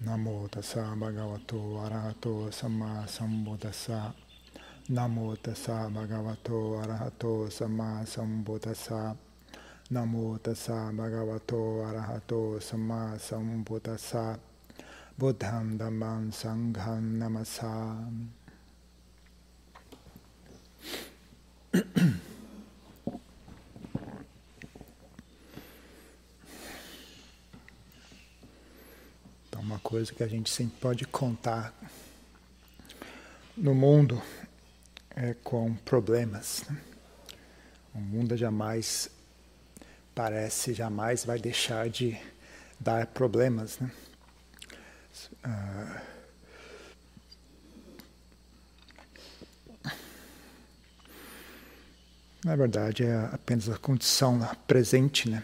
Namo 0.00 0.46
tassa 0.48 0.94
bhagavato 0.94 1.82
arahato 1.82 2.50
samma 2.52 3.04
sambuddhassa. 3.06 4.14
Namo 4.90 5.34
tassa 5.42 5.90
bhagavato 5.90 6.78
arahato 6.78 7.50
samma 7.50 8.04
sambuddhassa. 8.06 9.16
Namo 9.90 10.38
tassa 10.38 10.92
bhagavato 10.92 11.82
arahato 11.82 12.60
samma 12.60 13.18
sambuddhassa. 13.18 14.38
Buddham 15.18 15.78
dhammam 15.78 16.30
sangham 16.30 17.18
namasami. 17.18 18.38
Coisa 29.90 30.12
que 30.14 30.22
a 30.22 30.28
gente 30.28 30.48
sempre 30.48 30.78
pode 30.78 31.04
contar 31.04 31.74
no 33.56 33.74
mundo 33.74 34.22
é 35.16 35.34
com 35.42 35.74
problemas. 35.74 36.62
Né? 36.70 36.80
O 37.92 37.98
mundo 37.98 38.36
jamais 38.36 39.10
parece, 40.14 40.74
jamais 40.74 41.24
vai 41.24 41.40
deixar 41.40 41.90
de 41.90 42.16
dar 42.78 43.04
problemas. 43.08 43.80
Né? 43.80 43.90
Ah, 45.42 46.02
na 52.44 52.54
verdade, 52.54 53.02
é 53.02 53.28
apenas 53.32 53.68
a 53.68 53.76
condição 53.76 54.38
presente, 54.68 55.28
né? 55.28 55.42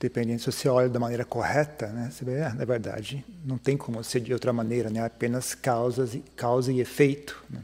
Dependendo 0.00 0.40
se 0.40 0.50
você 0.50 0.66
olha 0.66 0.88
da 0.88 0.98
maneira 0.98 1.26
correta, 1.26 1.88
né, 1.88 2.10
você 2.10 2.24
vê, 2.24 2.38
na 2.40 2.64
verdade, 2.64 3.22
não 3.44 3.58
tem 3.58 3.76
como 3.76 4.02
ser 4.02 4.20
de 4.20 4.32
outra 4.32 4.50
maneira, 4.50 4.88
né, 4.88 5.04
apenas 5.04 5.54
causas, 5.54 6.16
causa 6.34 6.72
e 6.72 6.80
efeito. 6.80 7.44
Né. 7.50 7.60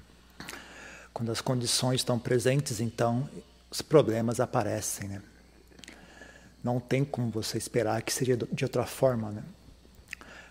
Quando 1.15 1.33
as 1.33 1.41
condições 1.41 2.03
estão 2.03 2.19
presentes, 2.19 2.79
então 2.79 3.27
os 3.71 3.81
problemas 3.81 4.39
aparecem. 4.39 5.09
Né. 5.09 5.23
Não 6.63 6.79
tem 6.79 7.07
como 7.07 7.31
você 7.31 7.57
esperar 7.57 8.03
que 8.03 8.13
seja 8.13 8.37
de 8.37 8.65
outra 8.65 8.85
forma. 8.85 9.31
Né. 9.31 9.43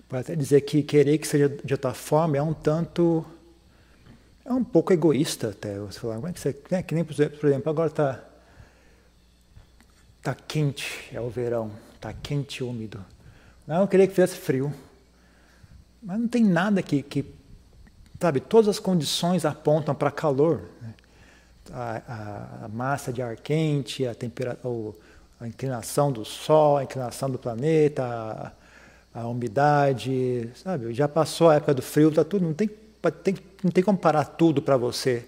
Pode 0.09 0.21
até 0.21 0.35
dizer 0.35 0.61
que 0.61 0.81
querer 0.81 1.19
que 1.19 1.27
seja 1.27 1.47
de 1.47 1.71
outra 1.71 1.93
forma 1.93 2.35
é 2.35 2.41
um 2.41 2.53
tanto. 2.53 3.23
é 4.43 4.51
um 4.51 4.63
pouco 4.63 4.91
egoísta 4.91 5.49
até. 5.49 5.77
Você 5.77 5.99
falar, 5.99 6.15
como 6.15 6.27
é 6.29 6.33
que 6.33 6.39
você. 6.39 6.55
É, 6.71 6.81
que 6.81 6.95
nem, 6.95 7.03
por 7.03 7.13
exemplo, 7.13 7.69
agora 7.69 7.89
está 7.89 8.23
Está 10.25 10.33
quente, 10.33 11.07
é 11.13 11.21
o 11.21 11.29
verão, 11.29 11.69
está 11.93 12.11
quente 12.11 12.57
e 12.57 12.63
úmido. 12.63 12.99
Não, 13.67 13.81
eu 13.81 13.87
queria 13.87 14.07
que 14.07 14.15
fizesse 14.15 14.35
frio. 14.35 14.73
Mas 16.01 16.19
não 16.19 16.27
tem 16.27 16.43
nada 16.43 16.81
que, 16.81 17.03
que 17.03 17.23
sabe, 18.19 18.39
todas 18.39 18.67
as 18.67 18.79
condições 18.79 19.45
apontam 19.45 19.93
para 19.93 20.09
calor. 20.09 20.63
Né? 20.81 20.93
A, 21.71 22.01
a, 22.07 22.65
a, 22.65 22.67
massa 22.69 23.13
de 23.13 23.21
ar 23.21 23.35
quente, 23.35 24.07
a, 24.07 24.15
temperatura, 24.15 24.97
a 25.39 25.47
inclinação 25.47 26.11
do 26.11 26.25
Sol, 26.25 26.77
a 26.77 26.83
inclinação 26.83 27.29
do 27.29 27.37
planeta, 27.37 28.03
a, 29.13 29.21
a 29.21 29.27
umidade, 29.27 30.49
sabe? 30.55 30.91
Já 30.91 31.07
passou 31.07 31.51
a 31.51 31.57
época 31.57 31.75
do 31.75 31.83
frio, 31.83 32.11
tá 32.11 32.23
tudo, 32.23 32.43
não 32.43 32.53
tem, 32.55 32.67
tem 33.23 33.35
não 33.63 33.69
tem 33.69 33.83
como 33.83 33.99
parar 33.99 34.25
tudo 34.25 34.59
para 34.59 34.75
você, 34.75 35.23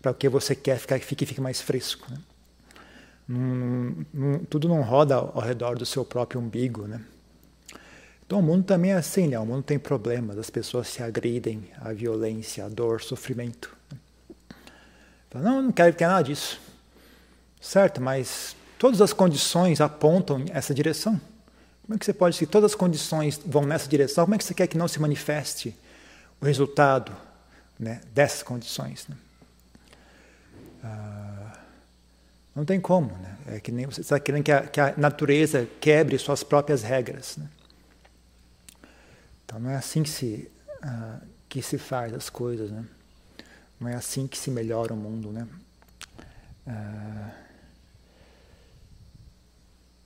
para 0.00 0.10
o 0.10 0.14
que 0.16 0.28
você 0.28 0.56
quer 0.56 0.80
ficar, 0.80 0.98
que 0.98 1.06
fique, 1.06 1.24
fique 1.26 1.40
mais 1.40 1.60
fresco. 1.60 2.10
Né? 2.10 2.18
Tudo 4.48 4.68
não 4.68 4.82
roda 4.82 5.16
ao 5.16 5.40
redor 5.40 5.76
do 5.76 5.86
seu 5.86 6.04
próprio 6.04 6.40
umbigo, 6.40 6.86
né? 6.86 7.00
Então 8.26 8.40
o 8.40 8.42
mundo 8.42 8.64
também 8.64 8.92
é 8.92 8.94
assim, 8.94 9.28
né? 9.28 9.38
O 9.38 9.44
mundo 9.44 9.62
tem 9.62 9.78
problemas, 9.78 10.38
as 10.38 10.48
pessoas 10.48 10.88
se 10.88 11.02
agridem, 11.02 11.68
a 11.80 11.92
violência, 11.92 12.64
a 12.64 12.68
dor, 12.68 13.02
sofrimento. 13.02 13.76
Não, 15.34 15.62
não 15.62 15.72
quero, 15.72 15.94
quero 15.94 16.10
nada 16.12 16.24
disso. 16.24 16.60
Certo, 17.60 18.00
mas 18.00 18.56
todas 18.78 19.00
as 19.00 19.12
condições 19.12 19.80
apontam 19.80 20.44
essa 20.50 20.74
direção. 20.74 21.20
Como 21.82 21.96
é 21.96 21.98
que 21.98 22.04
você 22.04 22.12
pode, 22.12 22.36
se 22.36 22.46
todas 22.46 22.72
as 22.72 22.74
condições 22.74 23.40
vão 23.44 23.64
nessa 23.64 23.88
direção, 23.88 24.24
como 24.24 24.34
é 24.34 24.38
que 24.38 24.44
você 24.44 24.54
quer 24.54 24.66
que 24.66 24.78
não 24.78 24.88
se 24.88 25.00
manifeste 25.00 25.76
o 26.40 26.44
resultado 26.44 27.12
né, 27.78 28.00
dessas 28.14 28.42
condições? 28.42 29.06
Né? 29.08 29.16
Ah, 30.84 31.41
não 32.54 32.64
tem 32.64 32.80
como, 32.80 33.16
né? 33.16 33.38
É 33.46 33.60
que 33.60 33.72
nem 33.72 33.86
você 33.86 34.02
está 34.02 34.20
querendo 34.20 34.44
que 34.44 34.52
a, 34.52 34.66
que 34.66 34.80
a, 34.80 34.94
natureza 34.96 35.66
quebre 35.80 36.18
suas 36.18 36.42
próprias 36.42 36.82
regras. 36.82 37.36
Né? 37.38 37.48
Então 39.44 39.58
não 39.58 39.70
é 39.70 39.76
assim 39.76 40.02
que 40.02 40.10
se, 40.10 40.50
uh, 40.84 41.26
que 41.48 41.62
se 41.62 41.78
faz 41.78 42.12
as 42.12 42.28
coisas, 42.28 42.70
né? 42.70 42.84
Não 43.80 43.88
é 43.88 43.94
assim 43.94 44.26
que 44.26 44.38
se 44.38 44.50
melhora 44.50 44.92
o 44.92 44.96
mundo, 44.96 45.32
né? 45.32 45.48
Uh, 46.66 47.30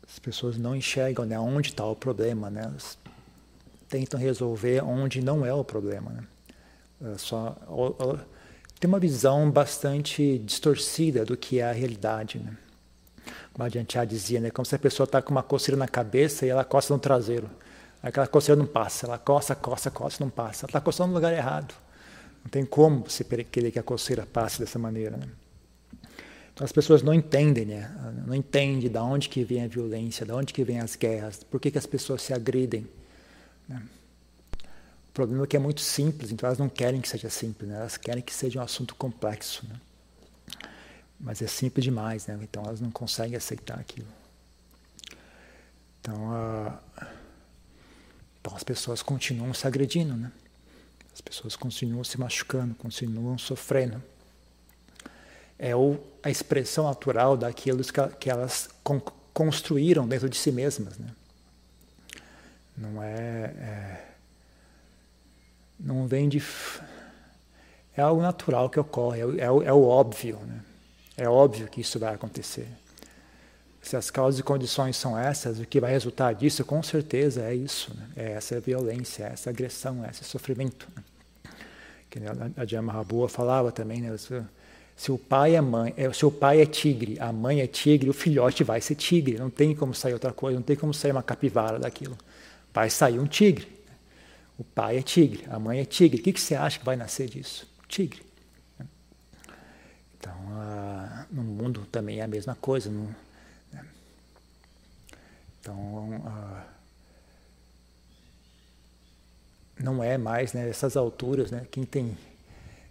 as 0.08 0.18
pessoas 0.18 0.56
não 0.56 0.74
enxergam 0.74 1.26
né, 1.26 1.38
onde 1.38 1.70
está 1.70 1.84
o 1.84 1.96
problema, 1.96 2.48
né? 2.48 2.62
Elas 2.62 2.96
tentam 3.88 4.18
resolver 4.18 4.82
onde 4.82 5.20
não 5.20 5.44
é 5.44 5.52
o 5.52 5.64
problema, 5.64 6.10
né? 6.10 6.24
Uh, 7.00 7.18
só 7.18 7.56
tem 8.78 8.88
uma 8.88 8.98
visão 8.98 9.50
bastante 9.50 10.38
distorcida 10.38 11.24
do 11.24 11.36
que 11.36 11.60
é 11.60 11.64
a 11.64 11.72
realidade. 11.72 12.38
Né? 12.38 12.56
Como 13.52 13.66
a 13.66 13.68
Jantia 13.68 14.04
dizia, 14.04 14.40
né? 14.40 14.50
como 14.50 14.66
se 14.66 14.74
a 14.74 14.78
pessoa 14.78 15.04
está 15.04 15.22
com 15.22 15.30
uma 15.30 15.42
coceira 15.42 15.78
na 15.78 15.88
cabeça 15.88 16.44
e 16.44 16.50
ela 16.50 16.64
coça 16.64 16.92
no 16.92 17.00
traseiro. 17.00 17.48
Aquela 18.02 18.26
coceira 18.26 18.58
não 18.58 18.66
passa, 18.66 19.06
ela 19.06 19.18
coça, 19.18 19.54
coça, 19.54 19.90
coça, 19.90 20.22
não 20.22 20.30
passa. 20.30 20.64
Ela 20.64 20.70
está 20.70 20.80
coçando 20.80 21.08
no 21.08 21.14
lugar 21.14 21.32
errado. 21.32 21.74
Não 22.44 22.50
tem 22.50 22.64
como 22.64 23.04
você 23.08 23.24
querer 23.24 23.70
que 23.70 23.78
a 23.78 23.82
coceira 23.82 24.26
passe 24.26 24.60
dessa 24.60 24.78
maneira. 24.78 25.16
Né? 25.16 25.26
Então 26.52 26.64
as 26.64 26.70
pessoas 26.70 27.02
não 27.02 27.12
entendem, 27.12 27.64
né? 27.64 27.90
não 28.26 28.34
entendem 28.34 28.90
de 28.90 28.98
onde 28.98 29.28
que 29.28 29.42
vem 29.42 29.64
a 29.64 29.66
violência, 29.66 30.24
de 30.24 30.32
onde 30.32 30.52
que 30.52 30.62
vem 30.62 30.80
as 30.80 30.94
guerras, 30.94 31.42
por 31.42 31.58
que, 31.58 31.70
que 31.70 31.78
as 31.78 31.86
pessoas 31.86 32.22
se 32.22 32.32
agridem. 32.32 32.86
Né? 33.68 33.82
Problema 35.16 35.44
é 35.44 35.46
que 35.46 35.56
é 35.56 35.58
muito 35.58 35.80
simples, 35.80 36.30
então 36.30 36.46
elas 36.46 36.58
não 36.58 36.68
querem 36.68 37.00
que 37.00 37.08
seja 37.08 37.30
simples, 37.30 37.70
né? 37.70 37.76
elas 37.76 37.96
querem 37.96 38.22
que 38.22 38.34
seja 38.34 38.60
um 38.60 38.62
assunto 38.62 38.94
complexo. 38.94 39.66
Né? 39.66 39.80
Mas 41.18 41.40
é 41.40 41.46
simples 41.46 41.82
demais, 41.82 42.26
né? 42.26 42.38
então 42.42 42.62
elas 42.62 42.82
não 42.82 42.90
conseguem 42.90 43.34
aceitar 43.34 43.80
aquilo. 43.80 44.06
Então, 45.98 46.14
uh, 46.14 47.06
então 48.38 48.54
as 48.54 48.62
pessoas 48.62 49.00
continuam 49.00 49.54
se 49.54 49.66
agredindo, 49.66 50.14
né? 50.14 50.30
as 51.14 51.22
pessoas 51.22 51.56
continuam 51.56 52.04
se 52.04 52.20
machucando, 52.20 52.74
continuam 52.74 53.38
sofrendo. 53.38 54.02
É 55.58 55.70
a 56.22 56.28
expressão 56.28 56.84
natural 56.84 57.38
daquilo 57.38 57.82
que, 57.82 58.08
que 58.20 58.28
elas 58.28 58.68
con 58.84 59.00
construíram 59.32 60.06
dentro 60.06 60.28
de 60.28 60.36
si 60.36 60.52
mesmas. 60.52 60.98
Né? 60.98 61.08
Não 62.76 63.02
é, 63.02 63.44
é 63.58 64.15
não 65.78 66.06
vem 66.06 66.28
de. 66.28 66.42
É 67.96 68.02
algo 68.02 68.20
natural 68.20 68.68
que 68.68 68.78
ocorre, 68.78 69.20
é, 69.20 69.24
é, 69.24 69.44
é 69.44 69.72
o 69.72 69.82
óbvio. 69.82 70.38
Né? 70.46 70.60
É 71.16 71.28
óbvio 71.28 71.66
que 71.68 71.80
isso 71.80 71.98
vai 71.98 72.14
acontecer. 72.14 72.68
Se 73.80 73.96
as 73.96 74.10
causas 74.10 74.40
e 74.40 74.42
condições 74.42 74.96
são 74.96 75.16
essas, 75.16 75.60
o 75.60 75.64
que 75.64 75.80
vai 75.80 75.92
resultar 75.92 76.34
disso, 76.34 76.64
com 76.64 76.82
certeza, 76.82 77.42
é 77.42 77.54
isso. 77.54 77.94
Né? 77.94 78.08
É 78.16 78.32
essa 78.32 78.58
violência, 78.60 79.24
é 79.24 79.32
essa 79.32 79.50
agressão, 79.50 80.04
é 80.04 80.10
esse 80.10 80.24
sofrimento. 80.24 80.88
Né? 80.94 81.02
Que 82.10 82.20
a 82.60 82.64
Jama 82.64 82.92
Rabua 82.92 83.28
falava 83.28 83.70
também, 83.70 84.00
né? 84.00 84.14
se 84.96 85.12
o 85.12 85.18
pai 85.18 85.54
é 85.54 85.60
mãe, 85.60 85.94
é, 85.96 86.12
se 86.12 86.26
o 86.26 86.30
pai 86.30 86.60
é 86.60 86.66
tigre, 86.66 87.18
a 87.20 87.32
mãe 87.32 87.60
é 87.60 87.66
tigre, 87.66 88.10
o 88.10 88.14
filhote 88.14 88.64
vai 88.64 88.80
ser 88.80 88.94
tigre. 88.94 89.38
Não 89.38 89.50
tem 89.50 89.74
como 89.74 89.94
sair 89.94 90.14
outra 90.14 90.32
coisa, 90.32 90.58
não 90.58 90.64
tem 90.64 90.76
como 90.76 90.92
sair 90.92 91.12
uma 91.12 91.22
capivara 91.22 91.78
daquilo. 91.78 92.16
Vai 92.74 92.90
sair 92.90 93.18
um 93.18 93.26
tigre. 93.26 93.75
O 94.58 94.64
pai 94.64 94.98
é 94.98 95.02
tigre, 95.02 95.44
a 95.50 95.58
mãe 95.58 95.80
é 95.80 95.84
tigre. 95.84 96.20
O 96.20 96.22
que, 96.22 96.38
você 96.38 96.54
acha 96.54 96.78
que 96.78 96.84
vai 96.84 96.96
nascer 96.96 97.28
disso? 97.28 97.68
Tigre. 97.88 98.24
Então, 100.18 100.34
no 101.30 101.42
mundo 101.42 101.86
também 101.92 102.20
é 102.20 102.22
a 102.22 102.28
mesma 102.28 102.54
coisa. 102.54 102.90
Né? 102.90 103.14
Então, 105.60 106.22
não 109.78 110.02
é 110.02 110.16
mais 110.16 110.52
nessas 110.52 110.94
né, 110.94 111.00
alturas, 111.00 111.50
né, 111.50 111.66
quem 111.70 111.84
tem 111.84 112.16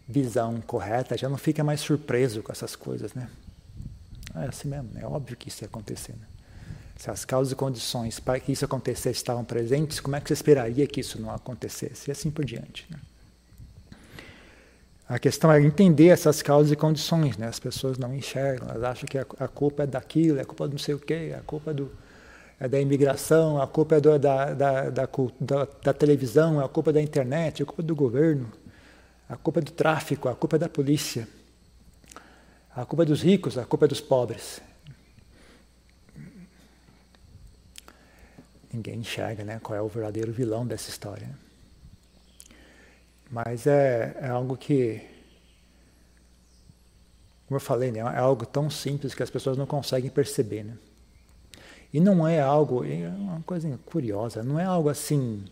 visão 0.07 0.61
correta 0.61 1.17
já 1.17 1.27
não 1.27 1.37
fica 1.37 1.63
mais 1.63 1.81
surpreso 1.81 2.43
com 2.43 2.51
essas 2.51 2.75
coisas. 2.75 3.13
Né? 3.15 3.27
É 4.35 4.45
assim 4.45 4.67
mesmo, 4.67 4.91
é 4.97 5.05
óbvio 5.05 5.35
que 5.35 5.49
isso 5.49 5.63
ia 5.63 5.67
acontecer. 5.67 6.13
Né? 6.13 6.27
Se 6.95 7.11
as 7.11 7.25
causas 7.25 7.51
e 7.51 7.55
condições 7.55 8.19
para 8.19 8.39
que 8.39 8.51
isso 8.51 8.63
acontecesse 8.63 9.17
estavam 9.17 9.43
presentes, 9.43 9.99
como 9.99 10.15
é 10.15 10.21
que 10.21 10.27
você 10.27 10.33
esperaria 10.33 10.87
que 10.87 11.01
isso 11.01 11.21
não 11.21 11.29
acontecesse? 11.29 12.09
E 12.09 12.11
assim 12.11 12.31
por 12.31 12.45
diante. 12.45 12.87
Né? 12.89 12.97
A 15.07 15.19
questão 15.19 15.51
é 15.51 15.61
entender 15.61 16.07
essas 16.07 16.41
causas 16.41 16.71
e 16.71 16.75
condições, 16.75 17.37
né? 17.37 17.47
As 17.47 17.59
pessoas 17.59 17.95
não 17.95 18.13
enxergam, 18.15 18.67
elas 18.69 18.83
acham 18.83 19.05
que 19.05 19.19
a, 19.19 19.47
culpa 19.47 19.83
é 19.83 19.87
daquilo, 19.87 20.39
é 20.39 20.43
culpa 20.43 20.67
do 20.67 20.71
não 20.71 20.79
sei 20.79 20.95
o 20.95 20.99
quê, 20.99 21.35
a 21.37 21.41
culpa 21.41 21.69
é, 21.69 21.73
do, 21.75 21.91
é 22.59 22.67
da 22.67 22.79
imigração, 22.79 23.61
a 23.61 23.67
culpa 23.67 23.97
é 23.97 24.01
do, 24.01 24.17
da, 24.17 24.53
da, 24.53 24.89
da, 24.89 25.07
da, 25.39 25.67
da 25.83 25.93
televisão, 25.93 26.59
a 26.59 26.67
culpa 26.67 26.89
é 26.89 26.93
da 26.93 27.01
internet, 27.01 27.61
a 27.61 27.65
culpa 27.67 27.83
é 27.83 27.85
do 27.85 27.95
governo, 27.95 28.51
a 29.29 29.35
culpa 29.35 29.59
é 29.59 29.61
do 29.61 29.71
tráfico, 29.71 30.27
a 30.27 30.33
culpa 30.33 30.55
é 30.55 30.59
da 30.59 30.69
polícia, 30.69 31.27
a 32.75 32.83
culpa 32.83 33.03
é 33.03 33.05
dos 33.05 33.21
ricos, 33.21 33.59
a 33.59 33.65
culpa 33.65 33.85
é 33.85 33.87
dos 33.87 34.01
pobres. 34.01 34.59
Ninguém 38.75 38.99
enxerga 38.99 39.45
né, 39.45 39.57
qual 39.63 39.77
é 39.77 39.81
o 39.81 39.87
verdadeiro 39.87 40.33
vilão 40.33 40.67
dessa 40.67 40.89
história. 40.89 41.29
Mas 43.31 43.65
é, 43.65 44.17
é 44.19 44.27
algo 44.27 44.57
que, 44.57 45.01
como 47.47 47.55
eu 47.55 47.61
falei, 47.61 47.89
né, 47.89 47.99
é 47.99 48.17
algo 48.17 48.45
tão 48.45 48.69
simples 48.69 49.15
que 49.15 49.23
as 49.23 49.29
pessoas 49.29 49.57
não 49.57 49.65
conseguem 49.65 50.09
perceber. 50.09 50.65
Né? 50.65 50.77
E 51.93 52.01
não 52.01 52.27
é 52.27 52.41
algo, 52.41 52.83
é 52.83 53.07
uma 53.07 53.41
coisa 53.43 53.79
curiosa, 53.85 54.43
não 54.43 54.59
é 54.59 54.65
algo 54.65 54.89
assim. 54.89 55.45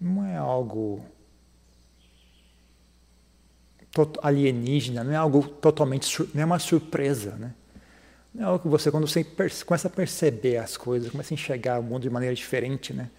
Não 0.00 0.24
é 0.24 0.38
algo 0.38 1.04
alienígena, 4.22 5.04
não 5.04 5.12
é 5.12 5.16
algo 5.16 5.46
totalmente, 5.46 6.26
não 6.34 6.42
é 6.42 6.44
uma 6.46 6.58
surpresa, 6.58 7.32
né? 7.36 7.54
Não 8.36 8.54
é 8.54 8.58
que 8.58 8.68
você, 8.68 8.90
quando 8.90 9.08
você 9.08 9.24
começa 9.64 9.88
a 9.88 9.90
perceber 9.90 10.58
as 10.58 10.76
coisas, 10.76 11.10
começa 11.10 11.32
a 11.32 11.34
enxergar 11.34 11.80
o 11.80 11.82
mundo 11.82 12.02
de 12.02 12.10
maneira 12.10 12.34
diferente, 12.34 12.92
né? 12.92 13.10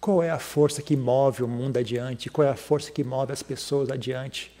Qual 0.00 0.20
é 0.20 0.28
a 0.28 0.40
força 0.40 0.82
que 0.82 0.96
move 0.96 1.44
o 1.44 1.48
mundo 1.48 1.76
adiante? 1.76 2.28
Qual 2.28 2.46
é 2.46 2.50
a 2.50 2.56
força 2.56 2.90
que 2.90 3.04
move 3.04 3.32
as 3.32 3.44
pessoas 3.44 3.90
adiante? 3.90 4.52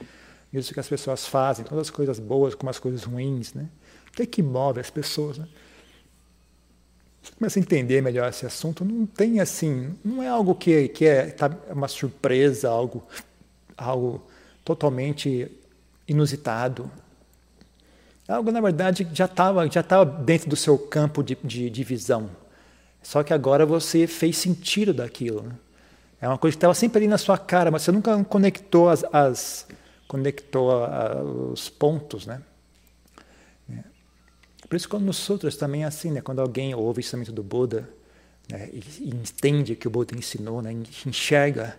Isso 0.52 0.72
que 0.72 0.78
as 0.78 0.88
pessoas 0.88 1.26
fazem, 1.26 1.64
todas 1.64 1.88
as 1.88 1.90
coisas 1.90 2.20
boas 2.20 2.54
como 2.54 2.70
as 2.70 2.78
coisas 2.78 3.02
ruins, 3.02 3.52
né? 3.52 3.68
O 4.08 4.12
que 4.12 4.22
é 4.22 4.26
que 4.26 4.42
move 4.42 4.78
as 4.78 4.90
pessoas, 4.90 5.38
né? 5.38 5.48
Você 7.20 7.32
começa 7.36 7.58
a 7.58 7.62
entender 7.62 8.00
melhor 8.00 8.28
esse 8.28 8.46
assunto, 8.46 8.84
não 8.84 9.06
tem 9.06 9.40
assim, 9.40 9.92
não 10.04 10.22
é 10.22 10.28
algo 10.28 10.54
que, 10.54 10.86
que 10.88 11.04
é 11.04 11.26
tá, 11.26 11.50
uma 11.68 11.88
surpresa, 11.88 12.70
algo, 12.70 13.04
algo 13.76 14.24
totalmente 14.64 15.50
inusitado. 16.06 16.88
É 18.28 18.32
algo, 18.32 18.50
na 18.50 18.60
verdade, 18.60 19.06
já 19.12 19.26
estava 19.26 19.68
já 19.70 19.82
tava 19.82 20.04
dentro 20.04 20.50
do 20.50 20.56
seu 20.56 20.76
campo 20.76 21.22
de, 21.22 21.36
de, 21.44 21.70
de 21.70 21.84
visão. 21.84 22.28
Só 23.02 23.22
que 23.22 23.32
agora 23.32 23.64
você 23.64 24.06
fez 24.06 24.36
sentido 24.36 24.92
daquilo. 24.92 25.42
Né? 25.42 25.52
É 26.20 26.28
uma 26.28 26.36
coisa 26.36 26.54
que 26.54 26.58
estava 26.58 26.74
sempre 26.74 26.98
ali 26.98 27.06
na 27.06 27.18
sua 27.18 27.38
cara, 27.38 27.70
mas 27.70 27.82
você 27.82 27.92
nunca 27.92 28.24
conectou 28.24 28.88
as, 28.88 29.04
as 29.12 29.66
conectou 30.08 30.84
a, 30.84 31.22
os 31.22 31.68
pontos, 31.68 32.26
né? 32.26 32.42
É. 33.70 33.84
Por 34.68 34.74
isso, 34.74 34.88
quando 34.88 35.04
nos 35.04 35.18
sutras 35.18 35.56
também 35.56 35.84
é 35.84 35.86
assim, 35.86 36.10
né? 36.10 36.20
Quando 36.20 36.40
alguém 36.40 36.74
ouve 36.74 36.98
o 36.98 37.00
ensinamento 37.00 37.30
do 37.30 37.44
Buda 37.44 37.88
né? 38.50 38.68
e, 38.72 38.82
e 39.02 39.08
entende 39.10 39.76
que 39.76 39.86
o 39.86 39.90
Buda 39.90 40.16
ensinou, 40.16 40.60
né? 40.60 40.72
enxerga 41.06 41.78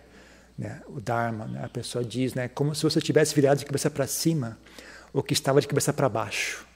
né? 0.56 0.80
o 0.88 0.98
Dharma, 0.98 1.46
né? 1.46 1.62
a 1.62 1.68
pessoa 1.68 2.02
diz, 2.02 2.32
né? 2.32 2.48
Como 2.48 2.74
se 2.74 2.82
você 2.82 3.02
tivesse 3.02 3.34
virado 3.34 3.58
de 3.58 3.66
cabeça 3.66 3.90
para 3.90 4.06
cima 4.06 4.56
ou 5.12 5.22
que 5.22 5.32
estava 5.32 5.60
de 5.60 5.68
cabeça 5.68 5.92
para 5.92 6.08
baixo. 6.08 6.66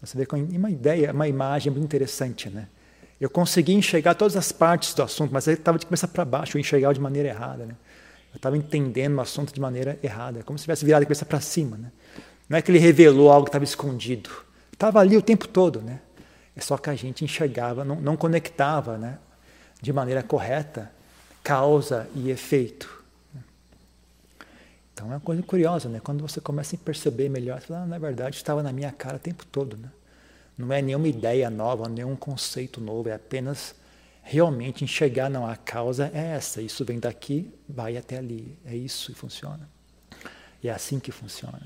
Você 0.00 0.16
vê 0.16 0.26
com 0.26 0.36
uma 0.36 0.70
ideia, 0.70 1.12
uma 1.12 1.26
imagem 1.26 1.72
muito 1.72 1.84
interessante, 1.84 2.48
né? 2.48 2.68
Eu 3.20 3.28
consegui 3.28 3.74
enxergar 3.74 4.14
todas 4.14 4.36
as 4.36 4.52
partes 4.52 4.94
do 4.94 5.02
assunto, 5.02 5.32
mas 5.32 5.46
ele 5.48 5.56
estava 5.56 5.78
de 5.78 5.86
cabeça 5.86 6.06
para 6.06 6.24
baixo, 6.24 6.56
eu 6.56 6.60
enxergava 6.60 6.94
de 6.94 7.00
maneira 7.00 7.28
errada. 7.28 7.66
Né? 7.66 7.74
Eu 8.32 8.36
estava 8.36 8.56
entendendo 8.56 9.16
o 9.16 9.20
assunto 9.20 9.52
de 9.52 9.60
maneira 9.60 9.98
errada, 10.02 10.42
como 10.44 10.56
se 10.56 10.64
tivesse 10.64 10.84
virado 10.84 11.02
a 11.02 11.04
cabeça 11.04 11.26
para 11.26 11.40
cima. 11.40 11.76
Né? 11.76 11.90
Não 12.48 12.56
é 12.56 12.62
que 12.62 12.70
ele 12.70 12.78
revelou 12.78 13.32
algo 13.32 13.44
que 13.44 13.48
estava 13.48 13.64
escondido. 13.64 14.30
Estava 14.72 15.00
ali 15.00 15.16
o 15.16 15.22
tempo 15.22 15.48
todo. 15.48 15.80
Né? 15.80 15.98
É 16.54 16.60
só 16.60 16.78
que 16.78 16.90
a 16.90 16.94
gente 16.94 17.24
enxergava, 17.24 17.84
não, 17.84 17.96
não 17.96 18.16
conectava 18.16 18.96
né? 18.96 19.18
de 19.82 19.92
maneira 19.92 20.22
correta 20.22 20.92
causa 21.42 22.08
e 22.14 22.30
efeito. 22.30 22.97
Então 24.98 25.06
é 25.06 25.14
uma 25.14 25.20
coisa 25.20 25.40
curiosa, 25.44 25.88
né? 25.88 26.00
Quando 26.02 26.26
você 26.26 26.40
começa 26.40 26.74
a 26.74 26.78
perceber 26.78 27.28
melhor, 27.28 27.60
você 27.60 27.68
fala, 27.68 27.82
ah, 27.82 27.86
na 27.86 27.98
verdade 27.98 28.34
estava 28.34 28.64
na 28.64 28.72
minha 28.72 28.90
cara 28.90 29.14
o 29.14 29.20
tempo 29.20 29.46
todo, 29.46 29.76
né? 29.76 29.88
Não 30.58 30.72
é 30.72 30.82
nenhuma 30.82 31.06
ideia 31.06 31.48
nova, 31.48 31.88
nenhum 31.88 32.16
conceito 32.16 32.80
novo, 32.80 33.08
é 33.08 33.14
apenas 33.14 33.76
realmente 34.24 34.82
enxergar, 34.82 35.30
não, 35.30 35.46
a 35.46 35.54
causa 35.54 36.10
é 36.12 36.34
essa, 36.34 36.60
isso 36.60 36.84
vem 36.84 36.98
daqui, 36.98 37.48
vai 37.68 37.96
até 37.96 38.18
ali, 38.18 38.58
é 38.64 38.74
isso 38.74 39.12
e 39.12 39.14
funciona. 39.14 39.68
E 40.60 40.68
é 40.68 40.72
assim 40.72 40.98
que 40.98 41.12
funciona. 41.12 41.60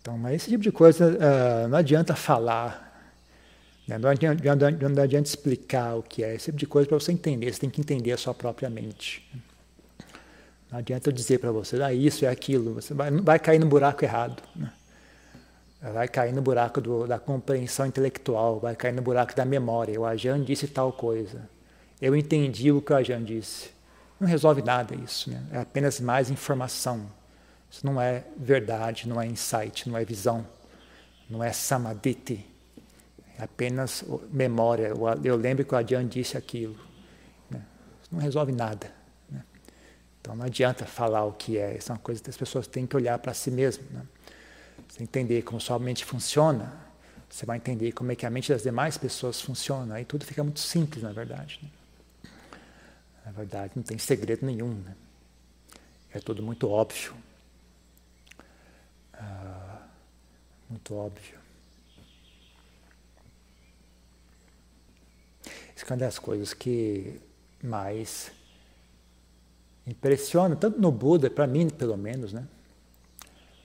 Então, 0.00 0.16
mas 0.16 0.36
esse 0.36 0.48
tipo 0.48 0.62
de 0.62 0.72
coisa 0.72 1.10
uh, 1.10 1.68
não 1.68 1.76
adianta 1.76 2.16
falar, 2.16 3.12
né? 3.86 3.98
não, 3.98 4.08
adianta, 4.08 4.70
não 4.88 5.02
adianta 5.02 5.28
explicar 5.28 5.94
o 5.94 6.02
que 6.02 6.24
é, 6.24 6.36
esse 6.36 6.46
tipo 6.46 6.56
de 6.56 6.66
coisa 6.66 6.88
para 6.88 6.98
você 6.98 7.12
entender, 7.12 7.52
você 7.52 7.60
tem 7.60 7.68
que 7.68 7.82
entender 7.82 8.12
a 8.12 8.16
sua 8.16 8.32
própria 8.32 8.70
mente. 8.70 9.28
Não 10.70 10.78
adianta 10.78 11.08
eu 11.08 11.12
dizer 11.12 11.38
para 11.38 11.50
você, 11.50 11.82
ah, 11.82 11.92
isso 11.92 12.24
é 12.24 12.28
aquilo, 12.28 12.74
você 12.74 12.94
vai, 12.94 13.10
vai 13.10 13.38
cair 13.38 13.58
no 13.58 13.66
buraco 13.66 14.04
errado. 14.04 14.42
Né? 14.54 14.70
vai 15.82 16.06
cair 16.06 16.32
no 16.32 16.42
buraco 16.42 16.80
do, 16.80 17.06
da 17.06 17.18
compreensão 17.18 17.86
intelectual, 17.86 18.60
vai 18.60 18.76
cair 18.76 18.92
no 18.92 19.00
buraco 19.00 19.34
da 19.34 19.44
memória. 19.44 19.98
O 19.98 20.04
Ajan 20.04 20.42
disse 20.42 20.68
tal 20.68 20.92
coisa. 20.92 21.48
Eu 22.00 22.14
entendi 22.14 22.70
o 22.70 22.82
que 22.82 22.92
o 22.92 22.96
Ajan 22.96 23.22
disse. 23.22 23.70
Não 24.18 24.28
resolve 24.28 24.60
nada 24.60 24.94
isso, 24.94 25.30
né? 25.30 25.42
é 25.52 25.58
apenas 25.58 25.98
mais 25.98 26.30
informação. 26.30 27.06
Isso 27.70 27.86
não 27.86 28.00
é 28.00 28.24
verdade, 28.36 29.08
não 29.08 29.20
é 29.20 29.26
insight, 29.26 29.88
não 29.88 29.96
é 29.96 30.04
visão, 30.04 30.46
não 31.28 31.42
é 31.42 31.52
samadhi. 31.52 32.44
É 33.38 33.44
apenas 33.44 34.04
memória. 34.30 34.92
Eu 35.24 35.36
lembro 35.36 35.64
que 35.64 35.74
o 35.74 35.78
Ajan 35.78 36.06
disse 36.06 36.36
aquilo. 36.36 36.76
Né? 37.50 37.62
Isso 38.02 38.10
não 38.12 38.20
resolve 38.20 38.52
nada. 38.52 38.99
Então 40.30 40.38
não 40.38 40.46
adianta 40.46 40.86
falar 40.86 41.24
o 41.24 41.32
que 41.32 41.58
é. 41.58 41.76
Isso 41.76 41.90
é 41.90 41.94
uma 41.96 42.00
coisa 42.00 42.22
que 42.22 42.30
as 42.30 42.36
pessoas 42.36 42.68
têm 42.68 42.86
que 42.86 42.94
olhar 42.94 43.18
para 43.18 43.34
si 43.34 43.50
mesmas. 43.50 43.90
Né? 43.90 44.06
Você 44.88 45.02
entender 45.02 45.42
como 45.42 45.60
sua 45.60 45.76
mente 45.76 46.04
funciona, 46.04 46.72
você 47.28 47.44
vai 47.44 47.56
entender 47.56 47.90
como 47.90 48.12
é 48.12 48.14
que 48.14 48.24
a 48.24 48.30
mente 48.30 48.52
das 48.52 48.62
demais 48.62 48.96
pessoas 48.96 49.40
funciona. 49.40 49.96
Aí 49.96 50.04
tudo 50.04 50.24
fica 50.24 50.44
muito 50.44 50.60
simples, 50.60 51.02
na 51.02 51.10
verdade. 51.10 51.58
Né? 51.60 52.30
Na 53.26 53.32
verdade, 53.32 53.72
não 53.74 53.82
tem 53.82 53.98
segredo 53.98 54.46
nenhum. 54.46 54.72
Né? 54.72 54.94
É 56.14 56.20
tudo 56.20 56.44
muito 56.44 56.70
óbvio. 56.70 57.12
Ah, 59.12 59.82
muito 60.68 60.94
óbvio. 60.94 61.40
Isso 65.74 65.84
é 65.84 65.92
uma 65.92 65.96
das 65.96 66.20
coisas 66.20 66.54
que 66.54 67.20
mais 67.60 68.30
impressiona, 69.86 70.54
tanto 70.56 70.80
no 70.80 70.90
Buda, 70.90 71.30
para 71.30 71.46
mim 71.46 71.68
pelo 71.68 71.96
menos, 71.96 72.32
né? 72.32 72.46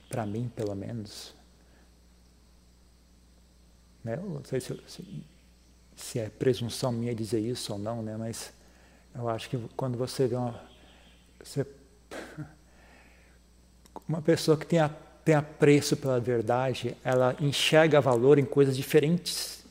para 0.10 0.26
mim 0.26 0.50
pelo 0.56 0.76
menos. 0.76 1.34
Né? 4.04 4.16
Não 4.16 4.44
sei 4.44 4.60
se, 4.62 4.80
se, 4.88 5.24
se, 5.96 6.20
é 6.20 6.30
presunção 6.30 6.92
minha 6.92 7.14
dizer 7.14 7.40
isso 7.40 7.74
ou 7.74 7.80
não, 7.80 8.02
né? 8.02 8.16
mas 8.18 8.54
eu 9.14 9.28
acho 9.28 9.50
que 9.50 9.58
quando 9.76 9.98
você 9.98 10.28
vê 10.28 10.36
uma, 10.36 10.62
você, 11.44 11.66
uma 14.08 14.22
pessoa 14.22 14.56
que 14.56 14.66
tem, 14.66 14.80
a, 14.80 14.90
tem 15.24 15.36
apreço 15.36 15.98
pela 15.98 16.20
verdade, 16.20 16.96
ela 17.04 17.36
enxerga 17.42 18.00
valor 18.00 18.38
em 18.38 18.46
coisas 18.46 18.78
diferentes. 18.78 19.66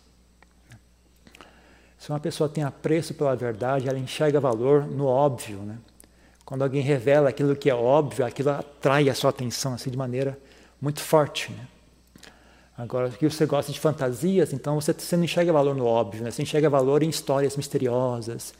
Se 1.96 2.10
uma 2.10 2.20
pessoa 2.20 2.50
tem 2.50 2.62
apreço 2.62 3.14
pela 3.14 3.34
verdade, 3.34 3.88
ela 3.88 3.98
enxerga 3.98 4.38
valor 4.38 4.84
no 4.84 5.06
óbvio, 5.06 5.60
né? 5.60 5.78
Quando 6.44 6.62
alguém 6.62 6.82
revela 6.82 7.30
aquilo 7.30 7.56
que 7.56 7.70
é 7.70 7.74
óbvio, 7.74 8.24
aquilo 8.24 8.50
atrai 8.50 9.08
a 9.08 9.14
sua 9.14 9.30
atenção 9.30 9.74
assim 9.74 9.90
de 9.90 9.96
maneira 9.96 10.38
muito 10.80 11.00
forte. 11.00 11.50
Né? 11.52 11.66
Agora, 12.76 13.08
que 13.08 13.28
você 13.28 13.46
gosta 13.46 13.72
de 13.72 13.80
fantasias, 13.80 14.52
então 14.52 14.80
você, 14.80 14.92
você 14.92 15.16
não 15.16 15.24
enxerga 15.24 15.52
valor 15.52 15.74
no 15.74 15.86
óbvio, 15.86 16.22
né? 16.22 16.30
você 16.30 16.42
enxerga 16.42 16.68
valor 16.68 17.02
em 17.02 17.08
histórias 17.08 17.56
misteriosas, 17.56 18.52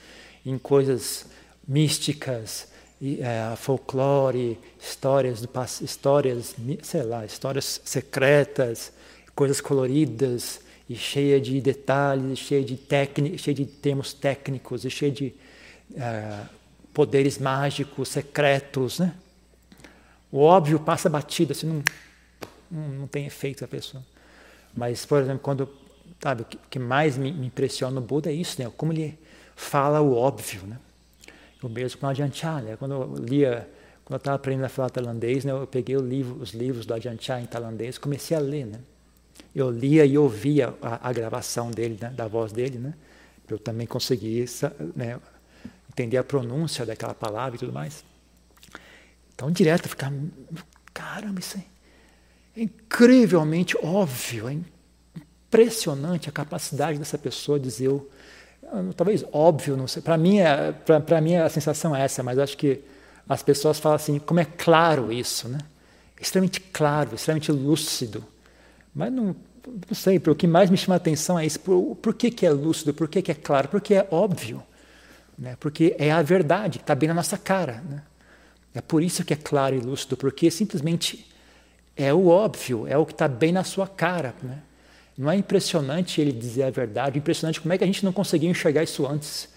em 0.47 0.57
coisas 0.57 1.27
místicas, 1.67 2.69
e, 3.01 3.21
é, 3.21 3.55
folclore, 3.57 4.59
histórias 4.81 5.43
do 5.43 5.51
histórias, 5.83 6.55
sei 6.83 7.03
lá, 7.03 7.25
histórias 7.25 7.81
secretas, 7.85 8.93
coisas 9.35 9.61
coloridas 9.61 10.61
e 10.89 10.95
cheia 10.95 11.41
de 11.41 11.61
detalhes, 11.61 12.39
cheia 12.39 12.65
de 12.65 12.77
técnicas, 12.77 13.41
cheia 13.41 13.55
de 13.55 13.67
termos 13.67 14.13
técnicos, 14.15 14.85
e 14.85 14.91
cheia 14.91 15.11
de 15.11 15.35
é, 15.97 16.41
poderes 16.95 17.39
mágicos, 17.39 18.09
secretos, 18.09 19.01
né? 19.01 19.13
O 20.31 20.39
óbvio 20.39 20.79
passa 20.79 21.09
batido, 21.09 21.53
assim, 21.53 21.67
não, 21.67 21.83
não, 22.71 23.07
tem 23.07 23.27
efeito 23.27 23.63
na 23.63 23.69
pessoa. 23.69 24.03
Mas, 24.75 25.05
por 25.05 25.21
exemplo, 25.21 25.41
quando, 25.41 25.69
sabe, 26.21 26.43
o 26.43 26.47
que 26.71 26.79
mais 26.79 27.17
me, 27.17 27.31
impressiona 27.31 27.95
no 27.95 28.01
Buda 28.01 28.31
é 28.31 28.33
isso, 28.33 28.61
né? 28.63 28.71
Como 28.77 28.93
ele 28.93 29.19
fala 29.55 30.01
o 30.01 30.15
óbvio, 30.17 30.63
né? 30.67 30.79
O 31.63 31.69
mesmo 31.69 32.01
com 32.01 32.07
o 32.07 32.11
Ajahn 32.11 32.31
né? 32.63 32.77
Quando 32.77 32.93
eu 32.93 33.15
lia, 33.17 33.69
quando 34.05 34.15
eu 34.15 34.19
estava 34.19 34.37
aprendendo 34.37 34.67
a 34.67 34.69
falar 34.69 34.91
tailandês, 34.91 35.45
né, 35.45 35.53
eu 35.53 35.67
peguei 35.67 35.97
livro, 35.97 36.37
os 36.41 36.51
livros 36.51 36.85
do 36.85 36.93
Ajahn 36.95 37.41
em 37.41 37.47
tailandês, 37.47 37.97
comecei 37.97 38.37
a 38.37 38.41
ler, 38.41 38.67
né? 38.67 38.81
Eu 39.55 39.71
lia 39.71 40.05
e 40.05 40.19
ouvia 40.19 40.75
a, 40.83 41.09
a 41.09 41.13
gravação 41.13 41.71
dele, 41.71 41.97
né, 42.01 42.11
da 42.11 42.27
voz 42.27 42.53
dele, 42.53 42.79
né? 42.79 42.95
Para 43.47 43.55
eu 43.55 43.59
também 43.59 43.87
conseguir 43.87 44.47
né, 44.95 45.19
entender 45.95 46.19
a 46.19 46.25
pronúncia 46.25 46.85
daquela 46.85 47.15
palavra 47.15 47.57
e 47.57 47.59
tudo 47.59 47.73
mais. 47.73 48.05
Então, 49.35 49.51
direto, 49.51 49.89
ficar, 49.89 50.13
caramba, 50.93 51.41
isso 51.41 51.57
é 51.59 52.61
incrivelmente 52.61 53.77
óbvio, 53.83 54.49
é 54.49 54.57
impressionante 55.47 56.29
a 56.29 56.33
capacidade 56.33 56.99
dessa 56.99 57.19
pessoa 57.19 57.59
dizer, 57.59 57.87
eu, 57.87 58.11
talvez 58.97 59.25
óbvio, 59.33 59.77
não 59.77 59.89
sei. 59.89 60.03
Para 60.03 60.17
mim, 60.17 60.39
é, 60.39 60.73
para 60.73 61.21
mim 61.21 61.37
a 61.37 61.49
sensação 61.49 61.95
é 61.95 62.03
essa, 62.03 62.23
mas 62.23 62.39
acho 62.39 62.57
que 62.57 62.81
as 63.29 63.43
pessoas 63.43 63.79
falam 63.79 63.97
assim, 63.97 64.19
como 64.19 64.41
é 64.41 64.45
claro 64.45 65.13
isso, 65.13 65.49
né? 65.49 65.59
Extremamente 66.21 66.61
claro, 66.61 67.15
extremamente 67.15 67.51
lúcido. 67.51 68.25
Mas 68.95 69.13
não, 69.13 69.35
não 69.67 69.95
sei, 69.95 70.19
o 70.19 70.35
que 70.35 70.47
mais 70.47 70.71
me 70.71 70.77
chama 70.77 70.95
a 70.95 70.97
atenção 70.97 71.39
é 71.39 71.47
isso. 71.47 71.59
Por, 71.61 71.97
por 71.97 72.15
que, 72.15 72.31
que 72.31 72.47
é 72.47 72.51
lúcido? 72.51 72.95
Por 72.95 73.09
que, 73.09 73.21
que 73.21 73.33
é 73.33 73.35
claro? 73.35 73.69
Porque 73.69 73.95
é 73.95 74.07
óbvio. 74.11 74.63
Né? 75.39 75.57
Porque 75.59 75.95
é 75.99 76.11
a 76.11 76.23
verdade, 76.23 76.79
está 76.79 76.95
bem 76.95 77.09
na 77.09 77.15
nossa 77.15 77.37
cara. 77.37 77.83
Né? 77.89 78.03
É 78.75 78.81
por 78.81 79.03
isso 79.03 79.25
que 79.25 79.33
é 79.33 79.37
claro 79.37 79.75
e 79.75 79.81
lúcido, 79.81 80.17
porque 80.17 80.51
simplesmente 80.51 81.31
é 81.97 82.13
o 82.13 82.29
óbvio, 82.29 82.87
é 82.87 82.97
o 82.97 83.07
que 83.07 83.13
está 83.13 83.29
bem 83.29 83.53
na 83.53 83.65
sua 83.65 83.87
cara. 83.87 84.35
Né? 84.43 84.59
Não 85.17 85.31
é 85.31 85.37
impressionante 85.37 86.21
ele 86.21 86.33
dizer 86.33 86.65
a 86.65 86.71
verdade, 86.71 87.19
impressionante 87.19 87.61
como 87.61 87.73
é 87.73 87.79
que 87.79 87.85
a 87.85 87.87
gente 87.87 88.05
não 88.05 88.13
conseguiu 88.13 88.51
enxergar 88.51 88.83
isso 88.83 89.07
antes. 89.07 89.49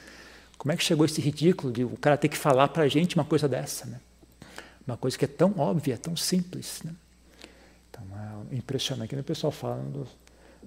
Como 0.57 0.71
é 0.71 0.77
que 0.77 0.83
chegou 0.83 1.05
esse 1.05 1.21
ridículo 1.21 1.71
de 1.71 1.83
o 1.83 1.97
cara 1.97 2.17
ter 2.17 2.27
que 2.27 2.37
falar 2.37 2.67
para 2.69 2.83
a 2.83 2.87
gente 2.87 3.15
uma 3.15 3.25
coisa 3.25 3.47
dessa? 3.47 3.85
Né? 3.85 3.99
Uma 4.85 4.97
coisa 4.97 5.17
que 5.17 5.25
é 5.25 5.27
tão 5.27 5.53
óbvia, 5.57 5.97
tão 5.97 6.15
simples. 6.15 6.81
Né? 6.83 6.91
Então 7.89 8.03
é 8.51 8.55
impressionante. 8.55 9.15
O 9.15 9.23
pessoal 9.23 9.51
fala, 9.51 9.83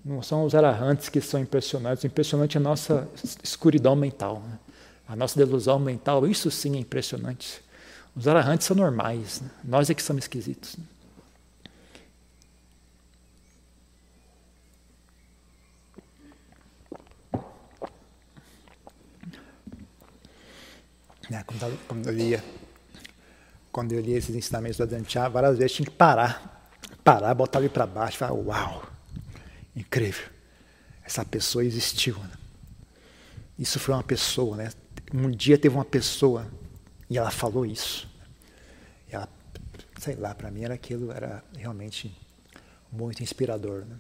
não 0.04 0.22
são 0.22 0.44
os 0.44 0.54
arahantes 0.54 1.08
que 1.08 1.20
são 1.20 1.40
impressionantes, 1.40 2.04
impressionante 2.04 2.56
é 2.56 2.60
a 2.60 2.62
nossa 2.62 3.08
escuridão 3.42 3.96
mental. 3.96 4.42
Né? 4.46 4.58
A 5.10 5.16
nossa 5.16 5.36
delusão 5.36 5.76
mental, 5.80 6.24
isso 6.24 6.52
sim 6.52 6.76
é 6.76 6.78
impressionante. 6.78 7.60
Os 8.14 8.28
arahantes 8.28 8.64
são 8.64 8.76
normais, 8.76 9.40
né? 9.40 9.50
nós 9.64 9.90
é 9.90 9.94
que 9.94 10.00
somos 10.00 10.22
esquisitos. 10.22 10.76
Né? 10.76 10.84
Né? 21.28 21.44
Quando, 21.88 22.06
eu 22.06 22.12
lia, 22.12 22.44
quando 23.72 23.90
eu 23.90 24.00
lia 24.00 24.16
esses 24.16 24.36
ensinamentos 24.36 24.78
da 24.78 24.84
Dantiá, 24.84 25.28
várias 25.28 25.58
vezes 25.58 25.72
tinha 25.72 25.86
que 25.86 25.92
parar, 25.92 26.70
parar, 27.02 27.34
botar 27.34 27.58
ele 27.58 27.68
para 27.68 27.84
baixo, 27.84 28.16
falar, 28.16 28.34
uau, 28.34 28.88
incrível, 29.74 30.28
essa 31.04 31.24
pessoa 31.24 31.64
existiu. 31.64 32.16
Né? 32.16 32.30
Isso 33.58 33.80
foi 33.80 33.92
uma 33.92 34.04
pessoa, 34.04 34.56
né? 34.56 34.70
Um 35.12 35.30
dia 35.30 35.58
teve 35.58 35.74
uma 35.74 35.84
pessoa 35.84 36.50
e 37.08 37.18
ela 37.18 37.30
falou 37.30 37.66
isso. 37.66 38.08
Ela, 39.08 39.28
sei 39.98 40.14
lá, 40.14 40.34
para 40.34 40.50
mim 40.50 40.62
era 40.62 40.74
aquilo, 40.74 41.10
era 41.10 41.42
realmente 41.56 42.16
muito 42.92 43.22
inspirador. 43.22 43.84
Né? 43.84 43.98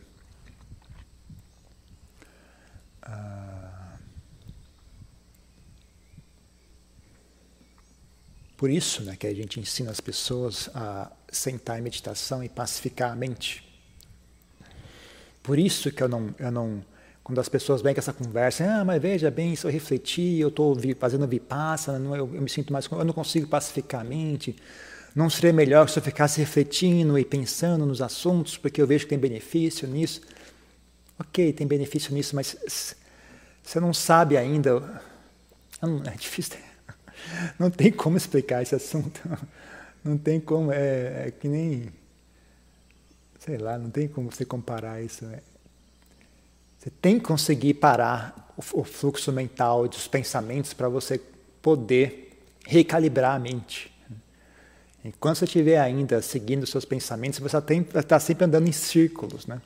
Ah, 3.02 3.50
Por 8.60 8.68
isso 8.68 9.02
né, 9.04 9.16
que 9.16 9.26
a 9.26 9.32
gente 9.32 9.58
ensina 9.58 9.90
as 9.90 10.00
pessoas 10.00 10.68
a 10.74 11.10
sentar 11.32 11.78
em 11.78 11.82
meditação 11.82 12.44
e 12.44 12.48
pacificar 12.50 13.10
a 13.10 13.16
mente. 13.16 13.66
Por 15.42 15.58
isso 15.58 15.90
que 15.90 16.02
eu 16.02 16.08
não, 16.10 16.34
eu 16.38 16.52
não 16.52 16.84
quando 17.30 17.38
as 17.38 17.48
pessoas 17.48 17.80
vêm 17.80 17.94
com 17.94 18.00
essa 18.00 18.12
conversa, 18.12 18.64
ah, 18.64 18.84
mas 18.84 19.00
veja 19.00 19.30
bem, 19.30 19.54
se 19.54 19.64
eu 19.64 19.70
refletir, 19.70 20.40
eu 20.40 20.48
estou 20.48 20.76
fazendo 20.98 21.28
vipassana, 21.28 22.16
eu, 22.16 22.28
eu 22.34 22.42
me 22.42 22.50
sinto 22.50 22.72
mais, 22.72 22.86
eu 22.90 23.04
não 23.04 23.14
consigo 23.14 23.46
pacificar 23.46 24.00
a 24.00 24.04
mente. 24.04 24.56
Não 25.14 25.30
seria 25.30 25.52
melhor 25.52 25.88
se 25.88 25.96
eu 25.96 26.02
ficasse 26.02 26.40
refletindo 26.40 27.16
e 27.16 27.24
pensando 27.24 27.86
nos 27.86 28.02
assuntos, 28.02 28.58
porque 28.58 28.82
eu 28.82 28.86
vejo 28.86 29.04
que 29.04 29.10
tem 29.10 29.18
benefício 29.18 29.86
nisso? 29.86 30.22
Ok, 31.20 31.52
tem 31.52 31.68
benefício 31.68 32.12
nisso, 32.12 32.34
mas 32.34 32.56
você 33.62 33.78
não 33.78 33.94
sabe 33.94 34.36
ainda. 34.36 35.00
É 36.12 36.16
difícil. 36.16 36.58
Não 37.58 37.70
tem 37.70 37.92
como 37.92 38.16
explicar 38.16 38.62
esse 38.62 38.74
assunto. 38.74 39.20
Não 40.02 40.18
tem 40.18 40.40
como, 40.40 40.72
é, 40.72 41.28
é 41.28 41.30
que 41.30 41.46
nem. 41.46 41.92
Sei 43.38 43.56
lá, 43.56 43.78
não 43.78 43.88
tem 43.88 44.06
como 44.08 44.30
você 44.30 44.44
comparar 44.44 45.02
isso. 45.02 45.24
É. 45.26 45.40
Você 46.80 46.88
tem 46.88 47.18
que 47.18 47.26
conseguir 47.26 47.74
parar 47.74 48.54
o, 48.56 48.82
fluxo 48.82 49.30
mental 49.30 49.86
dos 49.86 50.08
pensamentos 50.08 50.72
para 50.72 50.88
você 50.88 51.20
poder 51.60 52.42
recalibrar 52.66 53.36
a 53.36 53.38
mente. 53.38 53.92
Enquanto 55.04 55.36
você 55.36 55.44
estiver 55.44 55.78
ainda 55.78 56.22
seguindo 56.22 56.66
seus 56.66 56.86
pensamentos, 56.86 57.38
você 57.38 57.60
vai 57.60 58.00
estar 58.00 58.18
sempre 58.18 58.46
andando 58.46 58.66
em 58.66 58.72
círculos. 58.72 59.46
Né? 59.46 59.60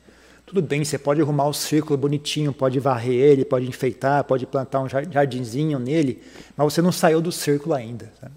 Tudo 0.45 0.61
bem, 0.61 0.83
você 0.83 0.97
pode 0.97 1.21
arrumar 1.21 1.47
o 1.47 1.53
círculo 1.53 1.97
bonitinho, 1.97 2.51
pode 2.51 2.81
varrer 2.81 3.15
ele, 3.15 3.45
pode 3.45 3.65
enfeitar, 3.65 4.21
pode 4.25 4.45
plantar 4.45 4.81
um 4.81 4.89
jardinzinho 4.89 5.79
nele, 5.79 6.21
mas 6.57 6.73
você 6.73 6.81
não 6.81 6.91
saiu 6.91 7.21
do 7.21 7.31
círculo 7.31 7.73
ainda. 7.73 8.11
Sabe? 8.19 8.33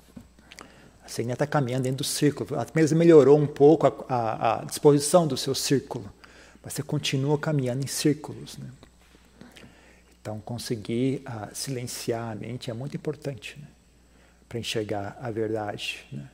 Você 1.05 1.23
ainda 1.23 1.33
está 1.33 1.49
caminhando 1.49 1.83
dentro 1.83 1.99
do 1.99 2.05
círculo. 2.05 2.61
Apenas 2.61 2.93
melhorou 2.93 3.37
um 3.37 3.47
pouco 3.47 3.89
a, 3.89 3.93
a, 4.09 4.61
a, 4.61 4.65
disposição 4.65 5.27
do 5.27 5.37
seu 5.37 5.55
círculo, 5.55 6.05
mas 6.63 6.73
você 6.73 6.83
continua 6.83 7.39
caminhando 7.39 7.85
em 7.85 7.87
círculos. 7.87 8.57
Né? 8.59 8.71
Então, 10.21 10.41
conseguir 10.41 11.23
uh, 11.27 11.55
silenciar 11.55 12.33
a 12.33 12.35
mente 12.35 12.71
é 12.71 12.75
muito 12.75 12.97
importante 12.97 13.59
né? 13.59 13.67
para 14.49 14.59
enxergar 14.59 15.17
a 15.21 15.31
verdade. 15.31 16.05
Né? 16.13 16.29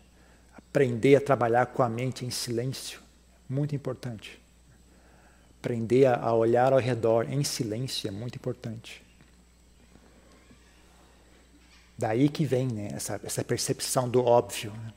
Aprender 0.56 1.16
a 1.16 1.20
trabalhar 1.20 1.66
com 1.66 1.82
a 1.82 1.88
mente 1.88 2.24
em 2.24 2.30
silêncio, 2.30 3.00
muito 3.48 3.74
importante. 3.74 4.40
Aprender 5.60 6.06
a 6.06 6.32
olhar 6.34 6.72
ao 6.72 6.78
redor 6.78 7.30
em 7.30 7.42
silêncio 7.44 8.08
é 8.08 8.10
muito 8.10 8.36
importante. 8.36 9.04
Daí 11.96 12.28
que 12.28 12.44
vem 12.44 12.66
né, 12.66 12.88
essa, 12.92 13.20
essa 13.22 13.44
percepção 13.44 14.08
do 14.08 14.24
óbvio, 14.24 14.72
né? 14.72 14.92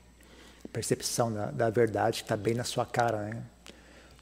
percepção 0.72 1.32
da, 1.32 1.50
da 1.50 1.70
verdade 1.70 2.18
que 2.18 2.24
está 2.24 2.36
bem 2.36 2.54
na 2.54 2.64
sua 2.64 2.84
cara. 2.84 3.28
Né? 3.28 3.42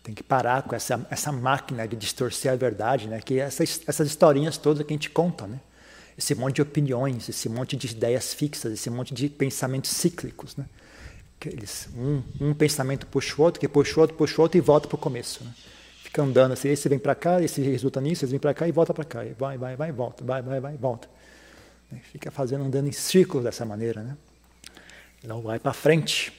Tem 0.07 0.15
que 0.15 0.23
parar 0.23 0.63
com 0.63 0.77
essa, 0.77 1.05
essa 1.11 1.33
máquina 1.33 1.89
de 1.89 1.97
distorcer 1.97 2.53
a 2.53 2.55
verdade, 2.55 3.09
né? 3.09 3.21
que 3.21 3.41
essas, 3.41 3.81
essas 3.89 4.07
historinhas 4.07 4.57
todas 4.57 4.87
que 4.87 4.93
a 4.93 4.95
gente 4.95 5.11
conta. 5.11 5.49
Né? 5.49 5.59
Esse 6.17 6.33
monte 6.33 6.55
de 6.55 6.63
opiniões, 6.63 7.29
esse 7.29 7.49
monte 7.49 7.75
de 7.75 7.89
ideias 7.89 8.33
fixas, 8.33 8.73
esse 8.73 8.89
monte 8.89 9.13
de 9.13 9.29
pensamentos 9.29 9.91
cíclicos. 9.91 10.57
Né? 10.57 10.65
Que 11.41 11.49
eles, 11.49 11.89
um, 11.97 12.23
um 12.41 12.55
pensamento 12.55 13.05
puxa 13.09 13.35
o 13.37 13.45
outro, 13.45 13.59
que 13.59 13.67
puxa 13.67 13.97
o 13.99 14.01
outro, 14.03 14.17
puxa 14.17 14.39
o 14.39 14.43
outro 14.43 14.57
e 14.57 14.61
volta 14.61 14.87
para 14.87 14.95
o 14.95 14.99
começo. 14.99 15.43
Né? 15.43 15.53
fica 16.05 16.23
andando 16.23 16.53
assim, 16.53 16.69
esse 16.69 16.89
vem 16.89 17.01
para 17.01 17.17
cá, 17.17 17.43
esse 17.43 17.61
resulta 17.61 18.01
nisso, 18.01 18.25
esse 18.25 18.31
vem 18.31 18.39
para 18.39 18.55
cá 18.55 18.69
e 18.69 18.71
volta 18.71 18.95
para 18.95 19.05
cá, 19.05 19.25
e 19.25 19.33
vai, 19.33 19.59
vai, 19.59 19.75
vai, 19.75 19.91
volta, 19.91 20.25
vai, 20.25 20.41
vai, 20.41 20.61
vai, 20.61 20.77
volta. 20.77 21.09
Fica 22.13 22.31
fazendo, 22.31 22.65
andando 22.65 22.87
em 22.87 22.93
círculos 22.93 23.43
dessa 23.43 23.65
maneira, 23.65 24.05
né? 24.05 24.17
Não 25.25 25.43
vai 25.43 25.59
para 25.59 25.73
frente, 25.73 26.33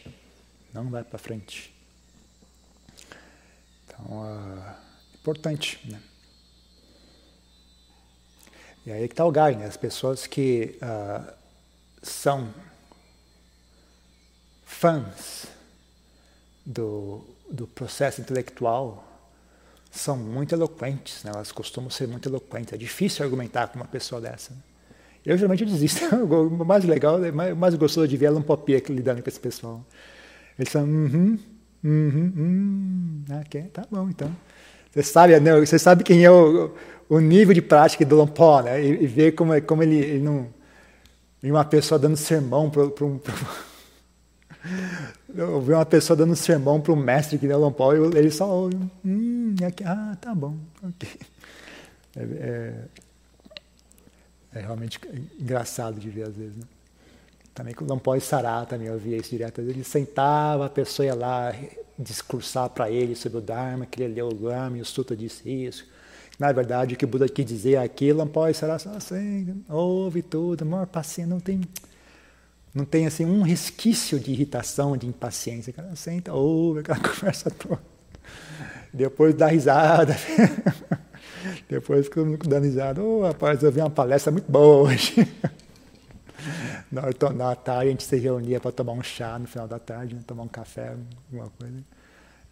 não 0.73 0.89
vai 0.89 1.03
para 1.03 1.19
frente. 1.19 1.76
Então, 3.99 4.21
uh, 4.21 4.75
importante, 5.15 5.79
né? 5.89 5.99
E 8.85 8.91
aí 8.91 9.07
que 9.07 9.13
está 9.13 9.25
o 9.25 9.31
gai, 9.31 9.55
né? 9.55 9.65
As 9.65 9.75
pessoas 9.75 10.25
que 10.25 10.77
uh, 10.81 11.33
são 12.01 12.53
fãs 14.63 15.47
do, 16.65 17.25
do 17.49 17.67
processo 17.67 18.21
intelectual 18.21 19.03
são 19.91 20.15
muito 20.15 20.53
eloquentes, 20.53 21.23
né? 21.23 21.31
elas 21.33 21.51
costumam 21.51 21.89
ser 21.89 22.07
muito 22.07 22.29
eloquentes. 22.29 22.73
É 22.73 22.77
difícil 22.77 23.25
argumentar 23.25 23.67
com 23.67 23.77
uma 23.77 23.87
pessoa 23.87 24.21
dessa. 24.21 24.53
Né? 24.53 24.59
Eu 25.25 25.37
geralmente 25.37 25.65
desisto. 25.65 26.05
o 26.23 26.65
mais 26.65 26.85
legal, 26.85 27.17
o 27.19 27.55
mais 27.55 27.73
gostoso 27.75 28.07
de 28.07 28.15
ver 28.15 28.27
é 28.27 28.31
um 28.31 28.41
popia 28.41 28.81
lidando 28.89 29.23
com 29.23 29.29
esse 29.29 29.39
pessoal. 29.39 29.83
Eles 30.57 30.71
são, 30.71 30.83
uhum, 30.83 31.39
uhum, 31.83 32.33
uhum, 32.35 33.25
ok, 33.41 33.63
tá 33.73 33.85
bom, 33.89 34.09
então. 34.09 34.29
Você 34.91 35.03
sabe, 35.03 35.39
né, 35.39 35.59
você 35.59 35.77
sabe 35.77 36.03
quem 36.03 36.23
é 36.23 36.31
o, 36.31 36.73
o 37.09 37.19
nível 37.19 37.53
de 37.53 37.61
prática 37.61 38.05
do 38.05 38.15
Lompó, 38.15 38.61
né? 38.61 38.83
E, 38.83 39.03
e 39.03 39.07
ver 39.07 39.33
como, 39.33 39.59
como 39.61 39.83
ele, 39.83 39.97
ele 39.97 40.23
não. 40.23 40.47
E 41.41 41.51
uma 41.51 41.63
pessoa 41.63 41.99
dando 41.99 42.17
sermão 42.17 42.69
para 42.69 42.83
um. 43.05 43.19
Eu 45.35 45.61
vi 45.61 45.73
uma 45.73 45.85
pessoa 45.85 46.17
dando 46.17 46.35
sermão 46.35 46.81
para 46.81 46.91
o 46.91 46.95
mestre 46.95 47.37
que 47.37 47.47
deu 47.47 47.71
Paulo 47.71 48.13
e 48.13 48.17
ele 48.17 48.31
só, 48.31 48.69
hum, 49.05 49.55
aqui, 49.65 49.83
ah, 49.83 50.17
tá 50.19 50.33
bom, 50.33 50.55
ok. 50.83 51.09
É, 52.15 52.23
é, 52.23 52.73
é, 54.55 54.61
realmente 54.61 54.99
engraçado 55.39 55.99
de 55.99 56.09
ver 56.09 56.23
às 56.23 56.35
vezes. 56.35 56.57
Né? 56.57 56.63
Também 57.57 57.73
com 57.73 57.83
o 57.83 57.87
Lampói 57.87 58.19
Sará 58.19 58.63
também 58.67 58.87
eu 58.87 58.99
via 58.99 59.17
isso 59.17 59.31
direto. 59.31 59.61
Ele 59.61 59.83
sentava, 59.83 60.67
a 60.67 60.69
pessoa 60.69 61.07
ia 61.07 61.15
lá 61.15 61.51
discursar 61.97 62.69
para 62.69 62.91
ele 62.91 63.15
sobre 63.15 63.39
o 63.39 63.41
Dharma, 63.41 63.87
que 63.87 64.03
ele 64.03 64.13
leu 64.13 64.27
o 64.27 64.33
Dharma 64.35 64.77
e 64.77 64.81
o 64.81 64.85
Sutta 64.85 65.15
disse 65.15 65.49
isso. 65.49 65.87
Na 66.37 66.51
verdade, 66.51 66.93
o 66.93 66.97
que 66.97 67.03
o 67.03 67.07
Buda 67.07 67.27
quis 67.27 67.43
dizer 67.43 67.77
aquilo, 67.77 68.19
Lampói 68.19 68.53
Sará 68.53 68.75
assim, 68.75 69.63
ouve 69.67 70.21
tudo, 70.21 70.67
maior 70.67 70.85
paciência, 70.85 71.25
não 71.25 71.39
tem 71.39 71.61
não 72.75 72.85
tem 72.85 73.07
assim 73.07 73.25
um 73.25 73.41
resquício 73.41 74.19
de 74.19 74.29
irritação, 74.29 74.95
de 74.95 75.07
impaciência. 75.07 75.73
Cara 75.73 75.95
senta, 75.95 76.33
ouve 76.33 76.81
aquela 76.81 76.99
conversa 77.01 77.49
toda. 77.49 77.81
Depois 78.93 79.33
dá 79.33 79.47
risada. 79.47 80.15
Depois 81.67 82.05
fica 82.05 82.23
dando 82.47 82.65
risada. 82.65 83.01
Oh, 83.01 83.23
rapaz, 83.23 83.63
eu 83.63 83.71
vi 83.71 83.79
uma 83.79 83.89
palestra 83.89 84.31
muito 84.31 84.51
boa 84.51 84.89
hoje. 84.89 85.27
Na, 86.91 87.01
hora, 87.01 87.33
na 87.33 87.55
tarde 87.55 87.87
a 87.87 87.91
gente 87.91 88.03
se 88.03 88.17
reunia 88.17 88.59
para 88.59 88.71
tomar 88.71 88.93
um 88.93 89.03
chá 89.03 89.37
no 89.37 89.47
final 89.47 89.67
da 89.67 89.77
tarde, 89.77 90.15
né? 90.15 90.21
tomar 90.25 90.43
um 90.43 90.47
café, 90.47 90.95
alguma 91.31 91.49
coisa. 91.59 91.83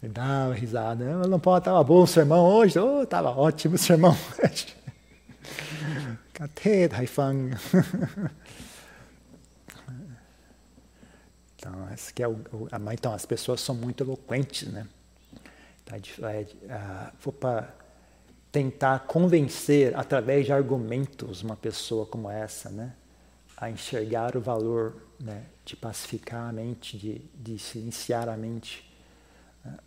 E 0.02 0.08
dava 0.08 0.52
risada. 0.52 1.26
Não 1.26 1.40
pode, 1.40 1.62
estava 1.62 1.82
bom 1.82 2.02
o 2.02 2.06
sermão 2.06 2.44
hoje? 2.44 2.78
Oh, 2.78 3.02
estava 3.02 3.30
ótimo 3.30 3.76
o 3.76 3.78
sermão 3.78 4.14
hoje. 4.42 4.76
Cadê 6.32 6.88
Haifang? 6.92 7.56
Então, 11.58 11.92
esse 11.92 12.14
que 12.14 12.22
é 12.22 12.28
o, 12.28 12.34
o, 12.52 12.68
então, 12.92 13.12
as 13.12 13.26
pessoas 13.26 13.60
são 13.60 13.74
muito 13.74 14.04
eloquentes, 14.04 14.70
né? 14.70 14.86
Tá, 15.84 15.96
é, 15.96 16.46
é, 16.68 17.10
vou 17.20 17.32
para 17.32 17.74
tentar 18.52 19.00
convencer 19.00 19.96
através 19.96 20.46
de 20.46 20.52
argumentos 20.52 21.42
uma 21.42 21.56
pessoa 21.56 22.06
como 22.06 22.30
essa, 22.30 22.70
né? 22.70 22.92
A 23.56 23.70
enxergar 23.70 24.36
o 24.36 24.40
valor 24.40 25.02
né? 25.18 25.46
de 25.64 25.76
pacificar 25.76 26.48
a 26.48 26.52
mente, 26.52 26.98
de, 26.98 27.18
de 27.34 27.58
silenciar 27.58 28.28
a 28.28 28.36
mente. 28.36 28.88
Né? 29.64 29.78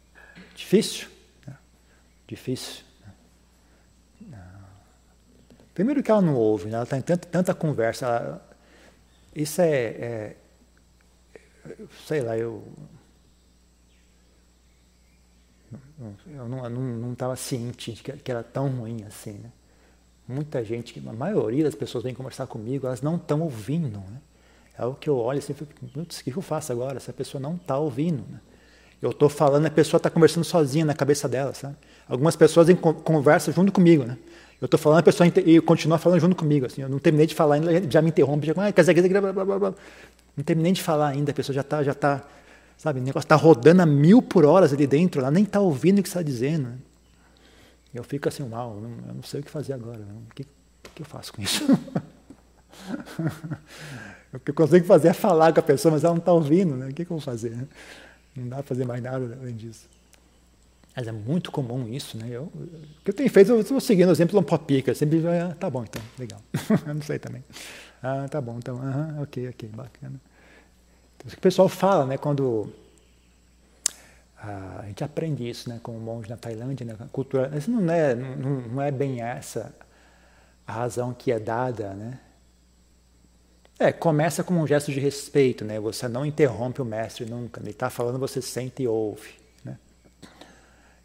Difícil, 0.55 1.07
né? 1.45 1.57
difícil. 2.27 2.83
Né? 4.21 4.43
Primeiro 5.73 6.01
que 6.01 6.09
ela 6.09 6.21
não 6.21 6.35
ouve, 6.35 6.65
né? 6.65 6.75
ela 6.75 6.83
está 6.83 6.97
em 6.97 7.01
tanta, 7.01 7.27
tanta 7.27 7.53
conversa. 7.53 8.05
Ela, 8.05 8.49
isso 9.35 9.61
é, 9.61 9.67
é 9.69 10.35
sei 12.05 12.21
lá, 12.21 12.37
eu. 12.37 12.63
Eu 16.27 16.47
não 16.47 17.13
estava 17.13 17.35
ciente 17.35 17.93
de 17.93 18.01
que, 18.01 18.13
que, 18.13 18.31
era 18.31 18.41
tão 18.41 18.69
ruim 18.69 19.03
assim, 19.03 19.33
né? 19.33 19.51
Muita 20.29 20.63
gente, 20.63 21.01
a 21.07 21.11
maioria 21.11 21.63
das 21.63 21.73
pessoas 21.73 22.03
vem 22.03 22.13
conversar 22.13 22.45
comigo, 22.45 22.85
elas 22.85 23.01
não 23.01 23.15
estão 23.15 23.41
ouvindo, 23.41 23.97
né? 23.97 24.21
É 24.77 24.85
o 24.85 24.93
que 24.93 25.09
eu 25.09 25.17
olho 25.17 25.39
assim, 25.39 25.53
o 25.53 26.05
que 26.05 26.37
eu 26.37 26.41
faço 26.43 26.71
agora? 26.71 26.99
Se 26.99 27.09
a 27.09 27.13
pessoa 27.13 27.41
não 27.41 27.55
está 27.55 27.79
ouvindo, 27.79 28.23
né? 28.29 28.39
Eu 29.01 29.09
estou 29.09 29.27
falando, 29.27 29.65
a 29.65 29.71
pessoa 29.71 29.97
está 29.97 30.07
conversando 30.07 30.43
sozinha 30.43 30.85
na 30.85 30.93
cabeça 30.93 31.27
dela, 31.27 31.51
sabe? 31.55 31.75
Algumas 32.07 32.35
pessoas 32.35 32.67
conversam 33.03 33.51
junto 33.51 33.71
comigo, 33.71 34.03
né? 34.03 34.19
Eu 34.61 34.65
estou 34.65 34.79
falando, 34.79 34.99
a 34.99 35.03
pessoa 35.03 35.27
continua 35.65 35.97
falando 35.97 36.19
junto 36.19 36.35
comigo, 36.35 36.67
assim. 36.67 36.83
Eu 36.83 36.89
não 36.89 36.99
terminei 36.99 37.25
de 37.25 37.33
falar 37.33 37.55
ainda, 37.55 37.89
já 37.89 37.99
me 37.99 38.09
interrompe, 38.09 38.45
já, 38.45 38.53
ah, 38.55 38.71
quer 38.71 38.81
dizer, 38.81 38.93
dizer, 38.93 39.09
blá, 39.19 39.33
blá, 39.33 39.57
blá, 39.57 39.73
não 40.37 40.43
terminei 40.43 40.73
de 40.73 40.83
falar 40.83 41.07
ainda, 41.07 41.31
a 41.31 41.33
pessoa 41.33 41.55
já 41.55 41.61
está, 41.61 41.81
já 41.81 41.95
tá, 41.95 42.21
sabe, 42.77 42.99
o 42.99 43.03
negócio 43.03 43.25
está 43.25 43.35
rodando 43.35 43.81
a 43.81 43.85
mil 43.87 44.21
por 44.21 44.45
horas 44.45 44.73
ali 44.73 44.85
dentro, 44.85 45.21
ela 45.21 45.31
nem 45.31 45.43
está 45.43 45.59
ouvindo 45.59 45.99
o 45.99 46.03
que 46.03 46.07
está 46.07 46.21
dizendo. 46.21 46.73
Eu 47.93 48.03
fico 48.03 48.29
assim, 48.29 48.43
uau, 48.43 48.75
eu 48.75 48.81
não, 48.81 49.07
eu 49.07 49.13
não 49.15 49.23
sei 49.23 49.41
o 49.41 49.43
que 49.43 49.49
fazer 49.49 49.73
agora, 49.73 49.99
o 49.99 50.33
que, 50.33 50.43
o 50.43 50.89
que 50.93 51.01
eu 51.01 51.05
faço 51.05 51.33
com 51.33 51.41
isso? 51.41 51.65
o 54.31 54.39
que 54.39 54.51
eu 54.51 54.55
consigo 54.55 54.85
fazer 54.85 55.07
é 55.09 55.13
falar 55.13 55.51
com 55.53 55.59
a 55.59 55.63
pessoa, 55.63 55.93
mas 55.93 56.03
ela 56.03 56.13
não 56.13 56.19
está 56.19 56.31
ouvindo, 56.31 56.75
né? 56.75 56.87
o 56.87 56.93
que, 56.93 57.03
que 57.03 57.11
eu 57.11 57.17
vou 57.17 57.19
fazer? 57.19 57.67
Não 58.35 58.47
dá 58.47 58.57
para 58.57 58.65
fazer 58.65 58.85
mais 58.85 59.01
nada 59.01 59.37
além 59.41 59.55
disso. 59.55 59.87
Mas 60.95 61.07
é 61.07 61.11
muito 61.11 61.51
comum 61.51 61.87
isso, 61.87 62.17
né? 62.17 62.27
Eu, 62.29 62.43
o 62.43 63.03
que 63.03 63.11
eu 63.11 63.13
tenho 63.13 63.29
feito, 63.29 63.51
eu 63.51 63.61
estou 63.61 63.79
seguindo 63.79 64.09
o 64.09 64.11
exemplo 64.11 64.39
do 64.39 64.45
Popica, 64.45 64.93
sempre, 64.93 65.25
ah, 65.27 65.55
tá 65.57 65.69
bom 65.69 65.83
então, 65.83 66.01
legal. 66.17 66.41
eu 66.85 66.93
não 66.93 67.01
sei 67.01 67.17
também. 67.17 67.43
Ah, 68.03 68.27
tá 68.29 68.41
bom, 68.41 68.57
então, 68.57 68.75
aham, 68.77 69.21
ok, 69.21 69.49
ok, 69.49 69.69
bacana. 69.69 70.19
Então, 71.15 71.27
o 71.27 71.29
que 71.29 71.37
o 71.37 71.41
pessoal 71.41 71.69
fala, 71.69 72.05
né, 72.05 72.17
quando 72.17 72.69
ah, 72.69 72.88
a 74.41 74.83
gente 74.85 75.03
aprende 75.03 75.47
isso, 75.47 75.69
né, 75.69 75.79
como 75.83 75.99
monge 75.99 76.29
na 76.29 76.37
Tailândia, 76.37 76.85
né, 76.85 76.95
cultura, 77.11 77.51
isso 77.57 77.69
não 77.69 77.91
é, 77.91 78.15
não, 78.15 78.61
não 78.61 78.81
é 78.81 78.89
bem 78.89 79.21
essa 79.21 79.73
a 80.69 80.71
razão 80.71 81.13
que 81.13 81.31
é 81.31 81.39
dada, 81.39 81.95
né? 81.95 82.19
É, 83.79 83.91
começa 83.91 84.43
como 84.43 84.61
um 84.61 84.67
gesto 84.67 84.91
de 84.91 84.99
respeito, 84.99 85.65
né? 85.65 85.79
Você 85.79 86.07
não 86.07 86.23
interrompe 86.23 86.79
o 86.79 86.85
mestre 86.85 87.25
nunca. 87.25 87.59
Ele 87.59 87.71
está 87.71 87.89
falando, 87.89 88.19
você 88.19 88.39
sente 88.39 88.83
e 88.83 88.87
ouve, 88.87 89.33
né? 89.63 89.79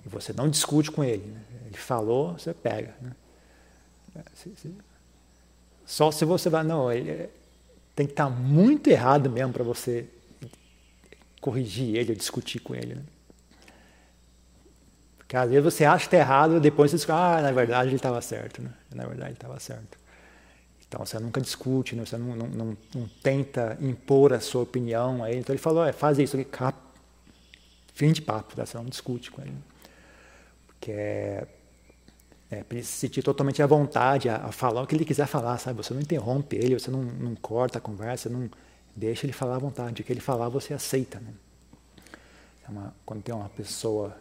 E 0.04 0.08
você 0.08 0.34
não 0.34 0.50
discute 0.50 0.90
com 0.90 1.02
ele. 1.02 1.24
Né? 1.24 1.40
Ele 1.66 1.78
falou, 1.78 2.32
você 2.32 2.52
pega, 2.52 2.94
né? 3.00 3.12
Só 5.86 6.10
se 6.10 6.24
você 6.26 6.50
vai, 6.50 6.62
não, 6.62 6.92
ele 6.92 7.30
tem 7.96 8.06
que 8.06 8.12
estar 8.12 8.28
muito 8.28 8.88
errado 8.88 9.30
mesmo 9.30 9.52
para 9.52 9.64
você 9.64 10.06
corrigir 11.40 11.96
ele, 11.96 12.14
discutir 12.14 12.58
com 12.58 12.74
ele. 12.74 12.96
Né? 12.96 13.02
Porque 15.24 15.36
às 15.36 15.50
vezes 15.50 15.64
você 15.64 15.84
acha 15.84 16.00
que 16.00 16.14
está 16.14 16.18
errado 16.18 16.56
e 16.56 16.60
depois 16.60 16.90
você 16.90 16.98
diz, 16.98 17.10
ah, 17.10 17.40
na 17.42 17.50
verdade 17.50 17.88
ele 17.88 17.96
estava 17.96 18.20
certo. 18.20 18.62
Né? 18.62 18.70
Na 18.94 19.06
verdade 19.06 19.30
ele 19.30 19.36
estava 19.36 19.58
certo. 19.58 19.98
Então 20.86 21.04
você 21.04 21.18
nunca 21.18 21.40
discute, 21.40 21.96
né? 21.96 22.04
você 22.04 22.16
não, 22.16 22.36
não, 22.36 22.46
não, 22.46 22.76
não, 22.94 23.08
tenta 23.22 23.76
impor 23.80 24.32
a 24.32 24.40
sua 24.40 24.62
opinião 24.62 25.24
a 25.24 25.30
ele. 25.30 25.40
Então 25.40 25.52
ele 25.52 25.62
falou, 25.62 25.84
é, 25.84 25.92
faz 25.92 26.18
isso, 26.18 26.42
cap... 26.44 26.78
fim 27.94 28.12
de 28.12 28.22
papo, 28.22 28.54
tá? 28.54 28.64
você 28.64 28.76
não 28.76 28.84
discute 28.84 29.30
com 29.30 29.42
ele. 29.42 29.56
Porque 30.66 30.92
é 30.92 31.46
é, 32.54 32.62
para 32.62 32.78
ele 32.78 32.86
se 32.86 32.92
sentir 32.92 33.22
totalmente 33.22 33.62
à 33.62 33.66
vontade 33.66 34.28
a, 34.28 34.36
a, 34.36 34.52
falar 34.52 34.82
o 34.82 34.86
que 34.86 34.94
ele 34.94 35.04
quiser 35.04 35.26
falar, 35.26 35.58
sabe? 35.58 35.76
Você 35.78 35.92
não 35.92 36.00
interrompe 36.00 36.56
ele, 36.56 36.78
você 36.78 36.90
não, 36.90 37.02
não 37.02 37.34
corta 37.34 37.78
a 37.78 37.80
conversa, 37.80 38.28
não 38.28 38.48
deixa 38.94 39.26
ele 39.26 39.32
falar 39.32 39.56
à 39.56 39.58
vontade. 39.58 40.02
O 40.02 40.04
que 40.04 40.12
ele 40.12 40.20
falar 40.20 40.48
você 40.48 40.74
aceita, 40.74 41.18
né? 41.18 41.32
É 42.66 42.70
uma, 42.70 42.94
quando 43.04 43.22
tem 43.22 43.34
uma 43.34 43.48
pessoa, 43.48 44.16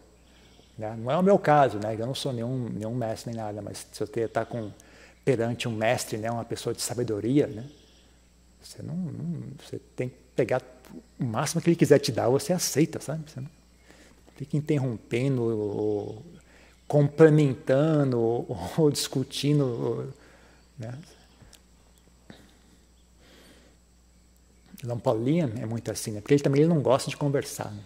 né? 0.78 0.96
não 0.98 1.12
é 1.12 1.18
o 1.18 1.24
meu 1.24 1.38
caso, 1.38 1.78
né? 1.80 1.96
Eu 1.98 2.06
não 2.06 2.16
sou 2.16 2.34
nenhum, 2.34 2.70
nenhum 2.70 2.96
mestre 2.96 3.32
nem 3.32 3.42
nada, 3.42 3.62
mas 3.62 3.86
se 3.92 4.00
você 4.00 4.22
está 4.22 4.46
com 4.46 4.72
perante 5.24 5.68
um 5.68 5.72
mestre, 5.72 6.18
né? 6.18 6.30
Uma 6.30 6.46
pessoa 6.46 6.74
de 6.74 6.82
sabedoria, 6.82 7.48
né? 7.48 7.66
Você 8.62 8.82
não, 8.82 8.96
não, 8.96 9.44
você 9.62 9.80
tem 9.96 10.10
que 10.10 10.16
pegar 10.36 10.62
o 11.20 11.24
máximo 11.24 11.62
que 11.62 11.70
ele 11.70 11.76
quiser 11.76 12.00
te 12.00 12.12
dar, 12.12 12.30
você 12.30 12.54
aceita, 12.54 13.00
sabe? 13.00 13.30
Você 13.30 13.40
não 13.40 13.50
fica 14.36 14.58
interrompendo 14.58 15.44
ou 15.44 16.26
complementando 16.88 18.20
ou, 18.20 18.58
ou 18.78 18.92
discutindo. 18.92 20.14
Né? 20.78 20.98
Lampolinha 24.84 25.50
é 25.60 25.66
muito 25.66 25.90
assim, 25.92 26.12
né? 26.12 26.22
porque 26.22 26.34
ele 26.34 26.44
também 26.44 26.62
ele 26.62 26.70
não 26.70 26.82
gosta 26.82 27.10
de 27.10 27.16
conversar. 27.16 27.72
Né? 27.72 27.84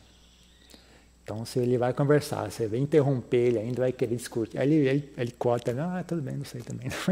Então, 1.28 1.44
se 1.44 1.60
ele 1.60 1.78
vai 1.78 1.94
conversar, 1.94 2.50
você 2.50 2.68
vai 2.70 2.80
interromper 2.80 3.36
ele, 3.36 3.60
ainda 3.60 3.82
vai 3.82 3.92
querer 3.92 4.16
discutir. 4.16 4.58
Aí 4.58 4.66
ele, 4.66 4.88
ele, 4.88 5.14
ele 5.18 5.32
corta, 5.32 5.76
ah, 5.78 6.02
tudo 6.02 6.22
bem, 6.22 6.38
não 6.38 6.46
sei 6.46 6.62
também. 6.62 6.88
se 6.90 7.06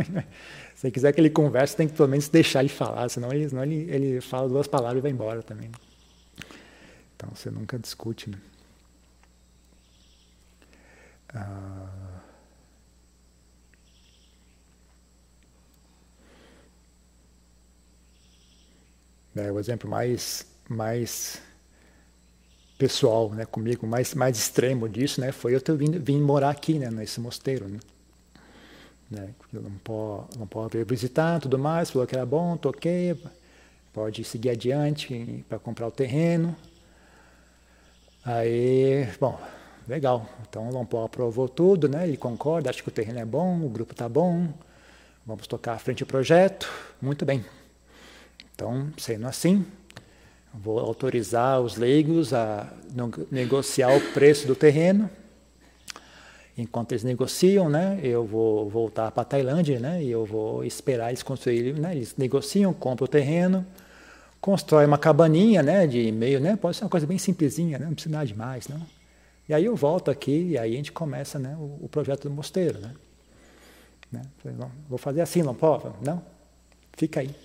você 0.73 0.89
quiser 0.89 1.11
que 1.11 1.19
ele 1.19 1.29
converse, 1.29 1.75
tem 1.75 1.85
que 1.85 1.95
pelo 1.95 2.07
menos 2.07 2.29
deixar 2.29 2.61
ele 2.61 2.69
falar, 2.69 3.09
senão 3.09 3.29
ele, 3.33 3.49
senão 3.49 3.63
ele, 3.63 3.75
ele 3.91 4.21
fala 4.21 4.47
duas 4.47 4.67
palavras 4.67 4.99
e 4.99 5.01
vai 5.01 5.11
embora 5.11 5.43
também. 5.43 5.69
Então, 7.17 7.29
você 7.35 7.51
nunca 7.51 7.77
discute, 7.77 8.29
né? 8.29 8.37
Ah, 11.33 12.21
é, 19.35 19.51
o 19.51 19.59
exemplo 19.59 19.89
mais, 19.89 20.45
mais 20.69 21.41
pessoal 22.77 23.29
né, 23.29 23.45
comigo, 23.45 23.87
mais, 23.87 24.13
mais 24.13 24.37
extremo 24.37 24.87
disso, 24.89 25.21
né, 25.21 25.31
foi 25.31 25.55
eu 25.55 25.61
ter 25.61 25.75
vindo, 25.75 25.99
vim 25.99 26.19
morar 26.19 26.49
aqui, 26.49 26.77
né, 26.77 26.89
nesse 26.89 27.19
mosteiro. 27.19 27.67
Né. 27.67 27.79
Né, 29.09 29.29
eu 29.53 29.61
não 29.61 29.71
posso, 29.83 30.39
não 30.39 30.47
posso 30.47 30.85
visitar, 30.85 31.39
tudo 31.39 31.57
mais, 31.57 31.91
falou 31.91 32.07
que 32.07 32.15
era 32.15 32.25
bom, 32.25 32.57
toquei, 32.57 33.15
pode 33.93 34.23
seguir 34.23 34.49
adiante 34.49 35.45
para 35.47 35.57
comprar 35.57 35.87
o 35.87 35.91
terreno. 35.91 36.55
Aí, 38.25 39.07
bom, 39.19 39.39
legal. 39.87 40.27
Então 40.49 40.67
o 40.67 40.73
Lompó 40.73 41.05
aprovou 41.05 41.47
tudo, 41.47 41.87
né? 41.87 42.07
Ele 42.07 42.17
concorda, 42.17 42.69
acha 42.69 42.81
que 42.81 42.89
o 42.89 42.91
terreno 42.91 43.19
é 43.19 43.25
bom, 43.25 43.63
o 43.63 43.69
grupo 43.69 43.91
está 43.91 44.09
bom, 44.09 44.51
vamos 45.25 45.47
tocar 45.47 45.73
à 45.73 45.77
frente 45.77 46.03
o 46.03 46.05
projeto, 46.05 46.69
muito 47.01 47.23
bem. 47.23 47.45
Então, 48.53 48.91
sendo 48.97 49.27
assim, 49.27 49.65
vou 50.61 50.79
autorizar 50.79 51.61
os 51.61 51.75
leigos 51.75 52.33
a 52.33 52.71
negociar 53.31 53.95
o 53.95 54.01
preço 54.13 54.47
do 54.47 54.55
terreno. 54.55 55.09
Enquanto 56.57 56.93
eles 56.93 57.03
negociam, 57.03 57.69
né, 57.69 57.99
eu 58.01 58.25
vou 58.25 58.69
voltar 58.69 59.11
para 59.11 59.23
a 59.23 59.25
Tailândia, 59.25 59.77
né, 59.77 60.01
e 60.01 60.09
eu 60.09 60.25
vou 60.25 60.63
esperar 60.63 61.09
eles 61.09 61.21
construírem, 61.21 61.73
né, 61.73 61.93
eles 61.93 62.15
negociam, 62.17 62.73
compram 62.73 63.03
o 63.03 63.07
terreno, 63.09 63.65
constrói 64.39 64.85
uma 64.85 64.97
cabaninha, 64.97 65.61
né, 65.61 65.85
de 65.85 66.09
meio, 66.13 66.39
né, 66.39 66.55
pode 66.55 66.77
ser 66.77 66.85
uma 66.85 66.89
coisa 66.89 67.05
bem 67.05 67.17
simplesinha, 67.17 67.77
né, 67.77 67.85
não 67.85 67.93
precisa 67.93 68.15
nada 68.15 68.25
demais, 68.25 68.69
não. 68.69 68.81
E 69.49 69.53
aí 69.53 69.65
eu 69.65 69.75
volto 69.75 70.09
aqui 70.09 70.51
e 70.51 70.57
aí 70.57 70.73
a 70.73 70.77
gente 70.77 70.93
começa, 70.93 71.37
né, 71.37 71.57
o, 71.59 71.85
o 71.85 71.89
projeto 71.89 72.29
do 72.29 72.31
mosteiro, 72.31 72.79
né. 72.79 72.91
né? 74.09 74.21
Vou 74.87 74.97
fazer 74.97 75.19
assim, 75.19 75.43
pode? 75.53 75.91
Não, 76.01 76.23
fica 76.93 77.19
aí. 77.19 77.35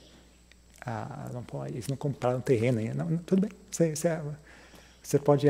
Ah, 0.84 1.28
não 1.32 1.42
pode, 1.42 1.74
eles 1.74 1.88
não 1.88 1.96
compraram 1.96 2.40
terreno 2.40 2.78
ainda. 2.78 2.94
Não, 2.94 3.10
não, 3.10 3.18
tudo 3.18 3.42
bem, 3.42 3.50
você, 3.70 3.94
você, 3.94 4.18
você, 5.02 5.18
pode, 5.18 5.46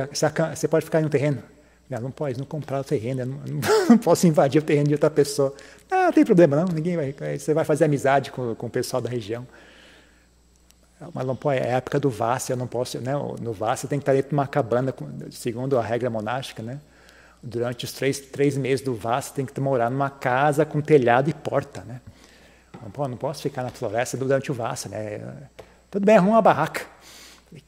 você 0.54 0.68
pode 0.68 0.84
ficar 0.84 1.00
em 1.00 1.04
um 1.04 1.08
terreno. 1.08 1.42
Não, 1.88 2.00
não 2.00 2.10
pode, 2.10 2.38
não 2.38 2.46
comprar 2.46 2.80
o 2.80 2.84
terreno, 2.84 3.26
não, 3.26 3.40
não, 3.90 3.98
posso 3.98 4.26
invadir 4.26 4.60
o 4.60 4.64
terreno 4.64 4.88
de 4.88 4.94
outra 4.94 5.10
pessoa. 5.10 5.54
Ah, 5.90 6.06
não 6.06 6.12
tem 6.12 6.24
problema 6.24 6.56
não, 6.56 6.66
ninguém 6.66 6.96
vai, 6.96 7.38
você 7.38 7.52
vai 7.52 7.64
fazer 7.64 7.84
amizade 7.84 8.30
com, 8.30 8.54
com 8.54 8.66
o 8.66 8.70
pessoal 8.70 9.02
da 9.02 9.08
região. 9.08 9.46
Mas 11.14 11.26
não 11.26 11.34
pode, 11.34 11.60
é 11.60 11.72
a 11.72 11.76
época 11.78 11.98
do 11.98 12.10
Vassa, 12.10 12.52
eu 12.52 12.56
não 12.56 12.66
posso, 12.66 13.00
né, 13.00 13.12
no 13.40 13.52
Vassa 13.52 13.88
tem 13.88 13.98
que 13.98 14.02
estar 14.02 14.12
dentro 14.12 14.28
de 14.28 14.34
uma 14.34 14.46
cabana, 14.46 14.94
segundo 15.30 15.78
a 15.78 15.82
regra 15.82 16.10
monástica, 16.10 16.62
né? 16.62 16.78
Durante 17.42 17.86
os 17.86 17.92
três, 17.92 18.20
três 18.20 18.54
meses 18.54 18.84
do 18.84 18.94
Vassa 18.94 19.32
tem 19.32 19.46
que 19.46 19.58
morar 19.60 19.88
numa 19.90 20.10
casa 20.10 20.66
com 20.66 20.78
telhado 20.82 21.30
e 21.30 21.32
porta, 21.32 21.82
né? 21.86 22.02
Pode, 22.92 23.10
não 23.10 23.18
posso 23.18 23.42
ficar 23.42 23.62
na 23.62 23.70
floresta 23.70 24.16
durante 24.16 24.50
o 24.50 24.54
Vassa, 24.54 24.88
né? 24.88 25.20
Tudo 25.90 26.06
bem, 26.06 26.16
arruma 26.16 26.36
uma 26.36 26.42
barraca. 26.42 26.82
Falei, 27.46 27.62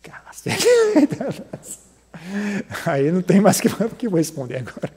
Aí 2.86 3.10
não 3.10 3.22
tem 3.22 3.40
mais 3.40 3.60
que, 3.60 3.68
que 3.98 4.08
vou 4.08 4.18
responder 4.18 4.58
agora. 4.58 4.90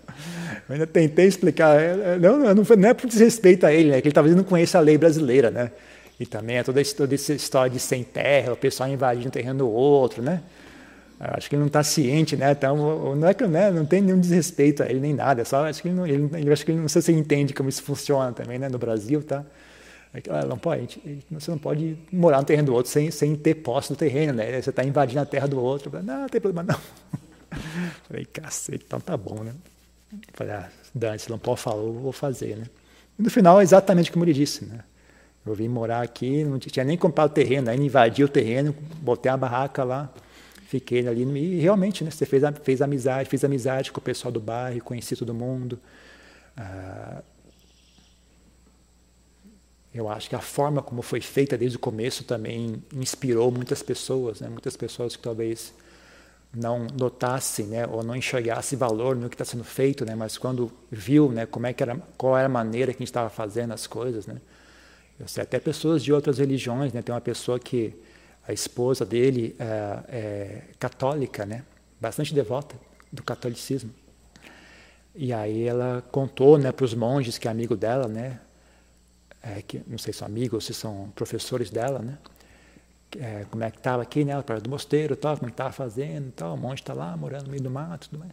Eu 0.67 0.73
ainda 0.73 0.88
tentei 0.88 1.28
explicar, 1.28 1.80
é, 1.80 2.15
é, 2.15 2.19
não, 2.19 2.38
não, 2.38 2.54
não 2.56 2.89
é 2.89 2.93
por 2.93 3.08
desrespeito 3.08 3.65
a 3.65 3.73
ele, 3.73 3.91
né? 3.91 4.01
Que 4.01 4.08
ele 4.08 4.13
talvez 4.13 4.36
não 4.36 4.43
conheça 4.43 4.78
a 4.78 4.82
lei 4.82 4.97
brasileira, 4.97 5.51
né? 5.51 5.71
E 6.19 6.25
também 6.25 6.58
é 6.58 6.63
toda, 6.63 6.82
toda 6.95 7.13
essa 7.13 7.34
história 7.34 7.69
de 7.69 7.80
sem 7.80 8.04
terra, 8.04 8.54
o 8.54 8.58
pessoal 8.58 8.89
invadindo 8.89 9.28
o 9.28 9.32
terreno 9.32 9.60
do 9.60 9.69
outro, 9.69 10.23
né? 10.23 10.41
Acho 11.19 11.49
que 11.49 11.56
ele 11.56 11.62
não 11.62 11.67
está 11.67 11.82
ciente, 11.84 12.36
né? 12.36 12.51
Então, 12.51 13.15
não 13.15 13.28
é 13.28 13.34
que 13.34 13.45
né, 13.47 13.71
não 13.71 13.86
tem 13.86 14.01
nenhum 14.01 14.19
desrespeito 14.19 14.84
a 14.84 14.86
ele 14.86 14.99
nem 14.99 15.13
nada. 15.13 15.41
É 15.41 15.45
só 15.45 15.65
acho 15.65 15.82
que 15.82 15.88
ele, 15.88 15.95
não, 15.95 16.06
ele 16.06 16.51
acho 16.51 16.65
que 16.65 16.71
ele 16.71 16.80
não 16.80 16.89
sei 16.89 17.01
se 17.01 17.12
ele 17.12 17.19
entende 17.19 17.54
como 17.54 17.69
isso 17.69 17.82
funciona 17.84 18.32
também, 18.34 18.60
né? 18.60 18.67
No 18.69 18.78
Brasil, 18.78 19.23
tá? 19.23 19.43
É 20.15 20.45
não 20.45 20.58
pode, 20.58 21.01
você 21.30 21.51
não 21.51 21.58
pode 21.58 21.97
morar 22.12 22.38
no 22.38 22.45
terreno 22.45 22.67
do 22.67 22.73
outro 22.73 22.89
sem, 22.89 23.12
sem 23.12 23.36
ter 23.36 23.56
posse 23.56 23.89
do 23.89 23.97
terreno, 23.97 24.32
né? 24.32 24.62
Você 24.62 24.69
está 24.69 24.84
invadindo 24.84 25.19
a 25.19 25.25
terra 25.25 25.47
do 25.47 25.60
outro. 25.60 25.91
Não, 26.01 26.21
não 26.21 26.30
tem 26.30 26.39
problema 26.39 26.63
não. 26.73 26.80
Falei, 28.08 28.25
cacete, 28.25 28.86
então 28.88 28.99
tá 28.99 29.17
bom, 29.17 29.43
né? 29.43 29.54
Falei, 30.34 30.54
ah, 30.54 30.69
Dante, 30.93 31.23
se 31.23 31.39
falar, 31.58 31.82
eu 31.82 31.93
vou 31.93 32.13
fazer, 32.13 32.56
né? 32.56 32.65
E 33.19 33.23
no 33.23 33.30
final, 33.30 33.62
exatamente 33.62 34.12
como 34.12 34.23
ele 34.23 34.34
disse, 34.34 34.65
né? 34.65 34.80
Eu 35.45 35.54
vim 35.54 35.67
morar 35.67 36.01
aqui, 36.01 36.43
não 36.43 36.58
tinha 36.58 36.84
nem 36.84 36.97
comprado 36.97 37.32
terreno, 37.32 37.69
aí 37.69 37.78
invadi 37.78 38.23
o 38.23 38.30
terreno, 38.30 38.73
botei 39.01 39.32
a 39.32 39.38
barraca 39.38 39.84
lá, 39.84 40.12
fiquei 40.67 41.08
ali. 41.08 41.23
E 41.23 41.60
realmente, 41.60 42.04
né, 42.04 42.10
você 42.10 42.25
fez, 42.25 42.41
fez 42.63 42.82
amizade, 42.82 43.30
fiz 43.30 43.43
amizade 43.43 43.91
com 43.91 43.99
o 43.99 44.04
pessoal 44.04 44.32
do 44.32 44.39
bairro, 44.39 44.82
conheci 44.82 45.15
todo 45.15 45.34
mundo. 45.34 45.78
Ah, 46.58 47.21
eu 49.95 50.10
acho 50.10 50.29
que 50.29 50.36
a 50.36 50.41
forma 50.41 50.81
como 50.81 51.01
foi 51.01 51.21
feita 51.21 51.58
desde 51.58 51.77
o 51.77 51.79
começo 51.79 52.23
também 52.23 52.84
inspirou 52.93 53.49
muitas 53.49 53.81
pessoas, 53.81 54.41
né? 54.41 54.49
muitas 54.49 54.75
pessoas 54.75 55.15
que 55.15 55.23
talvez 55.23 55.73
não 56.53 56.88
notassem 56.99 57.65
né, 57.67 57.88
ou 57.88 58.03
não 58.03 58.15
enxergassem 58.15 58.77
valor 58.77 59.15
no 59.15 59.29
que 59.29 59.36
está 59.36 59.43
sendo 59.43 59.63
feito, 59.63 60.05
né, 60.05 60.15
mas 60.15 60.38
quando 60.38 60.71
viu 60.89 61.29
né, 61.29 61.45
como 61.45 61.67
é 61.67 61.73
que 61.73 61.84
era, 61.84 61.97
qual 62.17 62.38
era 62.38 62.45
a 62.45 62.49
maneira 62.49 62.93
que 62.93 62.97
a 62.97 62.99
gente 62.99 63.10
estava 63.10 63.29
fazendo 63.29 63.73
as 63.73 63.88
coisas, 63.88 64.25
né, 64.25 64.38
eu 65.19 65.27
sei 65.27 65.43
até 65.43 65.60
pessoas 65.60 66.03
de 66.03 66.12
outras 66.12 66.39
religiões, 66.39 66.91
né? 66.91 67.01
Tem 67.01 67.13
uma 67.13 67.21
pessoa 67.21 67.58
que 67.58 67.93
a 68.45 68.51
esposa 68.51 69.05
dele 69.05 69.55
é, 69.58 69.99
é 70.10 70.62
católica, 70.77 71.45
né? 71.45 71.63
Bastante 71.99 72.34
devota 72.34 72.75
do 73.12 73.23
catolicismo. 73.23 73.91
E 75.15 75.31
aí 75.31 75.63
ela 75.63 76.03
contou, 76.12 76.58
né, 76.58 76.71
para 76.71 76.84
os 76.84 76.93
monges 76.93 77.38
que 77.38 77.47
é 77.47 77.51
amigo 77.51 77.77
dela, 77.77 78.08
né? 78.08 78.39
É, 79.45 79.62
que 79.62 79.81
não 79.86 79.97
sei 79.99 80.12
se 80.12 80.19
são 80.19 80.27
amigos 80.27 80.53
ou 80.53 80.62
se 80.62 80.73
são 80.73 81.12
professores 81.13 81.69
dela, 81.69 81.99
né? 81.99 82.17
É, 83.19 83.45
como 83.49 83.63
é 83.63 83.69
que 83.69 83.77
estava 83.77 84.01
aqui, 84.01 84.25
né? 84.25 84.41
Para 84.41 84.60
do 84.60 84.69
mosteiro, 84.69 85.15
tal, 85.15 85.38
como 85.38 85.47
é 85.47 85.51
estava 85.51 85.71
fazendo, 85.71 86.31
tal. 86.31 86.55
O 86.55 86.58
monge 86.58 86.81
está 86.81 86.93
lá, 86.93 87.15
morando 87.15 87.45
no 87.45 87.51
meio 87.51 87.62
do 87.62 87.69
mato, 87.69 88.10
tudo 88.10 88.19
mais. 88.19 88.31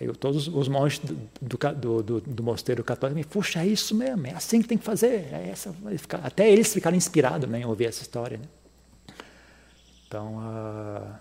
Aí 0.00 0.10
todos 0.14 0.48
os 0.48 0.66
monges 0.66 0.98
do, 0.98 1.58
do, 1.74 2.02
do, 2.02 2.20
do 2.20 2.42
mosteiro 2.42 2.82
católico 2.82 3.18
me 3.18 3.24
puxa, 3.24 3.60
é 3.60 3.66
isso 3.66 3.94
mesmo, 3.94 4.26
é 4.26 4.32
assim 4.32 4.60
que 4.60 4.66
tem 4.66 4.78
que 4.78 4.84
fazer. 4.84 5.28
É 5.32 5.50
essa, 5.50 5.74
até 6.24 6.50
eles 6.50 6.72
ficaram 6.72 6.96
inspirados 6.96 7.48
né, 7.48 7.60
em 7.60 7.64
ouvir 7.66 7.84
essa 7.84 8.02
história. 8.02 8.38
Né? 8.38 8.44
Então, 10.08 10.38
uh, 10.38 11.14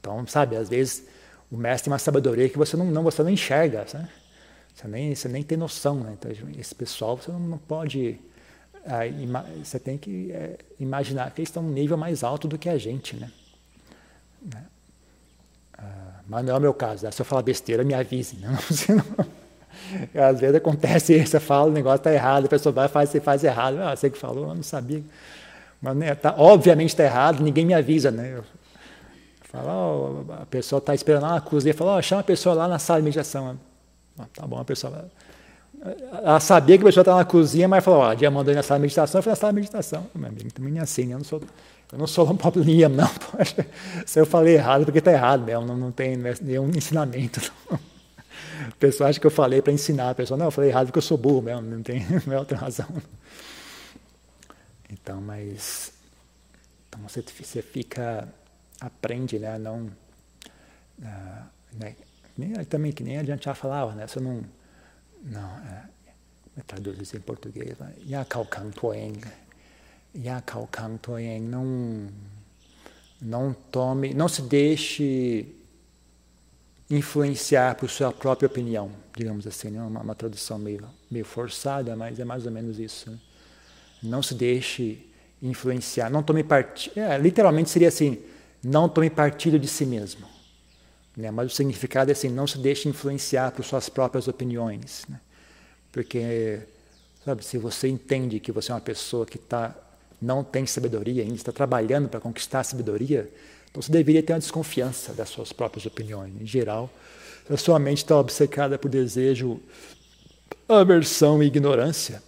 então, 0.00 0.26
sabe, 0.26 0.56
às 0.56 0.68
vezes 0.68 1.06
o 1.50 1.56
mestre 1.56 1.84
tem 1.84 1.92
uma 1.92 1.98
sabedoria 1.98 2.48
que 2.48 2.58
você 2.58 2.76
não, 2.76 2.86
não, 2.86 3.02
você 3.02 3.22
não 3.22 3.30
enxerga, 3.30 3.86
né? 3.94 4.08
Você, 4.74 4.88
nem, 4.88 5.14
você 5.14 5.28
nem 5.28 5.42
tem 5.42 5.56
noção. 5.56 5.96
Né? 5.96 6.16
Então, 6.18 6.30
esse 6.58 6.74
pessoal 6.74 7.16
você 7.16 7.30
não 7.30 7.58
pode. 7.58 8.20
Uh, 8.84 9.64
você 9.64 9.78
tem 9.78 9.96
que 9.96 10.32
uh, 10.32 10.58
imaginar 10.78 11.30
que 11.30 11.40
eles 11.40 11.48
estão 11.48 11.62
num 11.62 11.72
nível 11.72 11.96
mais 11.96 12.22
alto 12.22 12.48
do 12.48 12.58
que 12.58 12.68
a 12.68 12.76
gente. 12.76 13.16
Né? 13.16 13.30
né? 14.42 14.64
Mas 16.26 16.44
não 16.44 16.54
é 16.54 16.58
o 16.58 16.60
meu 16.60 16.74
caso. 16.74 17.04
Né? 17.04 17.10
Se 17.10 17.22
eu 17.22 17.26
falar 17.26 17.42
besteira, 17.42 17.84
me 17.84 17.94
avise. 17.94 18.36
Não, 18.40 18.52
não. 18.52 19.44
Às 20.14 20.40
vezes 20.40 20.56
acontece 20.56 21.14
isso, 21.14 21.32
você 21.32 21.40
fala, 21.40 21.68
o 21.68 21.72
negócio 21.72 21.96
está 21.96 22.12
errado, 22.12 22.46
a 22.46 22.48
pessoa 22.48 22.72
vai 22.72 22.88
faz, 22.88 23.12
faz 23.22 23.42
errado. 23.44 23.78
Ah, 23.80 23.94
você 23.94 24.08
que 24.08 24.16
falou, 24.16 24.48
eu 24.48 24.54
não 24.54 24.62
sabia. 24.62 25.02
Mas 25.82 25.96
né, 25.96 26.14
tá, 26.14 26.34
obviamente 26.38 26.90
está 26.90 27.04
errado, 27.04 27.42
ninguém 27.42 27.66
me 27.66 27.74
avisa. 27.74 28.10
Né? 28.10 28.34
Eu 28.36 28.44
falo, 29.42 30.24
oh, 30.28 30.32
a 30.32 30.46
pessoa 30.46 30.78
está 30.78 30.94
esperando 30.94 31.22
lá 31.22 31.34
na 31.34 31.40
cozinha, 31.40 31.74
fala, 31.74 31.96
oh, 31.96 32.02
chama 32.02 32.20
a 32.20 32.24
pessoa 32.24 32.54
lá 32.54 32.68
na 32.68 32.78
sala 32.78 33.00
de 33.00 33.04
meditação. 33.04 33.58
Ah, 34.18 34.26
tá 34.32 34.46
bom, 34.46 34.58
a 34.58 34.64
pessoa. 34.64 35.10
Ela 36.12 36.40
sabia 36.40 36.78
que 36.78 36.84
a 36.84 36.86
pessoa 36.86 37.02
estava 37.02 37.18
na 37.18 37.24
cozinha, 37.24 37.68
mas 37.68 37.84
falou, 37.84 38.00
ó, 38.00 38.14
dia 38.14 38.30
mandou 38.30 38.52
ir 38.52 38.56
na 38.56 38.62
sala 38.62 38.78
de 38.78 38.82
meditação, 38.82 39.18
eu 39.18 39.22
fui 39.22 39.30
na 39.30 39.36
sala 39.36 39.52
de 39.52 39.60
meditação. 39.60 40.06
Meu 40.14 40.28
amigo, 40.28 40.52
também 40.52 40.78
é 40.78 40.80
assim, 40.80 41.12
eu 41.12 41.18
não 41.18 41.24
sou. 41.24 41.42
Eu 41.92 41.98
não 41.98 42.06
sou 42.06 42.28
um 42.30 42.34
Paulo 42.36 42.64
não. 42.90 43.08
Poxa, 43.08 43.66
se 44.06 44.18
eu 44.18 44.26
falei 44.26 44.54
errado, 44.54 44.84
porque 44.84 44.98
está 44.98 45.12
errado 45.12 45.44
mesmo, 45.44 45.66
não, 45.66 45.76
não 45.76 45.92
tem 45.92 46.16
nenhum 46.16 46.70
ensinamento. 46.70 47.40
Não. 47.70 47.78
A 48.68 48.76
pessoa 48.78 49.10
acha 49.10 49.20
que 49.20 49.26
eu 49.26 49.30
falei 49.30 49.60
para 49.60 49.72
ensinar, 49.72 50.10
a 50.10 50.14
pessoa, 50.14 50.38
não, 50.38 50.46
eu 50.46 50.50
falei 50.50 50.70
errado 50.70 50.86
porque 50.86 50.98
eu 50.98 51.02
sou 51.02 51.18
burro 51.18 51.42
mesmo, 51.42 51.62
não 51.62 51.82
tem 51.82 52.06
não 52.26 52.34
é 52.34 52.38
outra 52.38 52.56
razão. 52.56 52.88
Então, 54.90 55.20
mas. 55.20 55.92
Então 56.88 57.00
você, 57.02 57.22
você 57.22 57.62
fica. 57.62 58.28
aprende, 58.80 59.38
né? 59.38 59.58
Não. 59.58 59.90
Uh, 60.98 61.44
né, 61.78 61.96
nem, 62.36 62.52
também 62.64 62.92
que 62.92 63.02
nem 63.02 63.18
a 63.18 63.36
já 63.36 63.54
falava, 63.54 63.94
né? 63.94 64.06
Você 64.06 64.20
não. 64.20 64.42
Não, 65.22 65.48
é, 65.58 65.84
traduz 66.66 66.98
isso 67.00 67.16
em 67.16 67.20
português. 67.20 67.78
Né? 67.78 67.94
Yakao 68.08 68.44
Kang 68.46 68.72
Yakao 70.16 70.68
Kang 70.70 71.00
Não, 71.40 72.08
não 73.20 73.52
tome, 73.52 74.14
não 74.14 74.28
se 74.28 74.42
deixe 74.42 75.46
influenciar 76.90 77.74
por 77.76 77.88
sua 77.88 78.12
própria 78.12 78.46
opinião, 78.46 78.90
digamos 79.16 79.46
assim. 79.46 79.70
Né? 79.70 79.80
Uma, 79.80 80.00
uma 80.00 80.14
tradução 80.14 80.58
meio, 80.58 80.84
meio 81.10 81.24
forçada, 81.24 81.96
mas 81.96 82.20
é 82.20 82.24
mais 82.24 82.46
ou 82.46 82.52
menos 82.52 82.78
isso. 82.78 83.10
Né? 83.10 83.18
Não 84.02 84.22
se 84.22 84.34
deixe 84.34 85.08
influenciar, 85.40 86.10
não 86.10 86.22
tome 86.22 86.44
partido. 86.44 86.98
É, 86.98 87.16
literalmente 87.18 87.70
seria 87.70 87.88
assim: 87.88 88.22
não 88.62 88.88
tome 88.88 89.10
partido 89.10 89.58
de 89.58 89.66
si 89.66 89.86
mesmo 89.86 90.33
né? 91.16 91.30
mas 91.30 91.52
o 91.52 91.54
significado 91.54 92.10
é 92.10 92.12
assim 92.12 92.28
não 92.28 92.46
se 92.46 92.58
deixe 92.58 92.88
influenciar 92.88 93.52
por 93.52 93.64
suas 93.64 93.88
próprias 93.88 94.28
opiniões 94.28 95.04
né? 95.08 95.20
porque 95.92 96.60
sabe 97.24 97.44
se 97.44 97.58
você 97.58 97.88
entende 97.88 98.40
que 98.40 98.52
você 98.52 98.72
é 98.72 98.74
uma 98.74 98.80
pessoa 98.80 99.24
que 99.24 99.36
está 99.36 99.74
não 100.24 100.42
tem 100.42 100.66
sabedoria 100.66 101.22
ainda, 101.22 101.34
está 101.34 101.52
trabalhando 101.52 102.08
para 102.08 102.18
conquistar 102.18 102.60
a 102.60 102.64
sabedoria, 102.64 103.30
então 103.70 103.82
você 103.82 103.92
deveria 103.92 104.22
ter 104.22 104.32
uma 104.32 104.38
desconfiança 104.38 105.12
das 105.12 105.28
suas 105.28 105.52
próprias 105.52 105.84
opiniões. 105.84 106.32
Em 106.40 106.46
geral, 106.46 106.90
a 107.48 107.56
sua 107.56 107.78
mente 107.78 107.98
está 107.98 108.18
obcecada 108.18 108.78
por 108.78 108.90
desejo, 108.90 109.60
aversão 110.68 111.42
e 111.42 111.46
ignorância. 111.46 112.22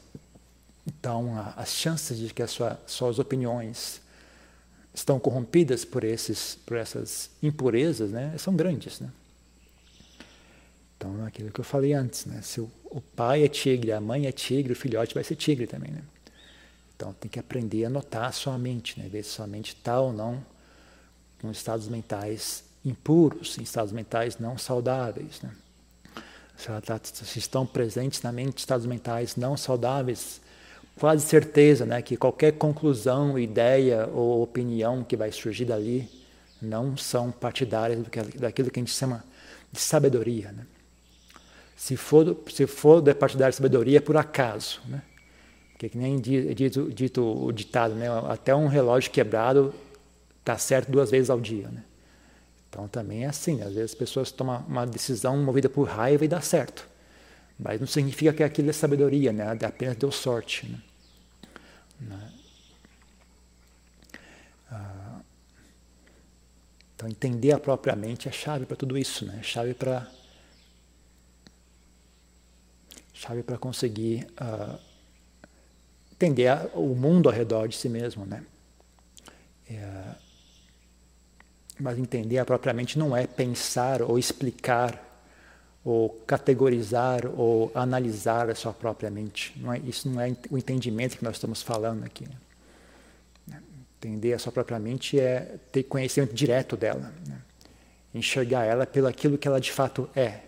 Então, 0.87 1.53
as 1.57 1.70
chances 1.70 2.18
de 2.18 2.33
que 2.33 2.42
as 2.42 2.51
sua, 2.51 2.79
suas 2.87 3.18
opiniões 3.18 4.01
estão 4.96 5.20
corrompidas 5.20 5.85
por, 5.85 6.02
esses, 6.02 6.56
por 6.66 6.76
essas 6.76 7.30
impurezas 7.42 8.11
né, 8.11 8.35
são 8.38 8.56
grandes. 8.56 8.98
Né? 8.98 9.11
Então, 10.96 11.22
é 11.22 11.28
aquilo 11.28 11.50
que 11.52 11.61
eu 11.61 11.64
falei 11.64 11.92
antes, 11.92 12.24
né? 12.24 12.40
se 12.42 12.61
o, 12.61 12.70
o 12.87 13.00
pai 13.00 13.44
é 13.44 13.48
tigre, 13.48 13.92
a 13.92 14.00
mãe 14.00 14.26
é 14.26 14.32
tigre, 14.32 14.72
o 14.72 14.76
filhote 14.76 15.14
vai 15.14 15.22
ser 15.22 15.37
tigre 15.37 15.66
também. 15.66 15.92
Né? 15.92 16.02
Então 16.96 17.12
tem 17.12 17.30
que 17.30 17.38
aprender 17.38 17.85
a 17.85 17.90
notar 17.90 18.24
a 18.24 18.32
sua 18.32 18.56
mente, 18.56 18.98
né? 18.98 19.06
ver 19.09 19.22
se 19.22 19.30
sua 19.30 19.46
mente 19.46 19.74
está 19.74 20.00
ou 20.00 20.12
não 20.12 20.42
com 21.42 21.50
estados 21.50 21.88
mentais 21.88 22.64
impuros, 22.82 23.59
em 23.59 23.62
estados 23.62 23.92
mentais 23.92 24.38
não 24.38 24.56
saudáveis. 24.56 25.42
Né? 25.42 25.50
Se, 26.56 26.68
tá, 26.80 26.98
se, 27.02 27.38
estão 27.38 27.66
presentes 27.66 28.22
na 28.22 28.32
mente 28.32 28.59
estados 28.59 28.87
mentais 28.87 29.37
não 29.37 29.59
saudáveis, 29.59 30.40
quase 30.98 31.26
certeza 31.26 31.85
né, 31.85 32.00
que 32.02 32.16
qualquer 32.16 32.52
conclusão, 32.52 33.38
ideia 33.38 34.09
ou 34.12 34.42
opinião 34.42 35.04
que 35.04 35.16
vai 35.16 35.30
surgir 35.30 35.64
dali 35.64 36.09
não 36.61 36.96
são 36.96 37.30
partidárias 37.30 38.02
daquilo 38.37 38.70
que 38.70 38.80
a 38.80 38.82
gente 38.82 38.92
chama 38.92 39.22
de 39.70 39.80
sabedoria. 39.80 40.52
Né? 40.52 40.66
Se 41.76 41.96
for, 41.96 42.37
se 42.50 42.66
for 42.66 43.00
da 43.00 43.14
partidária 43.14 43.50
de 43.50 43.56
sabedoria, 43.56 43.98
é 43.98 44.00
por 44.00 44.16
acaso. 44.16 44.80
Né? 44.87 45.02
Que, 45.78 45.90
que 45.90 45.98
nem 45.98 46.18
dito, 46.18 46.90
dito 46.90 47.22
o 47.22 47.52
ditado, 47.52 47.94
né? 47.94 48.06
até 48.28 48.54
um 48.54 48.66
relógio 48.66 49.11
quebrado 49.11 49.74
está 50.40 50.56
certo 50.56 50.90
duas 50.90 51.11
vezes 51.11 51.28
ao 51.28 51.38
dia. 51.38 51.68
Né? 51.68 51.82
Então 52.70 52.88
também 52.88 53.24
é 53.24 53.26
assim, 53.26 53.61
às 53.61 53.74
vezes 53.74 53.90
as 53.90 53.94
pessoas 53.94 54.30
tomam 54.30 54.64
uma 54.66 54.87
decisão 54.87 55.37
movida 55.37 55.68
por 55.68 55.87
raiva 55.87 56.24
e 56.24 56.28
dá 56.28 56.40
certo. 56.40 56.88
Mas 57.58 57.80
não 57.80 57.86
significa 57.86 58.32
que 58.32 58.42
aquilo 58.42 58.70
é 58.70 58.72
sabedoria, 58.72 59.32
né? 59.32 59.46
apenas 59.64 59.96
deu 59.96 60.12
sorte. 60.12 60.68
Né? 60.68 60.80
né? 62.00 62.32
Ah, 64.70 65.20
então 66.94 67.08
entender 67.08 67.52
a 67.52 67.58
própria 67.58 67.96
mente 67.96 68.28
é 68.28 68.32
chave 68.32 68.66
para 68.66 68.76
tudo 68.76 68.98
isso, 68.98 69.24
né? 69.24 69.42
chave 69.42 69.74
para 69.74 70.10
chave 73.12 73.42
para 73.42 73.56
conseguir 73.56 74.26
uh, 74.40 74.78
entender 76.12 76.50
o 76.74 76.94
mundo 76.94 77.28
ao 77.28 77.34
redor 77.34 77.66
de 77.66 77.76
si 77.76 77.88
mesmo, 77.88 78.26
né? 78.26 78.44
É, 79.68 80.14
mas 81.78 81.98
entender 81.98 82.44
propriamente 82.44 82.98
não 82.98 83.16
é 83.16 83.26
pensar 83.26 84.02
ou 84.02 84.18
explicar 84.18 85.05
ou 85.87 86.11
categorizar 86.27 87.25
ou 87.37 87.70
analisar 87.72 88.51
a 88.51 88.57
sua 88.57 88.72
própria 88.72 89.09
mente. 89.09 89.55
Não 89.57 89.72
é, 89.72 89.79
isso 89.79 90.09
não 90.09 90.20
é 90.20 90.35
o 90.51 90.59
entendimento 90.59 91.16
que 91.16 91.22
nós 91.22 91.37
estamos 91.37 91.62
falando 91.62 92.05
aqui. 92.05 92.27
Né? 93.46 93.62
Entender 93.99 94.33
a 94.33 94.38
sua 94.40 94.51
própria 94.51 94.81
mente 94.81 95.20
é 95.20 95.59
ter 95.70 95.85
conhecimento 95.85 96.35
direto 96.35 96.77
dela, 96.77 97.12
né? 97.29 97.38
enxergar 98.12 98.64
ela 98.64 98.85
pelo 98.85 99.07
aquilo 99.07 99.38
que 99.38 99.46
ela 99.46 99.61
de 99.61 99.70
fato 99.70 100.11
é, 100.16 100.40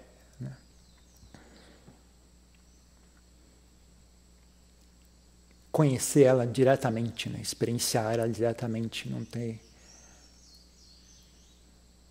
conhecer 5.70 6.24
ela 6.24 6.44
diretamente, 6.44 7.28
né? 7.28 7.38
experienciar 7.40 8.14
ela 8.14 8.28
diretamente, 8.28 9.08
não 9.08 9.24
tem, 9.24 9.60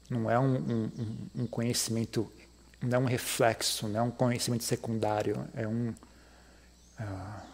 não 0.09 0.31
é 0.31 0.39
um, 0.39 0.55
um, 0.55 0.91
um, 1.35 1.47
conhecimento, 1.47 2.31
não 2.81 2.97
é 2.97 3.01
um 3.01 3.05
reflexo, 3.05 3.87
não 3.87 3.99
é 3.99 4.03
um 4.03 4.11
conhecimento 4.11 4.63
secundário, 4.63 5.47
é 5.55 5.67
um 5.67 5.89
uh, 6.99 7.47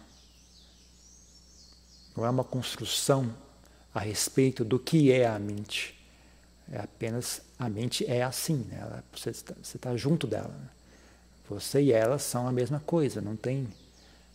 não 2.16 2.26
é 2.26 2.30
uma 2.30 2.44
construção 2.44 3.34
a 3.94 4.00
respeito 4.00 4.64
do 4.64 4.80
que 4.80 5.12
é 5.12 5.28
a 5.28 5.40
mente. 5.40 6.00
É 6.72 6.80
apenas 6.80 7.42
a 7.60 7.70
mente 7.70 8.06
é 8.06 8.24
assim, 8.24 8.66
né? 8.70 8.78
ela, 8.80 9.04
você 9.14 9.30
está 9.30 9.54
tá 9.80 9.96
junto 9.98 10.26
dela. 10.28 10.50
Né? 10.50 10.70
Você 11.50 11.82
e 11.82 11.92
ela 11.92 12.18
são 12.18 12.48
a 12.48 12.52
mesma 12.52 12.80
coisa, 12.80 13.22
não 13.22 13.36
tem 13.36 13.68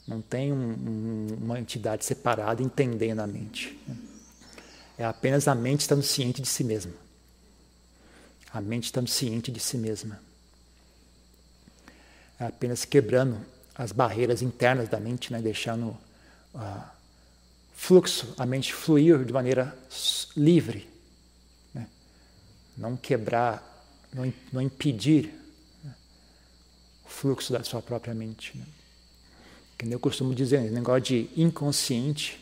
não 0.06 0.22
tem 0.22 0.50
um, 0.52 0.56
um, 0.56 1.26
uma 1.42 1.60
entidade 1.60 2.02
separada 2.02 2.62
entendendo 2.62 3.20
a 3.20 3.26
mente. 3.26 3.78
É 4.96 5.04
apenas 5.04 5.46
a 5.46 5.54
mente 5.54 5.80
estando 5.80 6.02
ciente 6.02 6.40
de 6.40 6.48
si 6.48 6.64
mesma. 6.64 6.94
A 8.50 8.60
mente 8.60 8.84
estando 8.84 9.06
ciente 9.06 9.52
de 9.52 9.60
si 9.60 9.76
mesma. 9.76 10.18
Apenas 12.38 12.84
quebrando 12.84 13.38
as 13.74 13.92
barreiras 13.92 14.42
internas 14.42 14.88
da 14.88 14.98
mente, 14.98 15.32
né? 15.32 15.40
deixando 15.40 15.96
o 16.52 16.58
uh, 16.58 16.82
fluxo, 17.72 18.34
a 18.36 18.44
mente 18.44 18.72
fluir 18.72 19.24
de 19.24 19.32
maneira 19.32 19.76
livre. 20.36 20.88
Né? 21.72 21.86
Não 22.76 22.96
quebrar, 22.96 23.86
não, 24.12 24.32
não 24.52 24.60
impedir 24.60 25.32
né? 25.84 25.94
o 27.04 27.08
fluxo 27.08 27.52
da 27.52 27.62
sua 27.62 27.80
própria 27.80 28.14
mente. 28.14 28.56
Né? 28.56 28.64
Que 29.78 29.88
eu 29.88 30.00
costumo 30.00 30.34
dizer, 30.34 30.70
o 30.70 30.74
negócio 30.74 31.02
de 31.02 31.30
inconsciente 31.36 32.40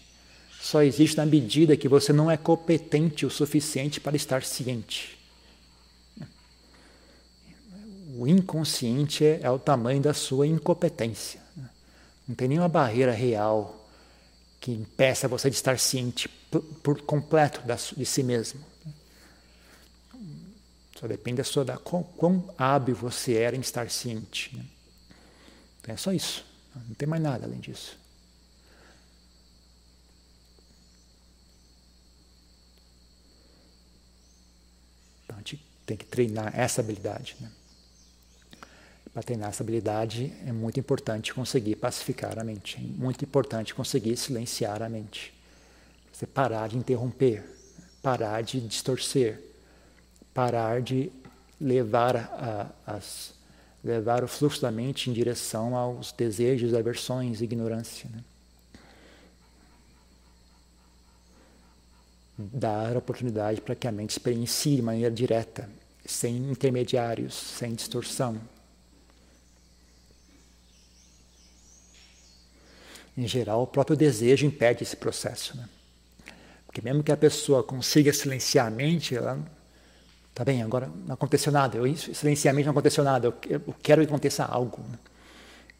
só 0.60 0.82
existe 0.82 1.16
na 1.16 1.26
medida 1.26 1.76
que 1.76 1.88
você 1.88 2.12
não 2.12 2.30
é 2.30 2.36
competente 2.36 3.26
o 3.26 3.30
suficiente 3.30 4.00
para 4.00 4.16
estar 4.16 4.42
ciente. 4.42 5.15
O 8.18 8.26
inconsciente 8.26 9.24
é, 9.24 9.40
é 9.42 9.50
o 9.50 9.58
tamanho 9.58 10.00
da 10.00 10.14
sua 10.14 10.46
incompetência. 10.46 11.40
Não 12.26 12.34
tem 12.34 12.48
nenhuma 12.48 12.68
barreira 12.68 13.12
real 13.12 13.86
que 14.58 14.72
impeça 14.72 15.28
você 15.28 15.50
de 15.50 15.56
estar 15.56 15.78
ciente 15.78 16.28
por, 16.50 16.62
por 16.62 17.02
completo 17.02 17.60
de 17.96 18.06
si 18.06 18.22
mesmo. 18.22 18.60
Só 20.98 21.06
depende 21.06 21.36
da 21.36 21.44
sua 21.44 21.64
da 21.64 21.76
quão, 21.76 22.02
quão 22.02 22.54
hábil 22.56 22.94
você 22.94 23.34
era 23.34 23.54
em 23.54 23.60
estar 23.60 23.90
ciente. 23.90 24.56
Então 25.80 25.94
é 25.94 25.96
só 25.98 26.10
isso. 26.10 26.44
Não 26.74 26.94
tem 26.94 27.06
mais 27.06 27.22
nada 27.22 27.44
além 27.44 27.60
disso. 27.60 27.98
Então 35.24 35.36
a 35.36 35.40
gente 35.40 35.62
tem 35.84 35.96
que 35.98 36.06
treinar 36.06 36.58
essa 36.58 36.80
habilidade. 36.80 37.36
Né? 37.40 37.50
Para 39.16 39.22
treinar 39.22 39.48
essa 39.48 39.62
habilidade 39.62 40.30
é 40.46 40.52
muito 40.52 40.78
importante 40.78 41.32
conseguir 41.32 41.76
pacificar 41.76 42.38
a 42.38 42.44
mente, 42.44 42.76
é 42.76 43.02
muito 43.02 43.24
importante 43.24 43.74
conseguir 43.74 44.14
silenciar 44.14 44.82
a 44.82 44.90
mente. 44.90 45.32
Você 46.12 46.26
parar 46.26 46.68
de 46.68 46.76
interromper, 46.76 47.42
parar 48.02 48.42
de 48.42 48.60
distorcer, 48.60 49.40
parar 50.34 50.82
de 50.82 51.10
levar 51.58 52.14
a, 52.14 52.70
as 52.86 53.32
levar 53.82 54.22
o 54.22 54.28
fluxo 54.28 54.60
da 54.60 54.70
mente 54.70 55.08
em 55.08 55.14
direção 55.14 55.74
aos 55.74 56.12
desejos, 56.12 56.74
aversões, 56.74 57.40
ignorância. 57.40 58.10
Né? 58.12 58.22
Dar 62.36 62.94
oportunidade 62.98 63.62
para 63.62 63.74
que 63.74 63.88
a 63.88 63.92
mente 63.92 64.10
experiencie 64.10 64.76
de 64.76 64.82
maneira 64.82 65.10
direta, 65.10 65.70
sem 66.04 66.36
intermediários, 66.50 67.32
sem 67.32 67.74
distorção. 67.74 68.38
Em 73.16 73.26
geral, 73.26 73.62
o 73.62 73.66
próprio 73.66 73.96
desejo 73.96 74.46
impede 74.46 74.82
esse 74.82 74.96
processo. 74.96 75.56
Né? 75.56 75.68
Porque 76.66 76.82
mesmo 76.82 77.02
que 77.02 77.12
a 77.12 77.16
pessoa 77.16 77.62
consiga 77.62 78.12
silenciar 78.12 78.66
a 78.66 78.70
mente, 78.70 79.16
ela 79.16 79.38
Tá 80.36 80.44
bem, 80.44 80.62
agora 80.62 80.90
não 81.06 81.14
aconteceu 81.14 81.50
nada, 81.50 81.78
eu 81.78 81.96
silenciamente 81.96 82.66
não 82.66 82.72
aconteceu 82.72 83.02
nada, 83.02 83.34
eu, 83.48 83.74
quero 83.82 84.02
que 84.02 84.06
aconteça 84.08 84.44
algo. 84.44 84.82
Né? 84.82 84.98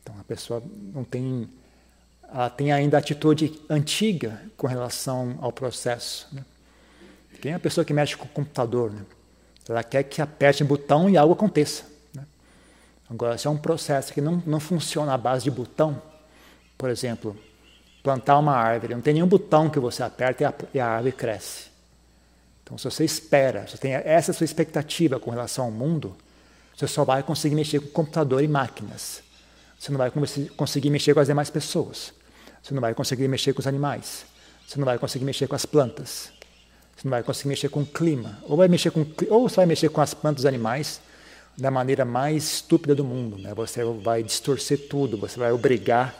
Então 0.03 0.15
a 0.19 0.25
pessoa 0.25 0.63
não 0.95 1.05
tem, 1.05 1.47
ela 2.23 2.49
tem 2.49 2.73
ainda 2.73 2.97
a 2.97 3.01
atitude 3.01 3.61
antiga 3.69 4.41
com 4.57 4.67
relação 4.67 5.37
ao 5.43 5.53
processo. 5.53 6.27
Né? 6.33 6.43
Quem 7.43 7.53
é 7.53 7.55
a 7.57 7.59
pessoa 7.59 7.85
que 7.85 7.93
mexe 7.93 8.17
com 8.17 8.25
o 8.25 8.29
computador? 8.29 8.91
Né? 8.91 9.03
Ela 9.69 9.85
quer 9.85 10.05
que 10.05 10.23
aperte 10.23 10.63
o 10.63 10.67
botão 10.67 11.11
e 11.11 11.19
algo 11.19 11.35
aconteça. 11.35 11.85
Né? 12.15 12.25
Agora, 13.11 13.37
se 13.37 13.47
é 13.47 13.51
um 13.51 13.59
processo 13.59 14.11
que 14.11 14.23
não, 14.23 14.43
não 14.47 14.59
funciona 14.59 15.13
à 15.13 15.19
base 15.19 15.45
de 15.45 15.51
botão, 15.51 16.01
por 16.77 16.91
exemplo, 16.91 17.37
plantar 18.03 18.39
uma 18.39 18.55
árvore, 18.55 18.95
não 18.95 19.01
tem 19.01 19.15
nenhum 19.15 19.27
botão 19.27 19.69
que 19.69 19.81
você 19.81 20.03
aperta 20.03 20.43
e 20.43 20.47
a, 20.47 20.55
e 20.75 20.81
a 20.81 20.87
árvore 20.87 21.13
cresce. 21.13 21.67
Então, 22.63 22.77
se 22.77 22.85
você 22.85 23.05
espera, 23.05 23.67
se 23.67 23.73
você 23.73 23.79
tem 23.79 23.95
essa 23.95 24.33
sua 24.33 24.45
expectativa 24.45 25.21
com 25.21 25.31
relação 25.31 25.67
ao 25.67 25.71
mundo, 25.71 26.17
você 26.77 26.87
só 26.87 27.05
vai 27.05 27.23
conseguir 27.23 27.55
mexer 27.55 27.81
com 27.81 27.89
computador 27.89 28.43
e 28.43 28.49
máquinas. 28.49 29.23
Você 29.79 29.91
não 29.91 29.99
vai 29.99 30.11
conseguir 30.57 30.91
mexer 30.91 31.15
com 31.15 31.21
as 31.21 31.29
demais 31.29 31.49
pessoas. 31.49 32.13
Você 32.63 32.75
não 32.75 32.81
vai 32.81 32.95
conseguir 32.95 33.29
mexer 33.29 33.53
com 33.53 33.61
os 33.61 33.67
animais. 33.67 34.27
Você 34.67 34.79
não 34.79 34.85
vai 34.85 34.99
conseguir 34.99 35.25
mexer 35.25 35.47
com 35.47 35.55
as 35.55 35.65
plantas. 35.65 36.33
Você 36.97 37.03
não 37.05 37.11
vai 37.11 37.23
conseguir 37.23 37.49
mexer 37.49 37.69
com 37.69 37.83
o 37.83 37.87
clima. 37.87 38.39
Ou, 38.45 38.57
vai 38.57 38.69
mexer 38.69 38.91
com, 38.91 39.07
ou 39.31 39.49
você 39.49 39.57
vai 39.57 39.67
mexer 39.67 39.89
com 39.89 40.01
as 40.01 40.13
plantas 40.13 40.43
e 40.43 40.47
os 40.47 40.47
animais 40.47 41.01
da 41.57 41.71
maneira 41.71 42.05
mais 42.05 42.55
estúpida 42.55 42.95
do 42.95 43.05
mundo. 43.05 43.39
Né? 43.39 43.55
Você 43.55 43.85
vai 43.85 44.23
distorcer 44.23 44.89
tudo, 44.89 45.17
você 45.17 45.39
vai 45.39 45.53
obrigar 45.53 46.15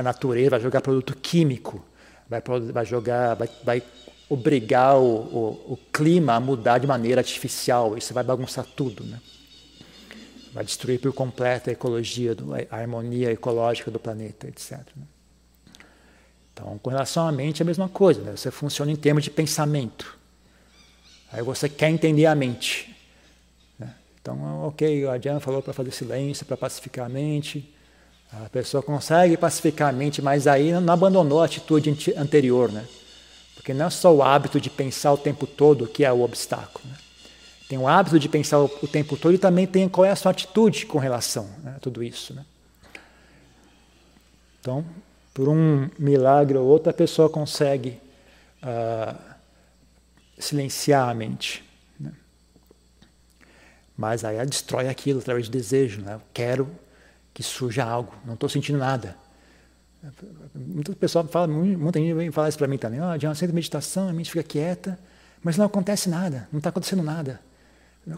a 0.00 0.02
natureza, 0.02 0.50
vai 0.50 0.60
jogar 0.60 0.80
produto 0.80 1.14
químico, 1.14 1.84
vai, 2.28 2.42
vai 2.72 2.84
jogar, 2.84 3.34
vai, 3.34 3.48
vai 3.62 3.82
obrigar 4.28 4.96
o, 4.96 5.04
o, 5.04 5.72
o, 5.72 5.78
clima 5.92 6.34
a 6.34 6.40
mudar 6.40 6.78
de 6.78 6.86
maneira 6.86 7.20
artificial, 7.20 7.96
isso 7.96 8.14
vai 8.14 8.24
bagunçar 8.24 8.64
tudo, 8.64 9.04
né? 9.04 9.20
vai 10.52 10.64
destruir 10.64 11.00
por 11.00 11.12
completo 11.12 11.70
a 11.70 11.72
ecologia, 11.72 12.36
a 12.70 12.76
harmonia 12.76 13.30
ecológica 13.30 13.90
do 13.90 13.98
planeta, 13.98 14.48
etc. 14.48 14.78
Né? 14.96 15.04
Então, 16.52 16.78
com 16.78 16.90
relação 16.90 17.26
à 17.26 17.32
mente, 17.32 17.62
é 17.62 17.64
a 17.64 17.66
mesma 17.66 17.88
coisa, 17.88 18.20
né? 18.22 18.32
você 18.36 18.50
funciona 18.50 18.90
em 18.90 18.96
termos 18.96 19.24
de 19.24 19.30
pensamento. 19.30 20.18
Aí 21.32 21.42
você 21.42 21.68
quer 21.68 21.88
entender 21.88 22.26
a 22.26 22.34
mente. 22.34 22.94
Né? 23.78 23.94
Então, 24.20 24.64
ok, 24.64 25.04
o 25.04 25.10
Adriano 25.10 25.40
falou 25.40 25.62
para 25.62 25.72
fazer 25.72 25.92
silêncio, 25.92 26.44
para 26.44 26.56
pacificar 26.56 27.06
a 27.06 27.08
mente. 27.08 27.72
A 28.32 28.48
pessoa 28.48 28.82
consegue 28.82 29.36
pacificar 29.36 29.88
a 29.88 29.92
mente, 29.92 30.22
mas 30.22 30.46
aí 30.46 30.72
não 30.72 30.92
abandonou 30.92 31.42
a 31.42 31.46
atitude 31.46 32.14
anterior, 32.16 32.70
né? 32.70 32.86
Porque 33.56 33.74
não 33.74 33.86
é 33.86 33.90
só 33.90 34.14
o 34.14 34.22
hábito 34.22 34.60
de 34.60 34.70
pensar 34.70 35.12
o 35.12 35.18
tempo 35.18 35.46
todo 35.46 35.86
que 35.86 36.04
é 36.04 36.12
o 36.12 36.22
obstáculo. 36.22 36.88
Né? 36.88 36.96
Tem 37.68 37.78
o 37.78 37.86
hábito 37.86 38.18
de 38.18 38.28
pensar 38.28 38.58
o, 38.58 38.68
tempo 38.88 39.16
todo 39.16 39.34
e 39.34 39.38
também 39.38 39.66
tem 39.66 39.88
qual 39.88 40.04
é 40.04 40.10
a 40.10 40.16
sua 40.16 40.30
atitude 40.30 40.86
com 40.86 40.98
relação 40.98 41.48
né, 41.62 41.74
a 41.76 41.78
tudo 41.78 42.02
isso. 42.02 42.32
Né? 42.32 42.44
Então, 44.60 44.84
por 45.34 45.48
um 45.48 45.90
milagre 45.98 46.56
ou 46.56 46.66
outro, 46.66 46.88
a 46.88 46.92
pessoa 46.92 47.28
consegue 47.28 48.00
uh, 48.62 49.16
silenciar 50.38 51.08
a 51.08 51.14
mente. 51.14 51.62
Né? 51.98 52.12
Mas 53.96 54.24
aí 54.24 54.36
ela 54.36 54.46
destrói 54.46 54.88
aquilo 54.88 55.18
através 55.18 55.48
do 55.48 55.52
desejo. 55.52 56.00
Né? 56.00 56.14
Eu 56.14 56.22
quero 56.32 56.68
que 57.32 57.42
surja 57.42 57.84
algo, 57.84 58.12
não 58.24 58.34
estou 58.34 58.48
sentindo 58.48 58.78
nada. 58.78 59.16
Muito 60.54 60.94
pessoal 60.96 61.26
fala, 61.26 61.46
muita 61.46 61.98
gente 61.98 62.14
vem 62.14 62.30
falar 62.30 62.48
isso 62.48 62.58
para 62.58 62.66
mim 62.66 62.78
também. 62.78 63.00
Oh, 63.00 63.04
uma 63.04 63.34
certa 63.34 63.54
meditação, 63.54 64.08
a 64.08 64.12
mente 64.12 64.30
fica 64.30 64.42
quieta, 64.42 64.98
mas 65.42 65.56
não 65.56 65.66
acontece 65.66 66.08
nada, 66.08 66.48
não 66.50 66.58
está 66.58 66.70
acontecendo 66.70 67.02
nada. 67.02 67.40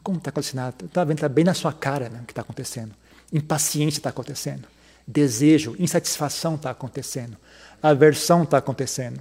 Como 0.02 0.18
está 0.18 0.30
acontecendo 0.30 0.60
nada? 0.60 0.84
Está 0.84 1.04
tá 1.04 1.28
bem 1.28 1.44
na 1.44 1.54
sua 1.54 1.72
cara 1.72 2.08
né, 2.08 2.20
o 2.22 2.24
que 2.24 2.32
está 2.32 2.42
acontecendo. 2.42 2.94
Impaciência 3.32 3.98
está 3.98 4.10
acontecendo. 4.10 4.66
Desejo, 5.06 5.74
insatisfação 5.78 6.54
está 6.54 6.70
acontecendo. 6.70 7.36
Aversão 7.82 8.44
está 8.44 8.58
acontecendo. 8.58 9.20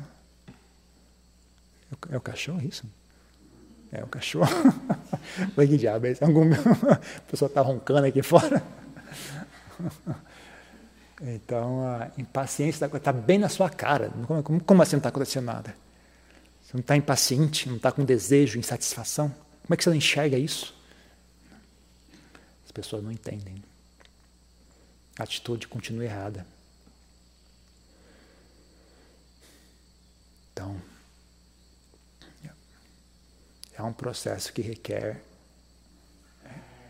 É 2.09 2.17
o 2.17 2.21
cachorro 2.21 2.61
isso? 2.63 2.83
É 3.91 4.03
o 4.03 4.07
cachorro. 4.07 4.47
Falei, 5.55 5.67
que 5.67 5.77
diabo 5.77 6.05
é 6.05 6.11
isso? 6.11 6.23
Algum... 6.23 6.49
A 6.53 7.21
pessoa 7.29 7.49
está 7.49 7.61
roncando 7.61 8.05
aqui 8.05 8.21
fora. 8.21 8.63
Então, 11.23 11.85
a 11.85 12.09
impaciência 12.17 12.83
está 12.87 13.13
bem 13.13 13.37
na 13.37 13.47
sua 13.47 13.69
cara. 13.69 14.09
Como, 14.25 14.59
como 14.63 14.81
assim 14.81 14.93
não 14.93 15.01
está 15.01 15.09
acontecendo 15.09 15.45
nada? 15.45 15.75
Você 16.63 16.71
não 16.73 16.81
está 16.81 16.97
impaciente, 16.97 17.69
não 17.69 17.75
está 17.75 17.91
com 17.91 18.03
desejo, 18.03 18.57
insatisfação? 18.57 19.29
Como 19.61 19.71
é 19.71 19.77
que 19.77 19.83
você 19.83 19.91
não 19.91 19.97
enxerga 19.97 20.35
isso? 20.35 20.75
As 22.65 22.71
pessoas 22.71 23.03
não 23.03 23.11
entendem. 23.11 23.63
A 25.19 25.21
atitude 25.21 25.67
continua 25.67 26.05
errada. 26.05 26.43
Então, 30.51 30.81
é 33.73 33.83
um 33.83 33.93
processo 33.93 34.51
que 34.53 34.61
requer 34.63 35.21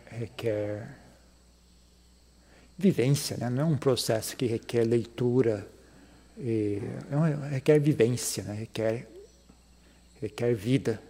requer 0.05 1.00
vivência, 2.77 3.37
né? 3.37 3.49
não 3.49 3.63
é 3.63 3.65
um 3.65 3.77
processo 3.77 4.35
que 4.35 4.45
requer 4.45 4.83
leitura, 4.83 5.67
e, 6.37 6.81
é 7.11 7.49
requer 7.49 7.79
vivência, 7.79 8.43
né? 8.43 8.53
requer, 8.53 9.07
requer 10.21 10.55
vida. 10.55 11.01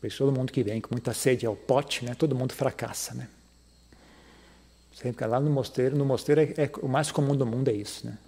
Pois 0.00 0.16
todo 0.16 0.30
mundo 0.30 0.52
que 0.52 0.62
vem 0.62 0.82
com 0.82 0.90
muita 0.92 1.14
sede 1.14 1.46
ao 1.46 1.56
pote, 1.56 2.04
né? 2.04 2.14
todo 2.14 2.34
mundo 2.34 2.52
fracassa. 2.52 3.14
Né? 3.14 3.26
Sempre 4.92 5.26
lá 5.26 5.40
no 5.40 5.50
mosteiro, 5.50 5.96
no 5.96 6.04
mosteiro 6.04 6.42
é, 6.42 6.64
é, 6.64 6.70
o 6.82 6.88
mais 6.88 7.10
comum 7.10 7.34
do 7.34 7.46
mundo 7.46 7.68
é 7.68 7.72
isso. 7.72 8.06
Né? 8.06 8.18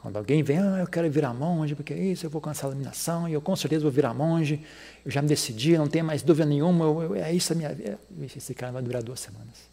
Quando 0.00 0.16
alguém 0.16 0.44
vem, 0.44 0.58
ah, 0.58 0.78
eu 0.78 0.86
quero 0.86 1.10
virar 1.10 1.34
monge, 1.34 1.74
porque 1.74 1.92
é 1.92 1.98
isso, 1.98 2.24
eu 2.24 2.30
vou 2.30 2.38
alcançar 2.38 2.68
a 2.68 2.70
iluminação, 2.70 3.28
e 3.28 3.32
eu 3.32 3.40
com 3.40 3.56
certeza 3.56 3.82
vou 3.82 3.90
virar 3.90 4.14
monge, 4.14 4.64
eu 5.04 5.10
já 5.10 5.20
me 5.20 5.26
decidi, 5.26 5.76
não 5.76 5.88
tenho 5.88 6.04
mais 6.04 6.22
dúvida 6.22 6.46
nenhuma, 6.46 6.84
eu, 6.84 7.02
eu, 7.02 7.14
é 7.16 7.32
isso 7.32 7.52
a 7.52 7.56
minha 7.56 7.74
vida. 7.74 7.98
Esse 8.36 8.54
cara 8.54 8.70
vai 8.70 8.80
durar 8.80 9.02
duas 9.02 9.18
semanas. 9.18 9.68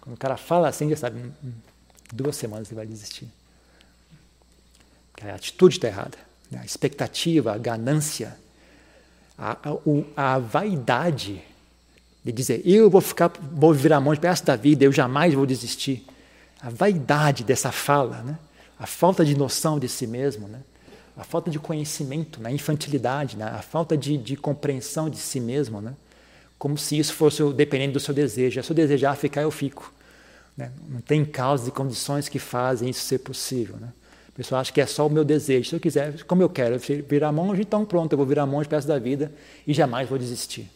Quando 0.00 0.14
o 0.14 0.18
cara 0.18 0.36
fala 0.36 0.68
assim, 0.68 0.88
já 0.90 0.96
sabe, 0.96 1.18
hum, 1.18 1.32
hum, 1.42 1.52
duas 2.12 2.36
semanas 2.36 2.68
ele 2.68 2.76
vai 2.76 2.86
desistir. 2.86 3.28
A 5.20 5.34
atitude 5.34 5.76
está 5.76 5.88
errada. 5.88 6.18
Né? 6.52 6.60
A 6.62 6.64
expectativa, 6.64 7.52
a 7.52 7.58
ganância, 7.58 8.36
a, 9.36 9.58
a, 10.16 10.34
a 10.34 10.38
vaidade 10.38 11.42
de 12.22 12.30
dizer, 12.30 12.62
eu 12.64 12.88
vou 12.88 13.00
ficar, 13.00 13.32
vou 13.52 13.74
virar 13.74 14.00
monge 14.00 14.20
para 14.20 14.30
resto 14.30 14.44
da 14.44 14.54
vida, 14.54 14.84
eu 14.84 14.92
jamais 14.92 15.34
vou 15.34 15.44
desistir. 15.44 16.06
A 16.60 16.70
vaidade 16.70 17.42
dessa 17.42 17.72
fala, 17.72 18.22
né? 18.22 18.38
A 18.78 18.86
falta 18.86 19.24
de 19.24 19.36
noção 19.36 19.78
de 19.78 19.88
si 19.88 20.06
mesmo, 20.06 20.48
né? 20.48 20.60
a 21.16 21.22
falta 21.22 21.50
de 21.50 21.58
conhecimento, 21.58 22.40
né? 22.40 22.48
a 22.48 22.52
infantilidade, 22.52 23.36
né? 23.36 23.44
a 23.44 23.62
falta 23.62 23.96
de, 23.96 24.16
de, 24.16 24.36
compreensão 24.36 25.08
de 25.08 25.16
si 25.16 25.38
mesmo, 25.38 25.80
né? 25.80 25.94
como 26.58 26.76
se 26.76 26.98
isso 26.98 27.14
fosse 27.14 27.42
dependendo 27.52 27.92
do 27.92 28.00
seu 28.00 28.12
desejo. 28.12 28.62
Se 28.62 28.70
eu 28.70 28.74
desejar 28.74 29.14
ficar, 29.16 29.42
eu 29.42 29.50
fico. 29.50 29.92
Né? 30.56 30.72
Não 30.88 31.00
tem 31.00 31.24
causas 31.24 31.68
e 31.68 31.70
condições 31.70 32.28
que 32.28 32.38
fazem 32.38 32.90
isso 32.90 33.02
ser 33.02 33.18
possível. 33.18 33.76
Né? 33.76 33.88
A 34.28 34.32
pessoa 34.36 34.60
acha 34.60 34.72
que 34.72 34.80
é 34.80 34.86
só 34.86 35.06
o 35.06 35.10
meu 35.10 35.24
desejo. 35.24 35.68
Se 35.70 35.76
eu 35.76 35.80
quiser, 35.80 36.24
como 36.24 36.42
eu 36.42 36.48
quero, 36.48 36.76
virar 37.08 37.30
monge, 37.30 37.62
então 37.62 37.84
pronto, 37.84 38.12
eu 38.12 38.16
vou 38.16 38.26
virar 38.26 38.46
monge 38.46 38.68
para 38.68 38.80
da 38.80 38.98
vida 38.98 39.32
e 39.66 39.72
jamais 39.72 40.08
vou 40.08 40.18
desistir. 40.18 40.68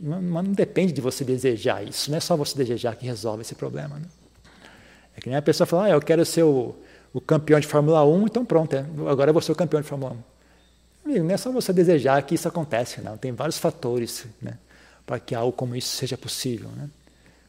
Mas 0.00 0.22
não 0.22 0.52
depende 0.52 0.92
de 0.92 1.00
você 1.00 1.24
desejar 1.24 1.86
isso, 1.86 2.10
não 2.10 2.18
é 2.18 2.20
só 2.20 2.36
você 2.36 2.56
desejar 2.56 2.96
que 2.96 3.06
resolve 3.06 3.42
esse 3.42 3.54
problema. 3.54 3.96
Né? 3.96 4.06
É 5.16 5.20
que 5.20 5.28
nem 5.28 5.36
a 5.36 5.42
pessoa 5.42 5.66
fala, 5.66 5.84
ah, 5.84 5.90
eu 5.90 6.00
quero 6.00 6.24
ser 6.24 6.42
o, 6.42 6.74
o 7.14 7.20
campeão 7.20 7.60
de 7.60 7.66
Fórmula 7.68 8.04
1, 8.04 8.26
então 8.26 8.44
pronto, 8.44 8.74
é, 8.74 8.84
agora 9.08 9.30
eu 9.30 9.32
vou 9.32 9.40
ser 9.40 9.52
o 9.52 9.54
campeão 9.54 9.80
de 9.80 9.86
Fórmula 9.86 10.16
1. 11.04 11.08
Amigo, 11.08 11.24
não 11.24 11.34
é 11.34 11.36
só 11.36 11.52
você 11.52 11.72
desejar 11.72 12.20
que 12.22 12.34
isso 12.34 12.48
aconteça, 12.48 13.00
não. 13.00 13.16
Tem 13.16 13.30
vários 13.30 13.56
fatores 13.56 14.26
né, 14.42 14.58
para 15.06 15.20
que 15.20 15.32
algo 15.32 15.52
como 15.52 15.76
isso 15.76 15.96
seja 15.96 16.18
possível. 16.18 16.68
Né? 16.70 16.90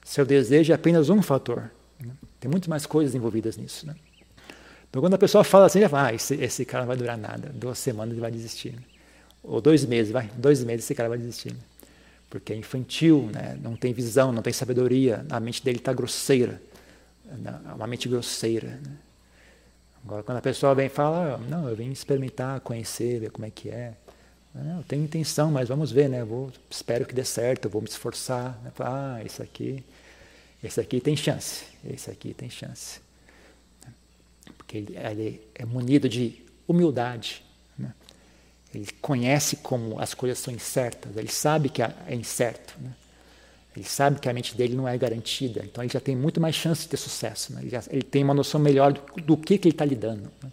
Seu 0.04 0.24
desejo 0.24 0.72
é 0.72 0.76
apenas 0.76 1.10
um 1.10 1.20
fator. 1.20 1.72
Né? 2.00 2.12
Tem 2.40 2.52
muito 2.52 2.70
mais 2.70 2.86
coisas 2.86 3.16
envolvidas 3.16 3.58
nisso. 3.58 3.88
Né? 3.88 3.96
Então, 4.88 5.02
quando 5.02 5.16
a 5.16 5.18
pessoa 5.18 5.44
fala 5.44 5.66
assim, 5.66 5.80
já 5.80 5.90
fala, 5.90 6.10
ah, 6.10 6.14
esse, 6.14 6.36
esse 6.36 6.64
cara 6.64 6.84
não 6.84 6.88
vai 6.90 6.98
durar 6.98 7.18
nada, 7.18 7.50
duas 7.52 7.80
semanas 7.80 8.12
ele 8.12 8.22
vai 8.22 8.30
desistir. 8.30 8.76
Ou 9.42 9.60
dois 9.60 9.84
meses, 9.84 10.12
vai, 10.12 10.30
dois 10.38 10.64
meses 10.64 10.86
esse 10.86 10.94
cara 10.94 11.10
vai 11.10 11.18
desistir. 11.18 11.56
Porque 12.30 12.54
é 12.54 12.56
infantil, 12.56 13.32
né? 13.34 13.58
não 13.64 13.76
tem 13.76 13.94
visão, 13.94 14.32
não 14.32 14.44
tem 14.44 14.54
sabedoria, 14.54 15.26
a 15.28 15.40
mente 15.40 15.64
dele 15.64 15.80
está 15.80 15.92
grosseira. 15.92 16.62
Né? 17.26 17.60
Uma 17.74 17.88
mente 17.88 18.08
grosseira. 18.08 18.80
Né? 18.84 18.92
Agora, 20.06 20.22
quando 20.22 20.38
a 20.38 20.42
pessoa 20.42 20.76
vem 20.76 20.86
e 20.86 20.90
fala, 20.90 21.34
ah, 21.34 21.38
não, 21.50 21.68
eu 21.68 21.76
vim 21.76 21.92
experimentar, 21.92 22.60
conhecer, 22.60 23.20
ver 23.20 23.32
como 23.32 23.46
é 23.46 23.50
que 23.50 23.70
é. 23.70 23.96
Eu 24.78 24.84
tenho 24.88 25.04
intenção, 25.04 25.52
mas 25.52 25.68
vamos 25.68 25.92
ver, 25.92 26.08
né? 26.08 26.24
Vou, 26.24 26.52
espero 26.70 27.06
que 27.06 27.14
dê 27.14 27.26
certo, 27.26 27.68
vou 27.68 27.82
me 27.82 27.90
esforçar. 27.90 28.58
Né? 28.64 28.72
Ah, 28.80 29.20
esse 29.26 29.42
aqui, 29.42 29.84
esse 30.64 30.80
aqui 30.80 31.02
tem 31.02 31.18
chance, 31.18 31.66
esse 31.84 32.10
aqui 32.10 32.34
tem 32.34 32.50
chance. 32.50 33.02
Porque 34.58 34.78
ele, 34.78 34.96
ele 34.96 35.42
é 35.56 35.66
munido 35.66 36.08
de 36.08 36.42
humildade. 36.68 37.44
Né? 37.78 37.92
Ele 38.74 38.88
conhece 39.02 39.58
como 39.58 40.00
as 40.00 40.14
coisas 40.14 40.38
são 40.38 40.54
incertas, 40.54 41.18
ele 41.18 41.32
sabe 41.32 41.68
que 41.68 41.82
é 41.82 41.94
incerto. 42.12 42.76
Né? 42.80 42.94
Ele 43.76 43.86
sabe 43.86 44.20
que 44.22 44.30
a 44.30 44.34
mente 44.34 44.56
dele 44.56 44.74
não 44.74 44.88
é 44.88 44.98
garantida, 44.98 45.62
então 45.66 45.84
ele 45.84 45.92
já 45.92 46.00
tem 46.00 46.16
muito 46.16 46.40
mais 46.40 46.56
chance 46.56 46.84
de 46.84 46.90
ter 46.90 46.98
sucesso. 46.98 47.54
Né? 47.54 47.62
Ele, 47.62 47.70
já, 47.70 47.84
ele, 47.90 48.04
tem 48.04 48.24
uma 48.24 48.34
noção 48.34 48.60
melhor 48.60 48.94
do, 48.94 49.02
do 49.22 49.36
que, 49.36 49.58
que 49.58 49.68
ele 49.68 49.76
está 49.76 49.84
lidando. 49.84 50.32
Né? 50.42 50.52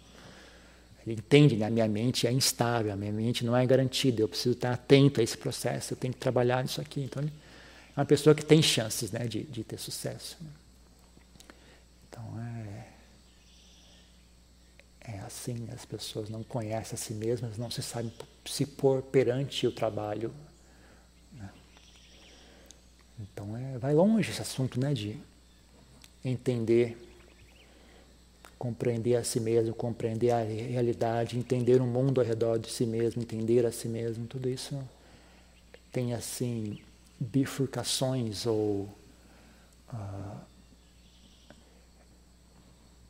Ele 1.07 1.15
entende, 1.15 1.55
né? 1.55 1.67
a 1.67 1.69
minha 1.69 1.87
mente 1.87 2.27
é 2.27 2.31
instável, 2.31 2.91
a 2.91 2.97
minha 2.97 3.13
mente 3.13 3.45
não 3.45 3.55
é 3.55 3.65
garantida, 3.65 4.21
eu 4.21 4.27
preciso 4.27 4.55
estar 4.55 4.73
atento 4.73 5.21
a 5.21 5.23
esse 5.23 5.37
processo, 5.37 5.93
eu 5.93 5.97
tenho 5.97 6.13
que 6.13 6.19
trabalhar 6.19 6.61
nisso 6.63 6.81
aqui. 6.81 6.99
Então, 7.01 7.23
é 7.23 7.99
uma 7.99 8.05
pessoa 8.05 8.35
que 8.35 8.43
tem 8.43 8.61
chances 8.61 9.09
né? 9.09 9.25
de, 9.25 9.43
de 9.43 9.63
ter 9.63 9.77
sucesso. 9.77 10.35
Né? 10.41 10.49
Então, 12.09 12.23
é, 15.01 15.13
é 15.13 15.19
assim, 15.19 15.69
as 15.73 15.85
pessoas 15.85 16.29
não 16.29 16.43
conhecem 16.43 16.95
a 16.95 16.97
si 16.97 17.13
mesmas, 17.13 17.57
não 17.57 17.71
se 17.71 17.81
sabem 17.81 18.11
se 18.45 18.65
pôr 18.65 19.01
perante 19.01 19.65
o 19.65 19.71
trabalho 19.71 20.33
então 23.31 23.55
é, 23.55 23.77
vai 23.77 23.93
longe 23.93 24.29
esse 24.29 24.41
assunto 24.41 24.79
né, 24.79 24.93
de 24.93 25.17
entender, 26.23 26.97
compreender 28.57 29.15
a 29.15 29.23
si 29.23 29.39
mesmo, 29.39 29.73
compreender 29.73 30.31
a 30.31 30.43
realidade, 30.43 31.37
entender 31.37 31.81
o 31.81 31.85
mundo 31.85 32.19
ao 32.19 32.27
redor 32.27 32.59
de 32.59 32.69
si 32.69 32.85
mesmo, 32.85 33.21
entender 33.21 33.65
a 33.65 33.71
si 33.71 33.87
mesmo, 33.87 34.27
tudo 34.27 34.49
isso 34.49 34.77
tem 35.91 36.13
assim 36.13 36.79
bifurcações 37.19 38.45
ou 38.45 38.89
uh, 39.93 40.37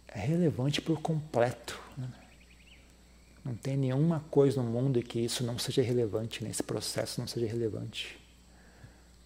é 0.09 0.19
relevante 0.19 0.81
por 0.81 1.01
completo. 1.01 1.79
Né? 1.97 2.09
Não 3.43 3.55
tem 3.55 3.77
nenhuma 3.77 4.19
coisa 4.29 4.61
no 4.61 4.69
mundo 4.69 5.01
que 5.01 5.19
isso 5.19 5.43
não 5.43 5.57
seja 5.57 5.81
relevante, 5.81 6.43
nesse 6.43 6.61
processo 6.61 7.19
não 7.19 7.27
seja 7.27 7.47
relevante 7.47 8.22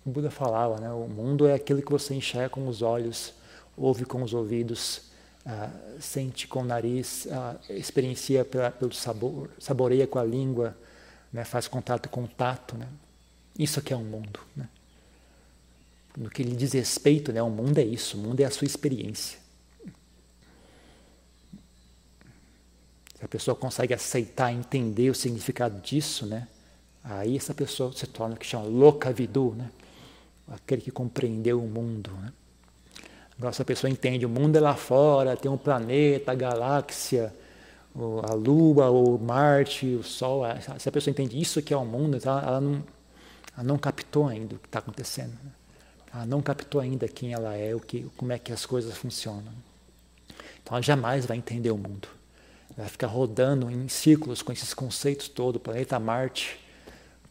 o 0.07 0.09
Buda 0.09 0.31
falava, 0.31 0.79
né? 0.79 0.89
o 0.89 1.05
mundo 1.05 1.45
é 1.45 1.53
aquilo 1.53 1.81
que 1.81 1.91
você 1.91 2.15
enxerga 2.15 2.47
com 2.47 2.65
os 2.65 2.81
olhos, 2.81 3.33
ouve 3.75 4.05
com 4.05 4.23
os 4.23 4.33
ouvidos, 4.33 5.01
uh, 5.45 6.01
sente 6.01 6.47
com 6.47 6.61
o 6.61 6.63
nariz, 6.63 7.25
uh, 7.25 7.73
experiencia 7.73 8.45
pela, 8.45 8.71
pelo 8.71 8.93
sabor, 8.93 9.49
saboreia 9.59 10.07
com 10.07 10.17
a 10.17 10.23
língua, 10.23 10.77
né? 11.31 11.43
faz 11.43 11.67
contato 11.67 12.07
com 12.07 12.23
o 12.23 12.27
tato. 12.27 12.77
Né? 12.77 12.87
Isso 13.59 13.81
que 13.81 13.91
é 13.91 13.97
um 13.97 14.05
mundo. 14.05 14.39
Né? 14.55 14.69
No 16.15 16.29
que 16.29 16.41
lhe 16.41 16.55
diz 16.55 16.71
respeito, 16.71 17.33
né, 17.33 17.43
o 17.43 17.49
mundo 17.49 17.77
é 17.77 17.83
isso, 17.83 18.17
o 18.17 18.21
mundo 18.21 18.39
é 18.39 18.45
a 18.45 18.49
sua 18.49 18.65
experiência. 18.65 19.37
Se 23.13 23.25
a 23.25 23.27
pessoa 23.27 23.55
consegue 23.55 23.93
aceitar, 23.93 24.53
entender 24.53 25.09
o 25.09 25.13
significado 25.13 25.79
disso, 25.81 26.25
né, 26.25 26.47
aí 27.03 27.35
essa 27.35 27.53
pessoa 27.53 27.91
se 27.93 28.07
torna 28.07 28.35
o 28.35 28.37
que 28.37 28.47
chama 28.47 28.65
louca 28.65 29.11
vidu, 29.11 29.53
né, 29.55 29.69
aquele 30.47 30.81
que 30.81 30.91
compreendeu 30.91 31.61
o 31.61 31.67
mundo. 31.67 32.11
Né. 32.21 32.31
Agora, 33.37 33.53
se 33.53 33.61
a 33.61 33.65
pessoa 33.65 33.89
entende 33.89 34.25
o 34.25 34.29
mundo 34.29 34.55
é 34.55 34.59
lá 34.59 34.75
fora, 34.75 35.35
tem 35.35 35.49
um 35.49 35.57
planeta, 35.57 36.31
a 36.31 36.35
galáxia, 36.35 37.33
a 38.23 38.33
Lua, 38.33 38.89
o 38.89 39.17
Marte, 39.17 39.95
o 39.95 40.03
Sol, 40.03 40.43
se 40.79 40.89
a 40.89 40.91
pessoa 40.91 41.11
entende 41.11 41.39
isso 41.39 41.61
que 41.61 41.73
é 41.73 41.77
o 41.77 41.85
mundo, 41.85 42.17
então 42.17 42.37
ela 42.37 42.61
não, 42.61 42.83
ela 43.55 43.63
não 43.63 43.77
captou 43.77 44.27
ainda 44.27 44.55
o 44.55 44.59
que 44.59 44.67
está 44.67 44.79
acontecendo. 44.79 45.31
Né? 45.43 45.51
Ela 46.13 46.25
não 46.25 46.41
captou 46.41 46.81
ainda 46.81 47.07
quem 47.07 47.33
ela 47.33 47.55
é, 47.55 47.75
o 47.75 47.79
que, 47.79 48.03
como 48.15 48.31
é 48.31 48.39
que 48.39 48.51
as 48.51 48.65
coisas 48.65 48.95
funcionam. 48.97 49.53
Então 50.63 50.75
ela 50.75 50.81
jamais 50.81 51.25
vai 51.25 51.37
entender 51.37 51.71
o 51.71 51.77
mundo. 51.77 52.07
Ela 52.69 52.85
vai 52.85 52.89
ficar 52.89 53.07
rodando 53.07 53.69
em 53.69 53.87
círculos 53.87 54.41
com 54.41 54.51
esses 54.51 54.73
conceitos 54.73 55.27
todos, 55.27 55.61
planeta 55.61 55.99
Marte, 55.99 56.59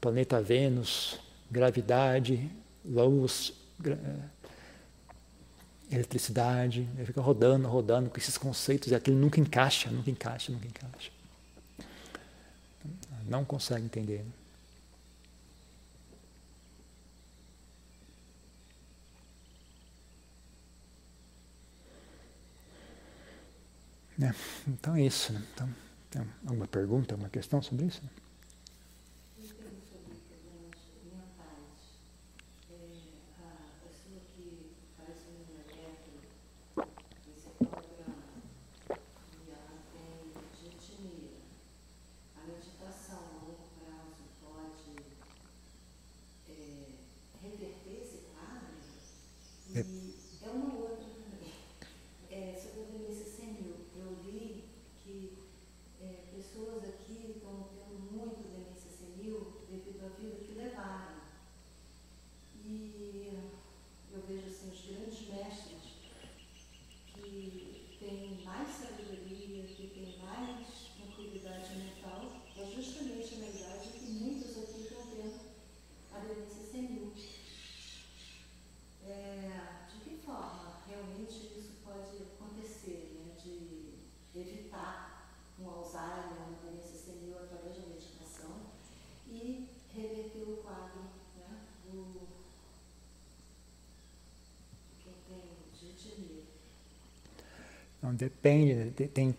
planeta 0.00 0.40
Vênus, 0.40 1.18
gravidade, 1.50 2.50
luz, 2.88 3.52
eletricidade, 5.90 6.88
ele 6.96 7.06
fica 7.06 7.20
rodando, 7.20 7.68
rodando 7.68 8.10
com 8.10 8.18
esses 8.18 8.36
conceitos 8.36 8.90
e 8.90 8.94
aquilo 8.94 9.16
nunca 9.16 9.40
encaixa, 9.40 9.90
nunca 9.90 10.10
encaixa, 10.10 10.52
nunca 10.52 10.66
encaixa. 10.66 11.10
Não 13.28 13.44
consegue 13.44 13.84
entender. 13.84 14.24
É, 24.20 24.32
então 24.66 24.96
é 24.96 25.02
isso. 25.02 25.32
Né? 25.32 25.42
Então, 25.54 25.68
tem 26.10 26.22
alguma 26.46 26.66
pergunta, 26.66 27.14
alguma 27.14 27.28
questão 27.28 27.60
sobre 27.60 27.86
isso? 27.86 28.02
Depende, 98.16 98.90
tem, 99.08 99.34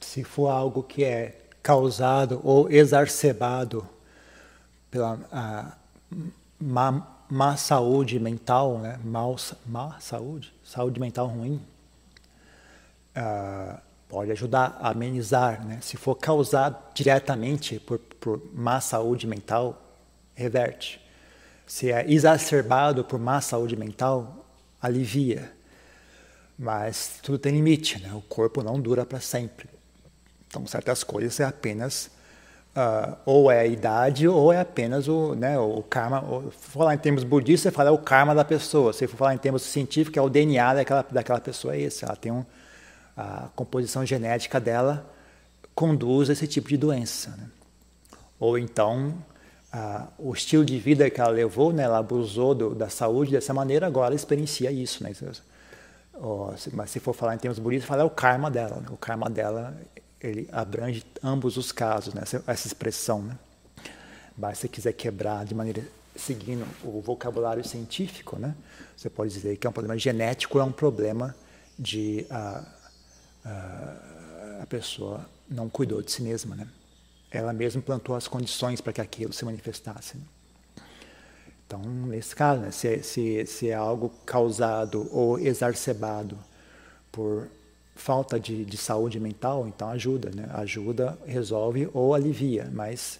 se 0.00 0.22
for 0.22 0.48
algo 0.48 0.82
que 0.82 1.04
é 1.04 1.48
causado 1.62 2.40
ou 2.44 2.70
exacerbado 2.70 3.88
pela 4.90 5.18
a, 5.32 5.76
má, 6.60 7.06
má 7.28 7.56
saúde 7.56 8.20
mental, 8.20 8.78
né? 8.78 9.00
Mal, 9.04 9.36
má 9.66 9.98
saúde, 9.98 10.52
saúde 10.62 11.00
mental 11.00 11.26
ruim, 11.26 11.60
pode 14.08 14.30
ajudar 14.30 14.78
a 14.80 14.90
amenizar. 14.90 15.64
Né? 15.64 15.78
Se 15.80 15.96
for 15.96 16.14
causado 16.14 16.76
diretamente 16.94 17.80
por, 17.80 17.98
por 17.98 18.40
má 18.54 18.80
saúde 18.80 19.26
mental, 19.26 19.82
reverte. 20.34 21.00
Se 21.66 21.90
é 21.90 22.08
exacerbado 22.10 23.04
por 23.04 23.18
má 23.18 23.40
saúde 23.40 23.76
mental, 23.76 24.46
alivia. 24.80 25.52
Mas 26.58 27.18
tudo 27.22 27.38
tem 27.38 27.52
limite, 27.52 28.00
né? 28.00 28.12
o 28.14 28.22
corpo 28.22 28.62
não 28.62 28.80
dura 28.80 29.04
para 29.04 29.20
sempre. 29.20 29.68
Então, 30.48 30.66
certas 30.66 31.04
coisas 31.04 31.38
é 31.38 31.44
apenas, 31.44 32.10
uh, 32.74 33.16
ou 33.26 33.50
é 33.50 33.60
a 33.60 33.66
idade, 33.66 34.26
ou 34.26 34.52
é 34.52 34.60
apenas 34.60 35.06
o, 35.06 35.34
né, 35.34 35.58
o 35.58 35.82
karma. 35.82 36.22
Ou, 36.22 36.50
se 36.50 36.58
for 36.68 36.78
falar 36.78 36.94
em 36.94 36.98
termos 36.98 37.24
budistas, 37.24 37.70
você 37.72 37.76
fala 37.76 37.90
é 37.90 37.92
o 37.92 37.98
karma 37.98 38.34
da 38.34 38.44
pessoa. 38.44 38.92
Se 38.92 39.06
for 39.06 39.16
falar 39.16 39.34
em 39.34 39.38
termos 39.38 39.62
científicos, 39.62 40.16
é 40.16 40.22
o 40.22 40.30
DNA 40.30 40.74
daquela, 40.74 41.06
daquela 41.10 41.40
pessoa, 41.40 41.74
é 41.74 41.80
esse. 41.80 42.04
Ela 42.04 42.16
tem 42.16 42.32
um, 42.32 42.44
a 43.16 43.48
composição 43.54 44.06
genética 44.06 44.58
dela 44.60 45.04
conduz 45.74 46.30
a 46.30 46.32
esse 46.32 46.46
tipo 46.46 46.68
de 46.68 46.76
doença. 46.78 47.30
Né? 47.36 47.48
Ou 48.40 48.58
então, 48.58 49.14
o 50.18 50.32
estilo 50.32 50.64
de 50.64 50.78
vida 50.78 51.08
que 51.10 51.20
ela 51.20 51.30
levou, 51.30 51.72
né, 51.72 51.82
ela 51.82 51.98
abusou 51.98 52.54
do, 52.54 52.74
da 52.74 52.88
saúde 52.88 53.32
dessa 53.32 53.52
maneira, 53.52 53.86
agora 53.86 54.06
ela 54.06 54.14
experiencia 54.14 54.70
isso. 54.70 55.04
Né? 55.04 55.12
Mas 56.72 56.90
se 56.90 57.00
for 57.00 57.12
falar 57.12 57.34
em 57.34 57.38
termos 57.38 57.58
budistas, 57.58 57.88
fala 57.88 58.02
é 58.02 58.04
o 58.04 58.10
karma 58.10 58.50
dela. 58.50 58.76
Né? 58.76 58.88
O 58.90 58.96
karma 58.96 59.28
dela 59.28 59.76
ele 60.20 60.48
abrange 60.50 61.04
ambos 61.22 61.56
os 61.56 61.72
casos, 61.72 62.14
né? 62.14 62.22
essa, 62.22 62.42
essa 62.46 62.66
expressão. 62.66 63.22
Né? 63.22 63.38
Mas 64.36 64.58
se 64.58 64.62
você 64.62 64.68
quiser 64.68 64.92
quebrar 64.92 65.44
de 65.44 65.54
maneira 65.54 65.82
seguindo 66.14 66.66
o 66.82 67.00
vocabulário 67.00 67.66
científico, 67.66 68.38
né? 68.38 68.54
você 68.96 69.10
pode 69.10 69.32
dizer 69.32 69.56
que 69.56 69.66
é 69.66 69.70
um 69.70 69.72
problema 69.72 69.98
genético, 69.98 70.58
é 70.58 70.64
um 70.64 70.72
problema 70.72 71.34
de 71.78 72.26
a, 72.30 72.64
a, 73.44 74.62
a 74.62 74.66
pessoa 74.66 75.28
não 75.48 75.68
cuidou 75.68 76.00
de 76.02 76.10
si 76.10 76.22
mesma. 76.22 76.56
Né? 76.56 76.66
Ela 77.30 77.52
mesma 77.52 77.82
plantou 77.82 78.16
as 78.16 78.26
condições 78.26 78.80
para 78.80 78.92
que 78.92 79.00
aquilo 79.00 79.32
se 79.32 79.44
manifestasse. 79.44 80.16
Né? 80.16 80.24
Então, 81.66 81.80
nesse 81.80 82.34
caso, 82.34 82.60
né, 82.60 82.70
se, 82.70 83.02
se, 83.02 83.44
se 83.46 83.68
é 83.70 83.74
algo 83.74 84.10
causado 84.24 85.08
ou 85.10 85.38
exacerbado 85.38 86.38
por 87.10 87.48
falta 87.96 88.38
de, 88.38 88.64
de 88.64 88.76
saúde 88.76 89.18
mental, 89.18 89.66
então 89.66 89.88
ajuda, 89.88 90.30
né? 90.30 90.48
ajuda, 90.54 91.18
resolve 91.26 91.88
ou 91.92 92.14
alivia, 92.14 92.70
mas 92.72 93.18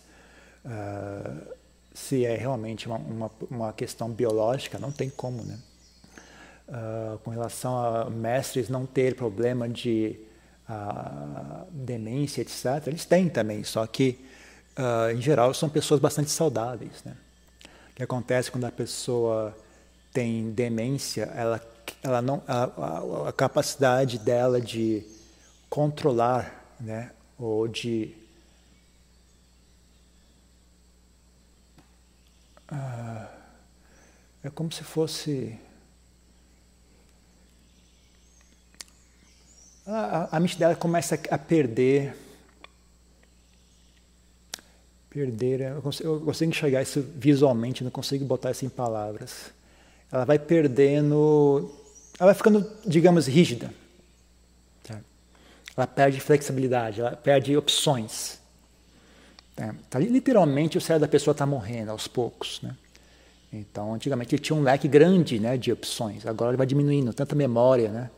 uh, 0.64 1.54
se 1.92 2.24
é 2.24 2.36
realmente 2.36 2.86
uma, 2.86 2.98
uma, 2.98 3.30
uma, 3.50 3.72
questão 3.72 4.10
biológica, 4.10 4.78
não 4.78 4.92
tem 4.92 5.10
como. 5.10 5.42
Né? 5.42 5.58
Uh, 6.68 7.18
com 7.18 7.30
relação 7.30 7.76
a 7.78 8.10
mestres 8.10 8.68
não 8.68 8.84
ter 8.86 9.16
problema 9.16 9.68
de 9.68 10.20
uh, 10.68 11.66
demência, 11.72 12.42
etc., 12.42 12.86
eles 12.86 13.06
têm 13.06 13.28
também, 13.28 13.64
só 13.64 13.86
que, 13.86 14.24
em 15.14 15.22
geral, 15.22 15.54
são 15.54 15.70
pessoas 15.70 15.98
bastante 15.98 16.30
saudáveis. 16.30 17.02
Né? 17.02 17.16
Que 17.96 18.02
acontece 18.02 18.50
quando 18.50 18.66
a 18.66 18.70
pessoa 18.70 19.56
tem 20.12 20.50
demência, 20.50 21.24
ela, 21.34 21.60
ela 22.02 22.20
não, 22.20 22.42
a, 22.46 22.64
a, 22.64 23.28
a 23.30 23.32
capacidade 23.32 24.18
dela 24.18 24.60
de 24.60 25.02
controlar, 25.70 26.62
né, 26.78 27.10
ou 27.38 27.66
de 27.66 28.14
uh, 32.70 33.26
é 34.44 34.50
como 34.50 34.70
se 34.70 34.84
fosse 34.84 35.58
a, 39.86 40.36
a 40.36 40.40
mente 40.40 40.58
dela 40.58 40.76
começa 40.76 41.18
a 41.30 41.38
perder 41.38 42.25
Perder, 45.16 45.62
eu 45.62 45.80
consigo, 45.80 46.08
eu 46.10 46.20
consigo 46.20 46.50
enxergar 46.50 46.82
isso 46.82 47.02
visualmente, 47.14 47.82
não 47.82 47.90
consigo 47.90 48.22
botar 48.26 48.50
isso 48.50 48.66
em 48.66 48.68
palavras. 48.68 49.50
Ela 50.12 50.26
vai 50.26 50.38
perdendo, 50.38 51.74
ela 52.20 52.26
vai 52.26 52.34
ficando, 52.34 52.70
digamos, 52.86 53.26
rígida. 53.26 53.72
Ela 55.74 55.86
perde 55.86 56.20
flexibilidade, 56.20 57.00
ela 57.00 57.12
perde 57.12 57.56
opções. 57.56 58.38
É, 59.56 59.72
tá, 59.88 59.98
literalmente 59.98 60.76
o 60.76 60.82
cérebro 60.82 61.08
da 61.08 61.10
pessoa 61.10 61.32
está 61.32 61.46
morrendo 61.46 61.92
aos 61.92 62.06
poucos. 62.06 62.60
Né? 62.60 62.76
Então, 63.50 63.94
antigamente 63.94 64.34
ele 64.34 64.42
tinha 64.42 64.54
um 64.54 64.62
leque 64.62 64.86
grande 64.86 65.40
né, 65.40 65.56
de 65.56 65.72
opções, 65.72 66.26
agora 66.26 66.50
ele 66.50 66.58
vai 66.58 66.66
diminuindo, 66.66 67.14
tanta 67.14 67.34
memória, 67.34 67.88
né? 67.88 68.10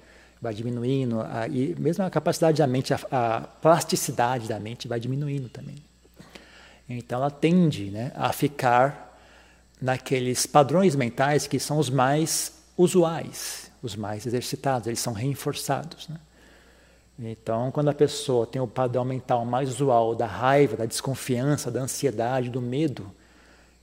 vai 0.42 0.52
diminuindo, 0.52 1.20
e 1.48 1.76
mesmo 1.78 2.04
a 2.04 2.10
capacidade 2.10 2.58
da 2.58 2.66
mente, 2.66 2.92
a, 2.92 3.48
plasticidade 3.62 4.48
da 4.48 4.58
mente 4.58 4.88
vai 4.88 4.98
diminuindo 4.98 5.48
também. 5.48 5.76
Então 6.88 7.18
ela 7.18 7.30
tende 7.30 7.90
né, 7.90 8.12
a 8.14 8.32
ficar 8.32 9.18
naqueles 9.80 10.46
padrões 10.46 10.96
mentais 10.96 11.46
que 11.46 11.58
são 11.58 11.78
os 11.78 11.90
mais 11.90 12.52
usuais, 12.76 13.70
os 13.82 13.94
mais 13.94 14.26
exercitados, 14.26 14.86
eles 14.86 15.00
são 15.00 15.12
reforçados. 15.12 16.08
Né? 16.08 16.16
Então, 17.18 17.70
quando 17.72 17.88
a 17.88 17.94
pessoa 17.94 18.46
tem 18.46 18.62
o 18.62 18.66
padrão 18.66 19.04
mental 19.04 19.44
mais 19.44 19.68
usual 19.68 20.14
da 20.14 20.26
raiva, 20.26 20.76
da 20.76 20.86
desconfiança, 20.86 21.70
da 21.70 21.80
ansiedade, 21.80 22.48
do 22.48 22.60
medo, 22.60 23.10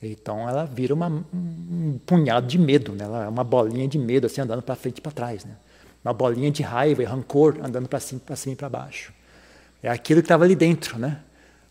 então 0.01 0.47
ela 0.47 0.65
vira 0.65 0.93
uma, 0.93 1.07
um 1.33 1.99
punhado 2.05 2.47
de 2.47 2.57
medo, 2.57 2.93
né? 2.93 3.03
ela 3.03 3.25
é 3.25 3.27
uma 3.27 3.43
bolinha 3.43 3.87
de 3.87 3.97
medo 3.97 4.27
assim 4.27 4.41
andando 4.41 4.61
para 4.61 4.75
frente 4.75 4.99
e 4.99 5.01
para 5.01 5.11
trás, 5.11 5.45
né? 5.45 5.55
uma 6.03 6.13
bolinha 6.13 6.51
de 6.51 6.61
raiva 6.61 7.01
e 7.01 7.05
rancor 7.05 7.57
andando 7.61 7.89
para 7.89 7.99
cima, 7.99 8.21
para 8.25 8.35
cima 8.35 8.53
e 8.53 8.55
para 8.55 8.69
baixo. 8.69 9.13
É 9.81 9.89
aquilo 9.89 10.21
que 10.21 10.25
estava 10.25 10.43
ali 10.43 10.55
dentro, 10.55 10.97
né? 10.97 11.19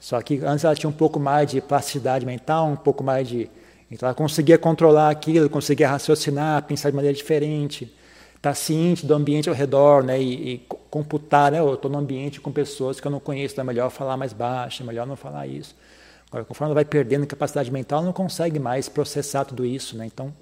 Só 0.05 0.21
que 0.21 0.45
antes 0.45 0.67
ela 0.67 0.75
tinha 0.75 0.91
um 0.91 0.93
pouco 0.93 1.19
mais 1.19 1.51
de 1.51 1.63
plasticidade 1.63 2.27
mental, 2.27 2.69
um 2.69 2.77
pouco 2.77 3.03
mais 3.03 3.27
de 3.27 3.51
então 3.91 4.07
ela 4.07 4.15
conseguia 4.15 4.59
controlar 4.59 5.09
aquilo, 5.09 5.49
conseguia 5.49 5.89
raciocinar, 5.89 6.63
pensar 6.65 6.91
de 6.91 6.97
maneira 6.97 7.17
diferente, 7.17 7.85
estar 8.37 8.51
tá 8.51 8.55
ciente 8.55 9.07
do 9.07 9.15
ambiente 9.15 9.49
ao 9.49 9.55
redor, 9.55 10.05
né, 10.05 10.21
e, 10.21 10.57
e 10.57 10.59
computar, 10.91 11.51
né, 11.53 11.59
eu 11.59 11.73
estou 11.73 11.91
num 11.91 12.01
ambiente 12.01 12.39
com 12.39 12.53
pessoas 12.53 13.01
que 13.01 13.07
eu 13.07 13.11
não 13.11 13.19
conheço, 13.19 13.55
então 13.55 13.63
é 13.63 13.67
melhor 13.67 13.89
falar 13.89 14.19
mais 14.19 14.35
baixo, 14.35 14.83
é 14.83 14.87
melhor 14.87 15.07
não 15.07 15.17
falar 15.17 15.47
isso. 15.47 15.75
Agora, 16.29 16.45
conforme 16.45 16.69
ela 16.69 16.75
vai 16.75 16.85
perdendo 16.85 17.27
capacidade 17.27 17.71
mental, 17.71 18.01
ela 18.01 18.07
não 18.07 18.13
consegue 18.13 18.59
mais 18.59 18.91
processar 18.91 19.47
tudo 19.47 19.65
isso, 19.65 19.97
né, 19.97 20.05
então 20.05 20.35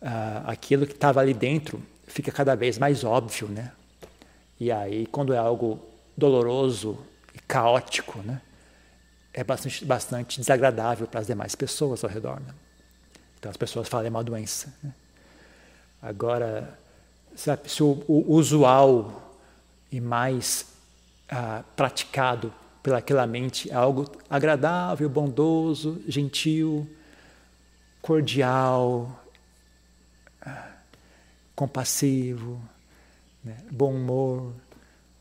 ah, 0.00 0.44
aquilo 0.46 0.86
que 0.86 0.94
estava 0.94 1.20
ali 1.20 1.34
dentro 1.34 1.78
fica 2.06 2.32
cada 2.32 2.54
vez 2.54 2.78
mais 2.78 3.04
óbvio, 3.04 3.48
né, 3.48 3.70
e 4.58 4.72
aí 4.72 5.06
quando 5.08 5.34
é 5.34 5.38
algo 5.38 5.78
doloroso 6.16 6.96
e 7.34 7.38
caótico, 7.38 8.20
né, 8.20 8.40
é 9.32 9.42
bastante, 9.42 9.84
bastante 9.84 10.40
desagradável 10.40 11.06
para 11.06 11.20
as 11.20 11.26
demais 11.26 11.54
pessoas 11.54 12.04
ao 12.04 12.10
redor. 12.10 12.40
Né? 12.40 12.54
Então 13.38 13.50
as 13.50 13.56
pessoas 13.56 13.88
falam 13.88 14.06
é 14.06 14.10
uma 14.10 14.22
doença. 14.22 14.72
Né? 14.82 14.92
Agora, 16.00 16.78
sabe, 17.34 17.70
se 17.70 17.82
o, 17.82 18.04
o, 18.06 18.32
usual 18.34 19.38
e 19.90 20.00
mais 20.00 20.66
ah, 21.30 21.64
praticado 21.74 22.52
pelaquela 22.82 23.26
mente 23.26 23.70
é 23.70 23.74
algo 23.74 24.10
agradável, 24.28 25.08
bondoso, 25.08 26.02
gentil, 26.06 26.88
cordial, 28.00 29.18
ah, 30.40 30.72
compassivo, 31.54 32.60
né? 33.42 33.56
bom 33.70 33.94
humor, 33.94 34.52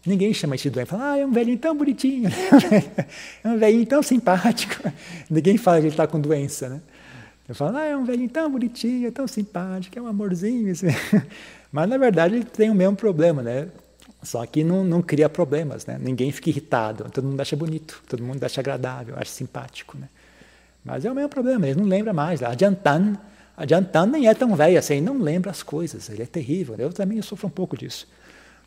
Ninguém 0.06 0.34
chama 0.34 0.56
isso 0.56 0.64
de 0.64 0.72
doente. 0.72 0.88
Fala, 0.88 1.14
ah, 1.14 1.18
é 1.18 1.26
um 1.26 1.32
velhinho 1.32 1.60
tão 1.60 1.78
bonitinho, 1.78 2.30
é 3.44 3.48
um 3.48 3.58
velhinho 3.58 3.86
tão 3.86 4.02
simpático. 4.02 4.92
Ninguém 5.30 5.58
fala 5.58 5.78
que 5.78 5.86
ele 5.86 5.94
está 5.94 6.08
com 6.08 6.20
doença, 6.20 6.70
né? 6.70 6.82
Eu 7.48 7.54
falo, 7.54 7.78
ah, 7.78 7.86
é 7.86 7.96
um 7.96 8.04
velhinho 8.04 8.30
tão 8.30 8.50
bonitinho, 8.50 9.12
tão 9.12 9.28
simpático, 9.28 9.98
é 9.98 10.02
um 10.02 10.08
amorzinho. 10.08 10.74
Mas, 11.72 11.90
na 11.90 11.98
verdade, 11.98 12.36
ele 12.36 12.46
tem 12.46 12.70
o 12.70 12.76
mesmo 12.76 12.96
problema, 12.96 13.44
né? 13.44 13.68
Só 14.24 14.46
que 14.46 14.64
não, 14.64 14.84
não 14.84 15.02
cria 15.02 15.28
problemas, 15.28 15.86
né? 15.86 15.98
Ninguém 16.00 16.32
fica 16.32 16.50
irritado, 16.50 17.10
todo 17.12 17.26
mundo 17.26 17.42
acha 17.42 17.56
bonito, 17.56 18.02
todo 18.08 18.24
mundo 18.24 18.44
acha 18.44 18.62
agradável, 18.62 19.16
acha 19.18 19.32
simpático, 19.32 19.98
né? 19.98 20.08
Mas 20.84 21.06
é 21.06 21.12
o 21.12 21.16
mesmo 21.16 21.30
problema, 21.30 21.68
ele 21.68 21.80
não 21.80 21.88
lembra 21.88 22.14
mais. 22.14 22.42
Adiantando, 22.42 23.18
adiantando 23.56 24.14
nem 24.14 24.28
é 24.28 24.34
tão 24.34 24.56
velho 24.56 24.78
assim, 24.78 25.00
não 25.00 25.18
lembra 25.20 25.52
as 25.52 25.64
coisas, 25.64 26.10
ele 26.10 26.24
é 26.24 26.26
terrível. 26.26 26.76
Eu 26.78 26.92
também 26.92 27.22
sofro 27.22 27.48
um 27.48 27.52
pouco 27.52 27.78
disso. 27.78 28.08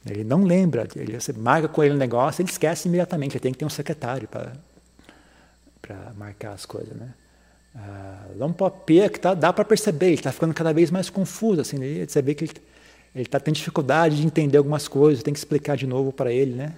Ele 0.06 0.22
não 0.22 0.44
lembra, 0.44 0.86
ele, 0.96 1.18
você 1.18 1.32
marca 1.32 1.66
com 1.66 1.82
ele 1.82 1.94
um 1.94 1.98
negócio, 1.98 2.42
ele 2.42 2.50
esquece 2.50 2.88
imediatamente, 2.88 3.32
ele 3.32 3.40
tem 3.40 3.52
que 3.52 3.58
ter 3.58 3.64
um 3.64 3.70
secretário 3.70 4.28
para 4.28 6.12
marcar 6.14 6.52
as 6.52 6.66
coisas. 6.66 6.94
Né? 6.94 7.08
Ah, 7.74 8.26
Lompopia, 8.36 9.08
que 9.08 9.18
tá, 9.18 9.32
dá 9.32 9.50
para 9.50 9.64
perceber, 9.64 10.06
ele 10.06 10.14
está 10.16 10.30
ficando 10.30 10.52
cada 10.52 10.74
vez 10.74 10.90
mais 10.90 11.08
confuso. 11.08 11.62
Assim, 11.62 11.82
ele, 11.82 12.06
você 12.06 12.20
vê 12.20 12.34
que 12.34 12.44
ele 12.44 12.52
está 13.16 13.40
tendo 13.40 13.54
dificuldade 13.54 14.16
de 14.16 14.26
entender 14.26 14.58
algumas 14.58 14.86
coisas, 14.86 15.22
tem 15.22 15.32
que 15.32 15.38
explicar 15.38 15.76
de 15.76 15.86
novo 15.86 16.12
para 16.12 16.30
ele. 16.30 16.54
Né? 16.54 16.74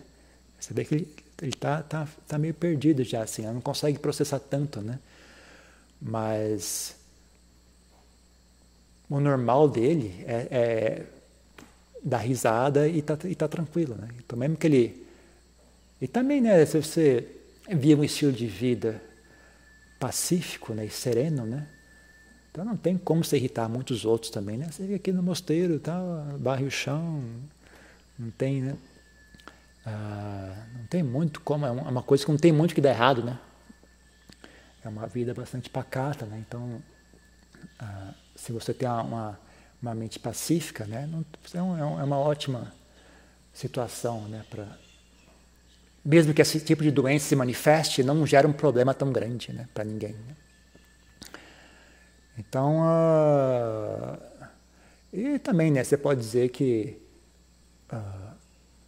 Você 0.61 0.73
vê 0.73 0.85
que 0.85 0.95
ele 0.95 1.09
está 1.43 1.83
tá, 1.83 2.07
tá 2.29 2.39
meio 2.39 2.55
perdido 2.55 3.03
já, 3.03 3.23
assim, 3.23 3.43
não 3.43 3.61
consegue 3.61 3.99
processar 3.99 4.39
tanto. 4.39 4.81
Né? 4.81 5.01
Mas 6.01 6.95
o 9.11 9.19
normal 9.19 9.69
dele 9.69 10.25
é, 10.27 10.47
é 10.51 11.03
dá 12.07 12.19
risada 12.19 12.87
e 12.87 13.01
está 13.01 13.17
tá 13.17 13.49
tranquilo. 13.49 13.97
Né? 13.97 14.09
Então, 14.19 14.39
mesmo 14.39 14.57
que 14.57 14.67
ele. 14.69 15.07
E 16.01 16.07
também, 16.07 16.41
né, 16.41 16.65
se 16.65 16.81
você 16.81 17.27
via 17.69 17.97
um 17.97 18.05
estilo 18.05 18.33
de 18.33 18.47
vida 18.47 19.03
pacífico 19.99 20.73
né, 20.73 20.87
e 20.87 20.91
sereno, 20.91 21.45
né? 21.45 21.67
Então 22.53 22.65
não 22.65 22.77
tem 22.77 22.97
como 22.97 23.25
se 23.25 23.37
irritar 23.37 23.69
muitos 23.69 24.05
outros 24.05 24.31
também, 24.31 24.57
né? 24.57 24.69
Você 24.71 24.87
vê 24.87 24.95
aqui 24.95 25.13
no 25.13 25.23
mosteiro, 25.23 25.79
tá, 25.79 25.99
barre 26.39 26.65
o 26.65 26.71
chão, 26.71 27.23
não 28.19 28.31
tem, 28.31 28.63
né? 28.63 28.77
Ah, 29.85 30.65
não 30.79 30.87
tem 30.87 31.03
muito 31.03 31.41
como, 31.41 31.67
é 31.67 31.71
uma 31.71 32.03
coisa 32.03 32.25
que 32.25 32.31
não 32.31 32.39
tem 32.39 32.53
muito 32.53 32.75
que 32.75 32.81
dar 32.81 32.91
errado, 32.91 33.23
né? 33.23 33.39
É 34.83 34.89
uma 34.89 35.07
vida 35.07 35.35
bastante 35.35 35.69
pacata, 35.69 36.25
né? 36.25 36.43
Então, 36.47 36.81
ah, 37.79 38.15
se 38.35 38.53
você 38.53 38.73
tem 38.73 38.89
uma, 38.89 39.39
uma 39.81 39.95
mente 39.95 40.19
pacífica, 40.19 40.85
né? 40.87 41.09
É, 41.55 41.57
é, 41.57 41.61
é 41.61 42.05
uma 42.05 42.19
ótima 42.19 42.73
situação, 43.53 44.29
né? 44.29 44.45
Para 44.51 44.67
mesmo 46.05 46.33
que 46.33 46.41
esse 46.41 46.61
tipo 46.61 46.85
de 46.85 46.91
doença 46.93 47.27
se 47.27 47.35
manifeste, 47.35 48.05
não 48.05 48.25
gera 48.25 48.47
um 48.47 48.53
problema 48.53 48.95
tão 48.95 49.11
grande, 49.11 49.53
né? 49.53 49.69
Para 49.75 49.83
ninguém. 49.83 50.13
Né? 50.13 50.37
Então, 52.39 52.81
uh, 52.81 54.19
e 55.13 55.39
também, 55.41 55.73
né? 55.73 55.83
Você 55.83 55.97
pode 55.97 56.21
dizer 56.21 56.51
que 56.51 56.97
uh, 57.93 58.37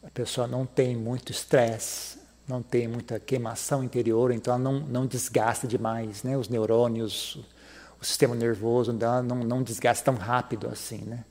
a 0.05 0.11
pessoa 0.15 0.47
não 0.47 0.65
tem 0.65 0.95
muito 0.95 1.33
estresse, 1.33 2.19
não 2.47 2.63
tem 2.63 2.87
muita 2.87 3.19
queimação 3.19 3.83
interior, 3.83 4.31
então 4.31 4.55
ela 4.55 4.63
não, 4.63 4.81
não 4.81 5.07
desgasta 5.07 5.67
demais, 5.67 6.23
né? 6.23 6.37
Os 6.37 6.49
neurônios 6.49 7.41
o 8.01 8.05
sistema 8.05 8.35
nervoso 8.35 8.93
não, 8.93 9.23
não, 9.23 9.63
desgasta 9.63 10.05
tão 10.05 10.15
rápido 10.15 10.69
assim, 10.69 10.99
né? 10.99 11.25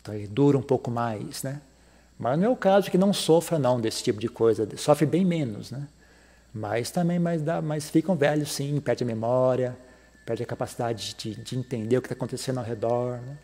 Então 0.00 0.14
ele 0.14 0.26
dura 0.26 0.56
um 0.56 0.62
pouco 0.62 0.90
mais, 0.90 1.42
né? 1.42 1.60
Mas 2.18 2.38
não 2.38 2.46
é 2.46 2.48
o 2.48 2.56
caso 2.56 2.90
que 2.90 2.98
não 2.98 3.12
sofra 3.12 3.58
não 3.58 3.80
desse 3.80 4.02
tipo 4.02 4.20
de 4.20 4.28
coisa, 4.28 4.68
sofre 4.76 5.06
bem 5.06 5.24
menos, 5.24 5.70
né? 5.70 5.88
Mas 6.52 6.90
também 6.90 7.18
mas 7.18 7.42
dá, 7.42 7.60
mas 7.60 7.90
ficam 7.90 8.14
velhos 8.14 8.52
sim, 8.52 8.80
perde 8.80 9.02
a 9.02 9.06
memória, 9.06 9.76
perde 10.24 10.42
a 10.42 10.46
capacidade 10.46 11.14
de, 11.14 11.34
de 11.34 11.58
entender 11.58 11.98
o 11.98 12.00
que 12.00 12.06
está 12.06 12.14
acontecendo 12.14 12.58
ao 12.58 12.64
redor. 12.64 13.18
Né? 13.18 13.38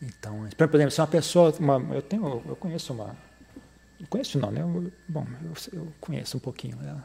Então, 0.00 0.48
por 0.56 0.74
exemplo, 0.76 0.92
se 0.92 1.00
uma 1.00 1.06
pessoa, 1.08 1.52
uma, 1.58 1.94
eu 1.94 2.02
tenho, 2.02 2.42
eu 2.46 2.54
conheço 2.54 2.92
uma, 2.92 3.16
não 3.98 4.06
conheço 4.06 4.38
não, 4.38 4.52
né? 4.52 4.62
Eu, 4.62 4.92
bom, 5.08 5.26
eu, 5.42 5.80
eu 5.80 5.92
conheço 6.00 6.36
um 6.36 6.40
pouquinho, 6.40 6.76
né? 6.76 7.02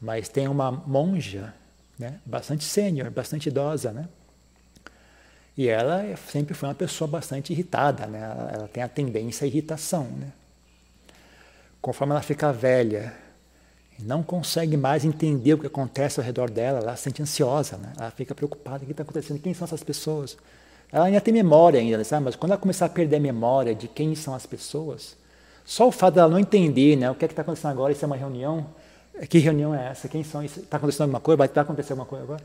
mas 0.00 0.28
tem 0.28 0.48
uma 0.48 0.70
monja 0.72 1.54
né? 1.98 2.18
bastante 2.24 2.64
sênior, 2.64 3.10
bastante 3.10 3.48
idosa, 3.48 3.92
né? 3.92 4.08
E 5.56 5.68
ela 5.68 6.04
sempre 6.30 6.52
foi 6.52 6.68
uma 6.68 6.74
pessoa 6.74 7.06
bastante 7.06 7.52
irritada, 7.52 8.06
né? 8.06 8.18
Ela, 8.18 8.50
ela 8.52 8.68
tem 8.68 8.82
a 8.82 8.88
tendência 8.88 9.44
à 9.44 9.48
irritação, 9.48 10.04
né? 10.04 10.32
Conforme 11.80 12.12
ela 12.12 12.22
fica 12.22 12.52
velha, 12.52 13.14
não 14.00 14.22
consegue 14.22 14.76
mais 14.76 15.04
entender 15.04 15.54
o 15.54 15.58
que 15.58 15.66
acontece 15.66 16.18
ao 16.18 16.26
redor 16.26 16.50
dela, 16.50 16.80
ela 16.80 16.96
se 16.96 17.04
sente 17.04 17.22
ansiosa, 17.22 17.76
né? 17.76 17.92
Ela 17.96 18.10
fica 18.10 18.34
preocupada, 18.34 18.82
o 18.82 18.86
que 18.86 18.92
está 18.92 19.04
acontecendo? 19.04 19.38
Quem 19.38 19.54
são 19.54 19.64
essas 19.64 19.84
pessoas? 19.84 20.36
Ela 20.90 21.06
ainda 21.06 21.20
tem 21.20 21.32
memória 21.32 21.78
ainda, 21.78 22.02
sabe? 22.02 22.24
Mas 22.24 22.36
quando 22.36 22.52
ela 22.52 22.60
começar 22.60 22.86
a 22.86 22.88
perder 22.88 23.16
a 23.16 23.20
memória 23.20 23.74
de 23.74 23.86
quem 23.86 24.14
são 24.14 24.34
as 24.34 24.46
pessoas, 24.46 25.16
só 25.64 25.86
o 25.88 25.92
fato 25.92 26.14
dela 26.14 26.28
não 26.28 26.38
entender, 26.38 26.96
né? 26.96 27.10
O 27.10 27.14
que 27.14 27.24
é 27.24 27.28
está 27.28 27.42
acontecendo 27.42 27.70
agora? 27.70 27.92
Isso 27.92 28.04
é 28.04 28.06
uma 28.06 28.16
reunião? 28.16 28.66
Que 29.28 29.38
reunião 29.38 29.74
é 29.74 29.90
essa? 29.90 30.08
Quem 30.08 30.24
são? 30.24 30.42
Está 30.42 30.76
acontecendo 30.76 31.02
alguma 31.02 31.20
coisa? 31.20 31.36
Vai 31.36 31.48
acontecer 31.54 31.92
alguma 31.92 32.06
coisa 32.06 32.24
agora? 32.24 32.42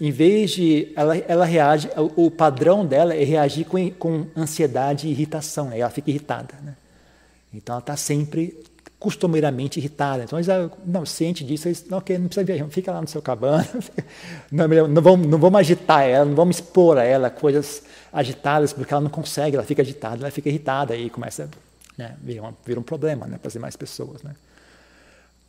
Em 0.00 0.10
vez 0.10 0.52
de. 0.52 0.92
Ela, 0.96 1.16
ela 1.16 1.44
reage, 1.44 1.88
o 2.16 2.30
padrão 2.30 2.84
dela 2.84 3.14
é 3.14 3.22
reagir 3.22 3.66
com, 3.66 3.90
com 3.90 4.26
ansiedade 4.36 5.06
e 5.06 5.10
irritação, 5.10 5.68
né? 5.68 5.78
ela 5.78 5.90
fica 5.90 6.10
irritada. 6.10 6.54
Né? 6.62 6.74
Então 7.52 7.74
ela 7.74 7.80
está 7.80 7.96
sempre 7.96 8.56
costumeiramente 8.98 9.80
irritada. 9.80 10.22
Então 10.22 10.38
eles 10.38 10.48
não 10.86 11.04
ciente 11.04 11.44
disso, 11.44 11.68
eles, 11.68 11.84
não, 11.88 11.98
okay, 11.98 12.16
não 12.16 12.26
precisa 12.26 12.44
viajar, 12.44 12.68
fica 12.68 12.92
lá 12.92 13.00
no 13.00 13.08
seu 13.08 13.20
cabana, 13.20 13.68
não, 14.50 14.68
não, 14.88 15.02
vamos, 15.02 15.26
não 15.26 15.38
vamos 15.38 15.58
agitar 15.58 16.04
ela, 16.04 16.24
não 16.24 16.36
vamos 16.36 16.56
expor 16.56 16.96
a 16.96 17.02
ela 17.02 17.28
coisas 17.28 17.82
agitadas, 18.12 18.72
porque 18.72 18.94
ela 18.94 19.02
não 19.02 19.10
consegue, 19.10 19.56
ela 19.56 19.64
fica 19.64 19.82
agitada, 19.82 20.22
ela 20.22 20.30
fica 20.30 20.48
irritada 20.48 20.96
e 20.96 21.10
começa, 21.10 21.48
né, 21.98 22.14
vira, 22.22 22.42
um, 22.42 22.54
um 22.78 22.82
problema 22.82 23.26
né, 23.26 23.38
para 23.38 23.48
as 23.48 23.54
demais 23.54 23.74
pessoas. 23.74 24.22
Né? 24.22 24.36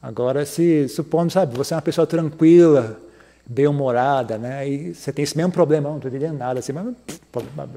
Agora, 0.03 0.45
se 0.45 0.89
supondo, 0.89 1.31
sabe, 1.31 1.55
você 1.55 1.73
é 1.73 1.77
uma 1.77 1.81
pessoa 1.81 2.05
tranquila, 2.05 2.99
bem-humorada, 3.45 4.37
né? 4.37 4.67
E 4.67 4.93
você 4.93 5.13
tem 5.13 5.23
esse 5.23 5.37
mesmo 5.37 5.53
problema, 5.53 5.87
não 5.87 5.95
estou 5.95 6.11
entendendo 6.11 6.37
nada, 6.37 6.59
assim, 6.59 6.73
mas 6.73 6.83
não 6.83 6.95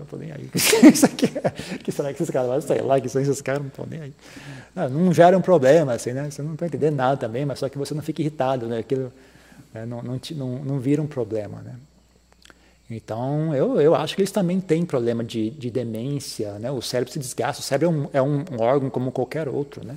estou 0.02 0.18
nem 0.18 0.32
aí. 0.32 0.50
isso 0.92 1.06
aqui 1.06 1.26
é, 1.38 1.78
que 1.78 1.92
será 1.92 2.12
que 2.12 2.20
esses 2.20 2.28
caras 2.28 2.48
vão 2.48 2.60
sei 2.60 2.82
lá, 2.82 3.00
que 3.00 3.08
são 3.08 3.22
esses 3.22 3.40
caras, 3.40 3.60
não 3.60 3.68
estão 3.68 3.86
nem 3.88 4.00
aí. 4.00 4.12
Não, 4.74 4.88
não 4.88 5.14
gera 5.14 5.38
um 5.38 5.40
problema, 5.40 5.92
assim, 5.92 6.12
né? 6.12 6.28
Você 6.28 6.42
não 6.42 6.54
está 6.54 6.66
entendendo 6.66 6.96
nada 6.96 7.16
também, 7.16 7.46
mas 7.46 7.60
só 7.60 7.68
que 7.68 7.78
você 7.78 7.94
não 7.94 8.02
fica 8.02 8.20
irritado, 8.20 8.66
né? 8.66 8.78
Aquilo 8.78 9.12
né? 9.72 9.86
Não, 9.86 10.02
não, 10.02 10.20
não, 10.32 10.64
não 10.64 10.80
vira 10.80 11.00
um 11.00 11.06
problema, 11.06 11.60
né? 11.62 11.76
Então, 12.90 13.54
eu, 13.54 13.80
eu 13.80 13.94
acho 13.94 14.16
que 14.16 14.22
eles 14.22 14.30
também 14.30 14.60
têm 14.60 14.84
problema 14.84 15.22
de, 15.22 15.50
de 15.50 15.70
demência, 15.70 16.58
né? 16.58 16.70
O 16.70 16.80
cérebro 16.80 17.12
se 17.12 17.18
desgasta, 17.18 17.60
o 17.60 17.64
cérebro 17.64 18.10
é 18.12 18.20
um, 18.20 18.44
é 18.48 18.54
um 18.54 18.60
órgão 18.60 18.88
como 18.88 19.12
qualquer 19.12 19.48
outro, 19.48 19.84
né? 19.84 19.96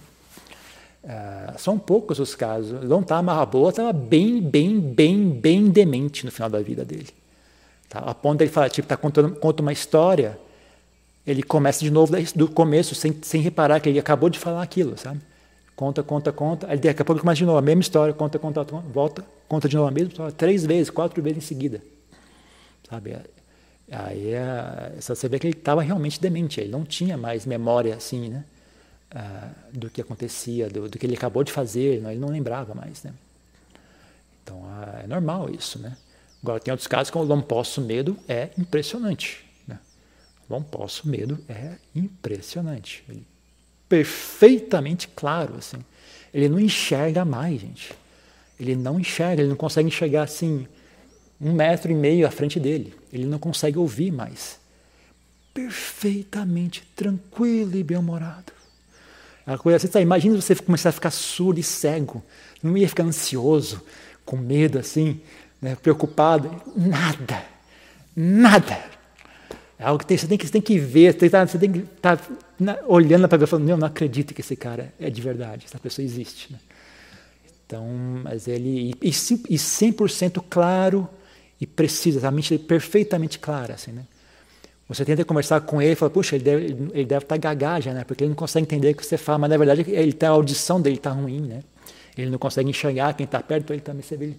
Uh, 1.03 1.57
são 1.57 1.79
poucos 1.79 2.19
os 2.19 2.35
casos. 2.35 2.83
Não 2.83 3.01
tá 3.01 3.21
Mahaboa 3.21 3.69
estava 3.69 3.93
bem, 3.93 4.41
bem, 4.41 4.79
bem, 4.79 5.29
bem 5.29 5.69
demente 5.69 6.25
no 6.25 6.31
final 6.31 6.49
da 6.49 6.61
vida 6.61 6.83
dele. 6.83 7.09
Tá? 7.87 7.99
A 7.99 8.13
ponto 8.13 8.41
ele 8.41 8.51
falar, 8.51 8.69
tipo, 8.69 8.87
tá 8.87 8.97
contando 8.97 9.35
conta 9.35 9.61
uma 9.61 9.71
história, 9.71 10.37
ele 11.25 11.41
começa 11.41 11.79
de 11.79 11.89
novo 11.89 12.13
do 12.35 12.47
começo, 12.47 12.93
sem, 12.93 13.15
sem 13.21 13.41
reparar 13.41 13.79
que 13.79 13.89
ele 13.89 13.99
acabou 13.99 14.29
de 14.29 14.37
falar 14.37 14.61
aquilo, 14.61 14.97
sabe? 14.97 15.19
Conta, 15.75 16.03
conta, 16.03 16.31
conta. 16.31 16.67
Aí 16.69 16.77
daqui 16.77 17.01
a 17.01 17.05
pouco 17.05 17.21
começa 17.21 17.37
de 17.37 17.45
novo 17.45 17.57
a 17.57 17.61
mesma 17.61 17.81
história, 17.81 18.13
conta, 18.13 18.37
conta, 18.37 18.65
conta, 18.65 18.87
volta, 18.89 19.25
conta 19.47 19.69
de 19.69 19.75
novo 19.75 19.87
a 19.87 19.91
mesma 19.91 20.09
história, 20.09 20.31
três 20.33 20.65
vezes, 20.65 20.89
quatro 20.89 21.21
vezes 21.23 21.37
em 21.37 21.47
seguida. 21.47 21.81
Sabe? 22.89 23.15
Aí 23.91 24.33
é, 24.33 24.93
você 24.99 25.27
vê 25.29 25.39
que 25.39 25.47
ele 25.47 25.55
estava 25.55 25.81
realmente 25.81 26.19
demente, 26.21 26.59
ele 26.59 26.69
não 26.69 26.83
tinha 26.83 27.17
mais 27.17 27.45
memória 27.45 27.95
assim, 27.95 28.29
né? 28.29 28.43
Uh, 29.13 29.77
do 29.77 29.89
que 29.89 30.01
acontecia, 30.01 30.69
do, 30.69 30.89
do, 30.89 30.97
que 30.97 31.05
ele 31.05 31.15
acabou 31.15 31.43
de 31.43 31.51
fazer, 31.51 32.03
ele 32.03 32.19
não 32.19 32.29
lembrava 32.29 32.73
mais. 32.73 33.03
Né? 33.03 33.13
Então 34.43 34.57
uh, 34.57 35.03
é 35.03 35.07
normal 35.07 35.49
isso. 35.49 35.79
Né? 35.79 35.95
Agora, 36.41 36.59
tem 36.59 36.71
outros 36.71 36.87
casos 36.87 37.09
como 37.09 37.25
o 37.25 37.27
lomposso 37.27 37.81
medo 37.81 38.17
é 38.27 38.49
impressionante. 38.57 39.45
Né? 39.67 39.79
Lomposso 40.49 41.07
medo 41.07 41.37
é 41.47 41.75
impressionante. 41.95 43.03
Ele, 43.09 43.25
perfeitamente 43.87 45.07
claro. 45.07 45.55
assim. 45.55 45.77
Ele 46.33 46.47
não 46.47 46.59
enxerga 46.59 47.25
mais, 47.25 47.61
gente. 47.61 47.93
Ele 48.59 48.75
não 48.75 48.99
enxerga, 48.99 49.41
ele 49.41 49.49
não 49.49 49.55
consegue 49.55 49.87
enxergar 49.87 50.23
assim 50.23 50.67
um 51.41 51.53
metro 51.53 51.91
e 51.91 51.95
meio 51.95 52.27
à 52.27 52.31
frente 52.31 52.59
dele. 52.59 52.93
Ele 53.11 53.25
não 53.25 53.39
consegue 53.39 53.77
ouvir 53.77 54.11
mais. 54.11 54.59
Perfeitamente 55.53 56.83
tranquilo 56.95 57.75
e 57.75 57.83
bem-humorado. 57.83 58.58
A 59.49 59.57
coisa 59.57 59.87
tá, 59.87 59.99
imagina 59.99 60.39
você 60.39 60.55
começar 60.55 60.89
a 60.89 60.91
ficar 60.91 61.09
surdo 61.09 61.59
e 61.59 61.63
cego, 61.63 62.23
não 62.61 62.77
ia 62.77 62.87
ficar 62.87 63.03
ansioso, 63.03 63.81
com 64.23 64.37
medo 64.37 64.77
assim, 64.77 65.21
né, 65.59 65.75
preocupado, 65.75 66.61
nada, 66.75 67.43
nada. 68.15 68.77
É 69.79 69.85
algo 69.85 69.97
que 69.97 70.05
tem, 70.05 70.15
você, 70.15 70.27
tem 70.27 70.37
que, 70.37 70.45
você 70.45 70.51
tem 70.51 70.61
que 70.61 70.77
ver, 70.77 71.13
você 71.13 71.57
tem 71.57 71.71
que 71.71 71.79
estar 71.79 72.17
tá, 72.17 72.79
olhando 72.85 73.27
para 73.27 73.39
ver 73.39 73.45
e 73.45 73.47
falando, 73.47 73.67
não, 73.67 73.77
não 73.77 73.87
acredito 73.87 74.35
que 74.35 74.41
esse 74.41 74.55
cara 74.55 74.93
é 74.99 75.09
de 75.09 75.19
verdade, 75.19 75.65
essa 75.65 75.79
pessoa 75.79 76.05
existe. 76.05 76.53
Né? 76.53 76.59
Então, 77.65 77.87
mas 78.23 78.47
ele, 78.47 78.93
e, 79.01 79.09
e 79.09 79.11
100% 79.11 80.43
claro 80.47 81.09
e 81.59 81.65
preciso, 81.65 82.23
a 82.23 82.29
mente 82.29 82.55
perfeitamente 82.59 83.39
clara, 83.39 83.73
assim, 83.73 83.93
né? 83.93 84.03
Você 84.89 85.05
tenta 85.05 85.23
conversar 85.23 85.61
com 85.61 85.79
ele 85.79 85.91
e 85.91 85.95
fala, 85.95 86.09
puxa, 86.09 86.35
ele 86.35 86.43
deve, 86.43 86.65
ele 86.65 87.05
deve 87.05 87.23
estar 87.23 87.35
tá 87.35 87.37
gagaja, 87.37 87.93
né? 87.93 88.03
Porque 88.03 88.23
ele 88.23 88.29
não 88.29 88.35
consegue 88.35 88.63
entender 88.63 88.89
o 88.89 88.95
que 88.95 89.05
você 89.05 89.17
fala, 89.17 89.37
mas 89.37 89.51
na 89.51 89.57
verdade 89.57 89.85
ele 89.87 90.11
tá, 90.11 90.29
a 90.29 90.31
audição 90.31 90.81
dele 90.81 90.95
está 90.95 91.11
ruim, 91.11 91.41
né? 91.41 91.61
Ele 92.17 92.31
não 92.31 92.39
consegue 92.39 92.67
enxergar 92.67 93.13
quem 93.13 93.23
está 93.23 93.39
perto, 93.39 93.71
ele 93.71 93.81
também 93.81 94.03
ele 94.11 94.35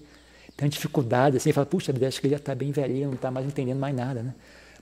tem 0.56 0.68
dificuldade, 0.68 1.36
assim, 1.36 1.52
fala, 1.52 1.66
puxa, 1.66 1.92
ele 1.92 2.04
acha 2.04 2.20
que 2.20 2.26
ele 2.26 2.34
já 2.34 2.38
está 2.38 2.52
bem 2.52 2.72
velhinho, 2.72 3.06
não 3.08 3.14
está 3.14 3.30
mais 3.30 3.46
entendendo 3.46 3.78
mais 3.78 3.94
nada, 3.94 4.24
né? 4.24 4.34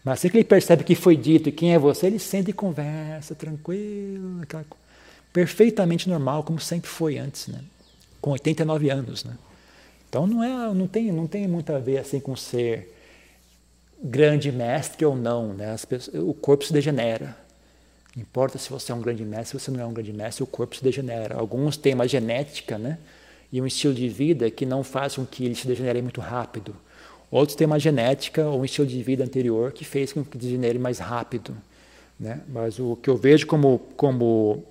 Mas 0.03 0.15
assim 0.21 0.31
que 0.31 0.39
ele 0.39 0.45
percebe 0.45 0.85
que 0.85 0.95
foi 0.95 1.17
dito 1.17 1.51
e 1.51 1.53
quem 1.53 1.75
é 1.75 1.79
você, 1.79 2.07
ele 2.07 2.19
sente 2.19 2.51
e 2.51 2.55
conversa, 2.55 3.35
tranquilo, 3.35 4.41
aquela, 4.43 4.65
perfeitamente 5.35 6.09
normal, 6.09 6.45
como 6.45 6.59
sempre 6.59 6.89
foi 6.89 7.19
antes, 7.19 7.47
né? 7.49 7.61
Com 8.23 8.31
89 8.31 8.89
anos, 8.89 9.23
né? 9.23 9.37
Então 10.09 10.27
não 10.27 10.43
é, 10.43 10.73
não 10.73 10.87
tem, 10.87 11.13
não 11.13 11.27
tem 11.27 11.47
muito 11.47 11.71
a 11.73 11.79
ver 11.79 11.99
assim 11.99 12.19
com 12.19 12.35
ser 12.35 12.98
grande 14.03 14.53
mestre 14.53 15.05
ou 15.05 15.17
não, 15.17 15.53
né? 15.53 15.77
Pessoas, 15.89 16.23
o 16.23 16.35
corpo 16.35 16.65
se 16.65 16.73
degenera. 16.73 17.37
Não 18.15 18.23
importa 18.23 18.59
se 18.59 18.71
você 18.71 18.93
é 18.93 18.95
um 18.95 19.01
grande 19.01 19.25
mestre, 19.25 19.59
se 19.59 19.65
você 19.65 19.71
não 19.71 19.81
é 19.81 19.87
um 19.87 19.93
grande 19.93 20.13
mestre, 20.13 20.43
o 20.43 20.47
corpo 20.47 20.77
se 20.77 20.83
degenera. 20.83 21.37
Alguns 21.37 21.77
têm 21.77 21.95
uma 21.95 22.09
genética, 22.09 22.79
né? 22.79 22.99
E 23.53 23.61
um 23.61 23.67
estilo 23.67 23.95
de 23.95 24.09
vida 24.09 24.51
que 24.51 24.67
não 24.67 24.83
faz 24.83 25.17
com 25.17 25.25
que 25.25 25.45
ele 25.45 25.55
se 25.55 25.67
degenere 25.67 26.03
muito 26.03 26.21
rápido. 26.21 26.75
Outros 27.31 27.57
têm 27.57 27.67
uma 27.67 27.79
genética 27.79 28.47
ou 28.47 28.61
um 28.61 28.65
estilo 28.65 28.87
de 28.87 29.03
vida 29.03 29.25
anterior 29.25 29.73
que 29.73 29.85
fez 29.85 30.13
com 30.13 30.25
que 30.25 30.39
degenere 30.39 30.79
mais 30.79 30.99
rápido. 30.99 31.57
Né? 32.19 32.41
Mas 32.49 32.79
o 32.79 32.97
que 32.97 33.09
eu 33.09 33.17
vejo 33.17 33.47
como, 33.47 33.79
como 33.97 34.65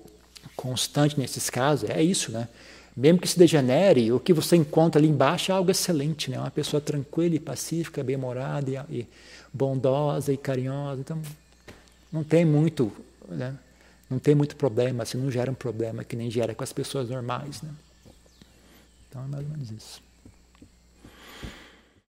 constante 0.56 1.18
nesses 1.18 1.48
casos 1.48 1.88
é 1.88 2.02
isso, 2.02 2.32
né? 2.32 2.48
Mesmo 2.98 3.20
que 3.20 3.28
se 3.28 3.38
degenere, 3.38 4.10
o 4.10 4.18
que 4.18 4.32
você 4.32 4.56
encontra 4.56 5.00
ali 5.00 5.06
embaixo 5.06 5.52
é 5.52 5.54
algo 5.54 5.70
excelente, 5.70 6.32
né? 6.32 6.38
Uma 6.40 6.50
pessoa 6.50 6.80
tranquila 6.80 7.36
e 7.36 7.38
pacífica, 7.38 8.02
bem-humorada 8.02 8.68
e, 8.68 8.98
e, 8.98 9.08
bondosa 9.54 10.32
e 10.32 10.36
carinhosa. 10.36 11.00
Então, 11.00 11.22
não 12.12 12.24
tem 12.24 12.44
muito, 12.44 12.90
né? 13.28 13.56
Não 14.10 14.18
tem 14.18 14.34
muito 14.34 14.56
problema, 14.56 15.04
assim, 15.04 15.16
não 15.16 15.30
gera 15.30 15.48
um 15.48 15.54
problema 15.54 16.02
que 16.02 16.16
nem 16.16 16.28
gera 16.28 16.56
com 16.56 16.64
as 16.64 16.72
pessoas 16.72 17.08
normais, 17.08 17.62
né? 17.62 17.70
Então 19.08 19.22
é 19.22 19.28
mais 19.28 19.44
ou 19.44 19.50
menos 19.52 19.70
isso. 19.70 20.02